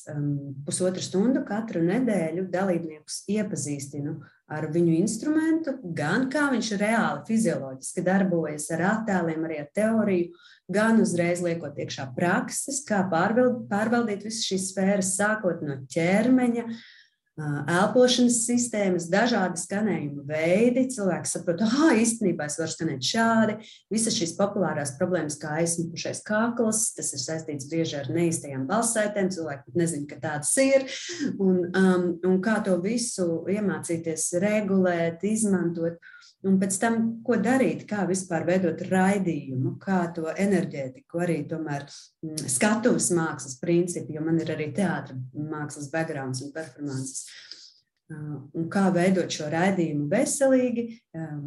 pusotru 0.67 1.05
stundu 1.05 1.45
katru 1.47 1.85
nedēļu 1.87 2.49
dalībniekus 2.53 3.23
iepazīstinu 3.31 4.19
ar 4.53 4.67
viņu 4.73 4.97
instrumentu, 4.99 5.77
gan 5.97 6.27
kā 6.33 6.49
viņš 6.53 6.73
reāli 6.81 7.23
fizioloģiski 7.29 8.05
darbojas 8.05 8.69
ar 8.77 8.85
attēliem, 8.91 9.47
arī 9.47 9.61
ar 9.63 9.71
teoriju, 9.77 10.35
gan 10.75 11.01
uzreiz 11.01 11.41
liekot 11.45 11.79
iekšā 11.81 12.11
prakses, 12.17 12.83
kā 12.89 13.03
pārvaldīt 13.09 14.27
visas 14.27 14.45
šīs 14.49 14.69
sfēras, 14.73 15.15
sākot 15.17 15.65
no 15.65 15.79
ķermeņa, 15.95 16.67
elpošanas 17.37 18.37
sistēmas, 18.47 19.09
dažādi 19.11 19.59
skanējuma 19.59 20.23
veidi. 20.29 20.85
Cilvēks 20.95 21.35
saprot, 21.35 21.65
ah, 21.67 21.91
īstenībā 21.99 22.47
es 22.47 22.59
varu 22.61 22.71
skanēt 22.71 23.09
šādi. 23.09 23.57
Visas 23.93 24.15
šīs 24.19 24.37
populārās 24.39 24.95
problēmas, 25.01 25.39
kā 25.43 25.57
aizsmukušais 25.59 26.23
kakls, 26.27 26.87
tas 26.95 27.11
ir 27.17 27.23
saistīts 27.25 27.71
bieži 27.71 27.99
ar 27.99 28.11
neīstajām 28.15 28.69
balsētēm. 28.71 29.33
Cilvēki 29.35 29.67
pat 29.67 29.81
nezina, 29.83 30.09
ka 30.11 30.21
tādas 30.23 30.55
ir. 30.63 30.87
Un, 31.35 31.65
um, 31.75 32.11
un 32.23 32.39
kā 32.45 32.61
to 32.65 32.79
visu 32.85 33.43
iemācīties 33.51 34.31
regulēt, 34.45 35.27
izmantot. 35.27 35.99
Un 36.45 36.59
pēc 36.61 36.77
tam, 36.77 36.97
ko 37.25 37.39
darīt, 37.41 37.87
kā 37.89 38.03
vispār 38.05 38.45
veidot 38.45 38.83
raidījumu, 38.91 39.79
kā 39.81 40.03
to 40.13 40.29
enerģētiku, 40.29 41.23
arī 41.25 41.39
tomēr 41.49 41.87
mm, 41.89 42.43
skatuves 42.53 43.09
mākslas 43.17 43.57
principi, 43.63 44.19
jo 44.19 44.25
man 44.27 44.43
ir 44.43 44.53
arī 44.53 44.69
teātris, 44.77 45.23
mākslas 45.33 45.89
backgrounds 45.93 46.45
un 46.45 46.53
performances. 46.53 47.24
Uh, 48.15 48.35
un 48.59 48.67
kā 48.71 48.89
veidot 48.95 49.33
šo 49.33 49.49
raidījumu 49.53 50.07
veselīgi, 50.11 50.85
um, 51.17 51.47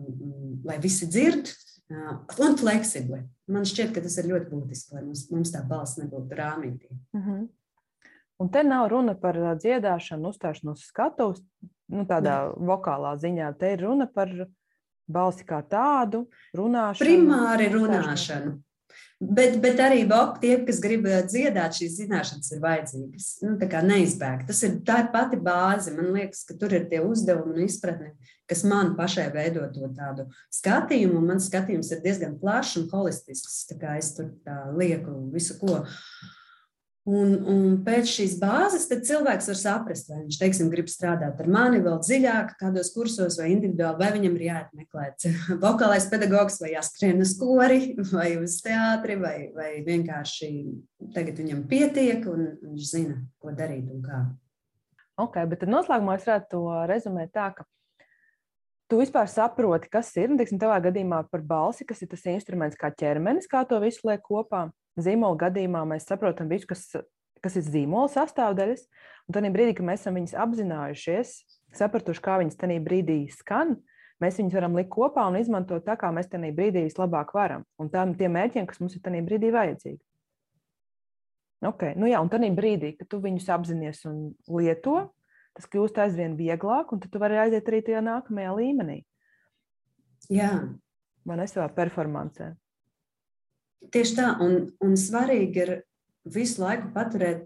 lai 0.68 0.78
visi 0.84 1.07
dzird, 1.09 1.51
uh, 1.93 2.18
un 2.43 2.57
fleksibli. 2.59 3.22
Man 3.51 3.68
šķiet, 3.68 3.93
ka 3.95 4.03
tas 4.03 4.18
ir 4.20 4.30
ļoti 4.32 4.49
būtiski, 4.51 4.97
lai 4.97 5.05
mums, 5.05 5.28
mums 5.32 5.53
tā 5.53 5.61
balss 5.68 5.99
nebūtu 6.01 6.39
rāmītī. 6.39 6.91
Uh 6.91 7.20
mhm. 7.20 7.38
-huh. 7.38 7.47
Un 8.38 8.49
te 8.53 8.61
nav 8.63 8.88
runa 8.91 9.15
par 9.18 9.38
uh, 9.38 9.55
dziedāšanu, 9.57 10.30
uzstāšanos 10.30 10.84
skatuves, 10.91 11.41
nu, 11.89 12.05
tādā 12.05 12.36
ne. 12.49 12.68
vokālā 12.70 13.15
ziņā. 13.18 13.53
Te 13.57 13.74
ir 13.74 13.82
runa 13.82 14.05
par 14.05 14.30
balsi 15.07 15.45
kā 15.47 15.61
tādu, 15.63 16.28
runāšanu. 16.53 17.07
Primāri 17.07 17.72
runāšanu. 17.74 18.61
Bet, 19.18 19.55
bet 19.63 19.80
arī 19.82 20.03
tie, 20.41 20.51
kas 20.61 20.78
grib 20.78 21.07
eh, 21.09 21.24
dziedāt, 21.26 21.74
šīs 21.74 21.95
zināšanas 22.03 22.51
ir 22.53 22.61
vajadzīgas. 22.61 23.30
Nu, 23.41 23.55
tā 23.57 23.65
kā 23.72 23.82
neizbēgt. 23.82 24.45
Tas 24.51 24.61
ir 24.68 24.76
tā 24.86 24.99
ir 25.05 25.09
pati 25.13 25.39
bāze. 25.41 25.95
Man 25.95 26.11
liekas, 26.13 26.43
ka 26.45 26.53
tur 26.53 26.76
ir 26.78 26.86
tie 26.91 27.01
uzdevumi 27.01 27.55
un 27.55 27.65
izpratne, 27.65 28.13
kas 28.45 28.61
man 28.70 28.93
pašai 28.99 29.32
veido 29.34 29.65
to 29.74 29.89
tādu 29.97 30.28
skatījumu. 30.53 31.24
Mans 31.26 31.49
skatījums 31.49 31.89
ir 31.95 32.03
diezgan 32.05 32.38
plašs 32.38 32.78
un 32.84 32.89
holistisks. 32.93 33.63
Tā 33.72 33.80
kā 33.82 33.97
es 33.97 34.13
tur 34.20 34.30
lieku 34.78 35.18
visu 35.34 35.57
ko. 35.57 35.82
Uh, 35.82 36.37
Un, 37.08 37.30
un 37.47 37.60
pēc 37.86 38.10
šīs 38.12 38.34
bāzes 38.41 38.89
cilvēks 38.91 39.45
var 39.47 39.58
saprast, 39.58 40.10
vai 40.12 40.26
viņš 40.26 40.39
teiksim, 40.41 40.72
grib 40.74 40.89
strādāt 40.91 41.39
ar 41.39 41.47
mani 41.47 41.80
vēl 41.80 42.01
dziļāk, 42.03 42.58
kādos 42.60 42.89
kursos, 42.91 43.38
vai 43.39 43.53
individuāli, 43.53 44.01
vai 44.01 44.10
viņam 44.18 44.34
ir 44.36 44.43
jāatmeklē 44.49 45.05
vokālais 45.64 46.10
pedagogs, 46.12 46.60
vai 46.60 46.74
jāskrien 46.74 47.24
uz 47.24 47.32
kori, 47.39 47.93
vai 48.16 48.34
uz 48.41 48.58
teātri, 48.66 49.16
vai, 49.22 49.38
vai 49.55 49.70
vienkārši 49.88 50.49
tagad 51.16 51.39
viņam 51.39 51.62
pietiek, 51.72 52.28
un 52.28 52.49
viņš 52.66 52.89
zina, 52.91 53.16
ko 53.39 53.55
darīt 53.55 53.88
un 53.88 54.03
kā. 54.03 54.20
Ok, 55.24 55.39
bet 55.47 55.64
tad 55.64 55.72
noslēgumā 55.72 56.18
es 56.20 56.28
varētu 56.28 56.51
to 56.51 56.64
rezumēt 56.91 57.32
tā, 57.34 57.47
ka 57.55 57.64
tu 58.91 58.99
vispār 58.99 59.32
saproti, 59.32 59.88
kas 59.95 60.12
ir, 60.20 60.28
un, 60.34 60.41
teiksim, 60.41 60.60
tavā 60.60 60.82
gadījumā 60.89 61.24
par 61.32 61.39
balsi, 61.39 61.88
kas 61.88 62.03
ir 62.03 62.12
tas 62.12 62.28
instruments 62.36 62.76
kā 62.80 62.91
ķermenis, 62.91 63.47
kā 63.47 63.64
to 63.64 63.80
visu 63.84 64.12
liek 64.12 64.28
kopā. 64.28 64.68
Zīmola 64.98 65.38
gadījumā 65.45 65.84
mēs 65.89 66.08
saprotam 66.10 66.50
visu, 66.50 66.70
kas, 66.70 66.88
kas 67.43 67.60
ir 67.60 67.66
zīmola 67.68 68.10
sastāvdaļas, 68.14 68.88
un 69.28 69.38
tad 69.38 69.48
brīdī, 69.54 69.76
kad 69.78 69.88
mēs 69.89 70.04
esam 70.04 70.18
viņus 70.18 70.34
apzinājušies, 70.45 71.36
sapratuši, 71.78 72.24
kā 72.24 72.39
viņas 72.41 72.60
tajā 72.60 72.80
brīdī 72.84 73.20
skan, 73.34 73.76
mēs 74.24 74.39
viņus 74.41 74.58
varam 74.58 74.78
likt 74.80 74.91
kopā 74.95 75.28
un 75.30 75.38
izmantot 75.39 75.86
tā, 75.86 75.98
kā 76.00 76.10
mēs 76.16 76.32
tajā 76.32 76.54
brīdī 76.58 76.88
vislabāk 76.88 77.36
varam, 77.38 77.66
un 77.78 77.91
tādiem 77.93 78.18
tiem 78.18 78.34
mērķiem, 78.38 78.70
kas 78.70 78.82
mums 78.82 78.98
ir 78.98 79.04
tajā 79.06 79.24
brīdī 79.28 79.54
vajadzīgi. 79.54 80.02
Okay. 81.68 81.95
Nu 81.98 82.06
jā, 82.06 82.20
un 82.22 82.30
tad 82.30 82.45
brīdī, 82.58 82.93
kad 83.00 83.10
tu 83.10 83.18
viņus 83.22 83.48
apzinājies 83.50 84.04
un 84.10 84.18
lieto, 84.60 85.08
tas 85.58 85.66
kļūst 85.74 85.98
aizvien 86.04 86.36
vieglāk, 86.38 86.91
un 86.93 87.02
tu 87.02 87.22
vari 87.22 87.39
aiziet 87.41 87.70
arī 87.70 87.82
tajā 87.86 88.04
nākamajā 88.06 88.52
līmenī. 88.60 89.00
Jā. 90.30 90.52
Man 91.28 91.41
ir 91.41 91.50
savā 91.50 91.68
performancē. 91.74 92.52
Tieši 93.94 94.18
tā, 94.18 94.32
un, 94.44 94.72
un 94.84 94.98
svarīgi 95.00 95.62
ir 95.64 95.74
visu 96.28 96.60
laiku 96.60 96.90
paturēt. 96.96 97.46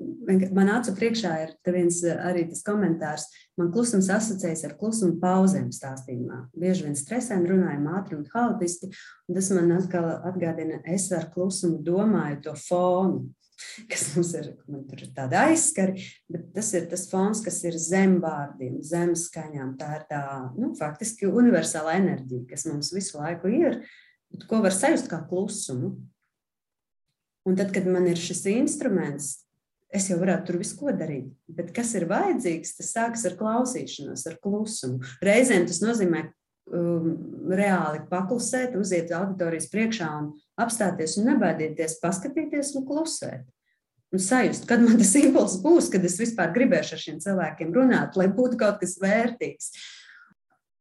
Man 0.56 0.72
acu 0.74 0.94
priekšā 0.98 1.34
ir 1.44 1.52
viens 1.74 2.00
arī 2.10 2.48
tas 2.50 2.64
komentārs. 2.66 3.28
Man 3.60 3.70
klusums 3.74 4.10
asociējas 4.10 4.64
ar 4.68 4.78
klusumu 4.80 5.20
pauzēm 5.22 5.70
stāstījumā. 5.76 6.48
Bieži 6.58 6.88
vien 6.88 6.98
stresēm 6.98 7.46
runājam 7.50 7.86
ātri 7.94 8.18
un 8.18 8.26
haotiski, 8.34 8.90
un 9.30 9.38
tas 9.38 9.52
man 9.54 9.76
atkal 9.78 10.10
atgādina, 10.32 10.82
es 10.90 11.12
ar 11.14 11.30
klusumu 11.36 11.84
domāju 11.86 12.42
to 12.48 12.56
fonu 12.64 13.30
kas 13.92 14.08
mums 14.16 14.32
ir, 14.38 14.52
man 14.70 14.84
tur 14.90 15.04
ir 15.06 15.12
tāda 15.16 15.46
aizskari, 15.50 16.06
bet 16.32 16.48
tas 16.56 16.72
ir 16.78 16.88
tas 16.92 17.08
fons, 17.12 17.42
kas 17.46 17.60
ir 17.68 17.78
zem 17.82 18.18
vārdiem, 18.24 18.80
zem 18.86 19.14
skaņām. 19.18 19.76
Tā 19.80 19.90
ir 20.00 20.08
tā, 20.10 20.22
nu, 20.58 20.72
faktiski 20.80 21.30
universāla 21.30 21.98
enerģija, 22.00 22.48
kas 22.52 22.66
mums 22.70 22.92
visu 22.96 23.20
laiku 23.20 23.52
ir, 23.52 23.82
bet 24.34 24.48
ko 24.50 24.62
var 24.66 24.76
sajust 24.76 25.12
kā 25.12 25.22
klusumu. 25.30 25.96
Un 27.48 27.58
tad, 27.58 27.72
kad 27.74 27.88
man 27.90 28.06
ir 28.10 28.20
šis 28.22 28.44
instruments, 28.52 29.32
es 29.92 30.08
jau 30.12 30.20
varētu 30.22 30.48
tur 30.48 30.60
visu 30.62 30.78
ko 30.80 30.94
darīt. 30.96 31.32
Bet 31.52 31.72
kas 31.76 31.96
ir 31.98 32.08
vajadzīgs, 32.10 32.76
tas 32.78 32.92
sākas 32.96 33.26
ar 33.28 33.38
klausīšanos, 33.40 34.28
ar 34.30 34.38
klusumu. 34.44 35.02
Reizēm 35.26 35.66
tas 35.68 35.82
nozīmē 35.84 36.26
um, 36.28 37.16
reāli 37.52 38.04
paklusēt, 38.12 38.78
uziet 38.80 39.12
auditorijas 39.16 39.70
priekšā 39.74 40.12
un 40.20 40.30
apstāties 40.62 41.18
un 41.20 41.32
nebaidieties, 41.32 41.98
paskatīties 42.04 42.76
un 42.78 42.86
klusēt. 42.88 43.50
Un 44.12 44.20
sajust, 44.20 44.68
kad 44.68 44.84
man 44.84 45.00
tas 45.00 45.16
impulss 45.22 45.60
būs, 45.64 45.90
kad 45.92 46.06
es 46.08 46.20
vispār 46.20 46.54
gribēšu 46.56 46.96
ar 46.96 47.04
šiem 47.06 47.20
cilvēkiem 47.24 47.74
runāt, 47.76 48.20
lai 48.20 48.30
būtu 48.32 48.60
kaut 48.60 48.80
kas 48.84 48.98
vērtīgs. 49.02 49.74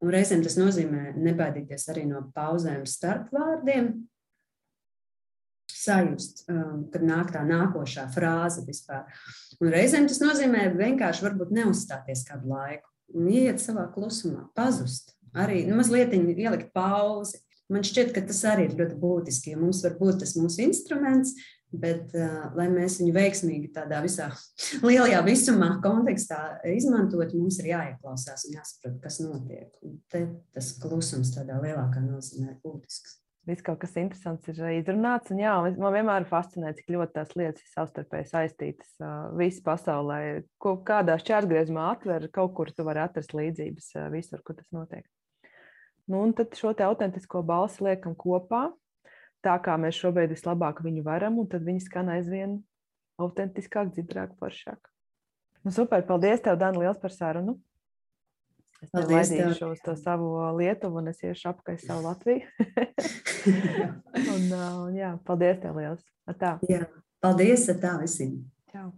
Un 0.01 0.15
reizēm 0.15 0.41
tas 0.45 0.57
nozīmē 0.57 1.13
nebaidīties 1.21 1.91
arī 1.93 2.07
no 2.09 2.23
pauzēm 2.35 2.87
starp 2.89 3.29
vārdiem, 3.37 3.93
sajust, 5.81 6.45
um, 6.53 6.87
kad 6.93 7.05
nāk 7.07 7.33
tā 7.35 7.45
nākošā 7.47 8.07
frāze 8.15 8.65
vispār. 8.67 9.07
Un 9.61 9.73
reizēm 9.73 10.09
tas 10.11 10.23
nozīmē 10.23 10.71
vienkārši 10.79 11.27
varbūt 11.27 11.55
neuzstāties 11.57 12.27
kādu 12.29 12.53
laiku 12.53 12.89
un 13.17 13.31
iet 13.33 13.63
savā 13.63 13.89
klusumā, 13.95 14.47
pazust. 14.57 15.17
Arī 15.37 15.63
nu, 15.67 15.77
mazliet 15.79 16.13
ielikt 16.15 16.73
pauzi, 16.75 17.39
Man 17.71 17.87
šķiet, 17.87 18.11
ka 18.17 18.25
tas 18.27 18.43
arī 18.51 18.67
ir 18.67 18.77
ļoti 18.81 18.99
būtiski. 18.99 19.55
Ja 19.55 19.61
mums 19.61 19.85
var 19.85 19.95
būt 20.01 20.25
tas 20.25 20.35
mūsu 20.35 20.65
instruments, 20.65 21.37
bet 21.71 22.11
uh, 22.19 22.49
lai 22.59 22.67
mēs 22.73 22.99
viņu 22.99 23.15
veiksmīgi 23.15 23.71
tādā 23.77 24.01
visā 24.03 24.27
lielajā 24.89 25.21
visumā, 25.27 25.71
kontekstā 25.85 26.41
izmantot, 26.75 27.37
mums 27.39 27.61
ir 27.63 27.71
jāieklausās 27.71 28.49
un 28.49 28.59
jāsaprot, 28.59 28.99
kas 29.05 29.21
notiek. 29.23 29.71
Un 29.87 30.01
te 30.11 30.27
tas 30.57 30.75
klusums 30.83 31.31
tādā 31.37 31.61
lielākā 31.63 32.03
nozīmē 32.03 32.57
ir 32.57 32.59
būtisks. 32.65 33.20
Viss 33.49 33.65
kaut 33.65 33.79
kas 33.81 33.95
interesants 33.97 34.51
ir 34.53 34.59
izrunāts. 34.77 35.31
Un, 35.33 35.39
jā, 35.41 35.55
man 35.81 35.95
vienmēr 35.95 36.27
fascinē, 36.29 36.75
cik 36.77 36.93
ļoti 36.93 37.15
tās 37.17 37.31
lietas 37.39 37.63
ir 37.65 37.71
savstarpēji 37.73 38.29
saistītas. 38.29 38.91
Uh, 39.01 39.31
Visi 39.39 39.63
pasaulē, 39.65 40.19
ko 40.61 40.75
kādā 40.87 41.17
šķērsgriezumā 41.23 41.87
atver, 41.95 42.29
kaut 42.35 42.53
kur 42.59 42.73
tu 42.75 42.85
vari 42.85 43.01
atrast 43.01 43.33
līdzības 43.37 43.89
uh, 43.97 44.11
visur, 44.13 44.43
kur 44.45 44.59
tas 44.59 44.69
notiek. 44.77 45.07
Nu, 46.11 46.21
un 46.27 46.35
tad 46.37 46.53
šo 46.59 46.75
autentisko 46.85 47.41
balsi 47.47 47.87
liekam 47.87 48.17
kopā, 48.19 48.67
tā 49.47 49.57
kā 49.65 49.77
mēs 49.81 49.97
šobrīd 50.03 50.35
vislabāk 50.35 50.85
viņu 50.85 51.05
varam, 51.07 51.41
un 51.41 51.49
tad 51.49 51.65
viņi 51.65 51.85
skan 51.87 52.13
aizvien 52.13 52.59
autentiskāk, 53.21 53.93
dzirdāk, 53.95 54.37
foršāk. 54.41 54.91
Nu, 55.65 55.73
super, 55.73 56.05
paldies 56.09 56.45
tev, 56.45 56.61
Dani, 56.61 56.81
liels 56.83 57.01
par 57.01 57.13
sarunu. 57.15 57.57
Es 58.81 58.93
tev 58.95 59.11
laidīšu 59.13 59.73
uz 59.75 59.83
to 59.85 59.95
savu 59.99 60.31
Lietuvu, 60.57 61.03
un 61.03 61.11
es 61.13 61.21
iešu 61.25 61.51
apkārt 61.53 61.83
savu 61.85 62.07
Latviju. 62.07 62.47
un, 64.35 64.47
un, 64.49 64.97
jā, 64.97 65.13
paldies 65.27 65.61
tev 65.61 65.77
liels. 65.81 66.03
Atā. 66.31 66.57
Jā, 66.71 66.87
paldies, 67.21 67.67
tā 67.83 67.97
visiem. 68.01 68.39
Čau. 68.73 68.91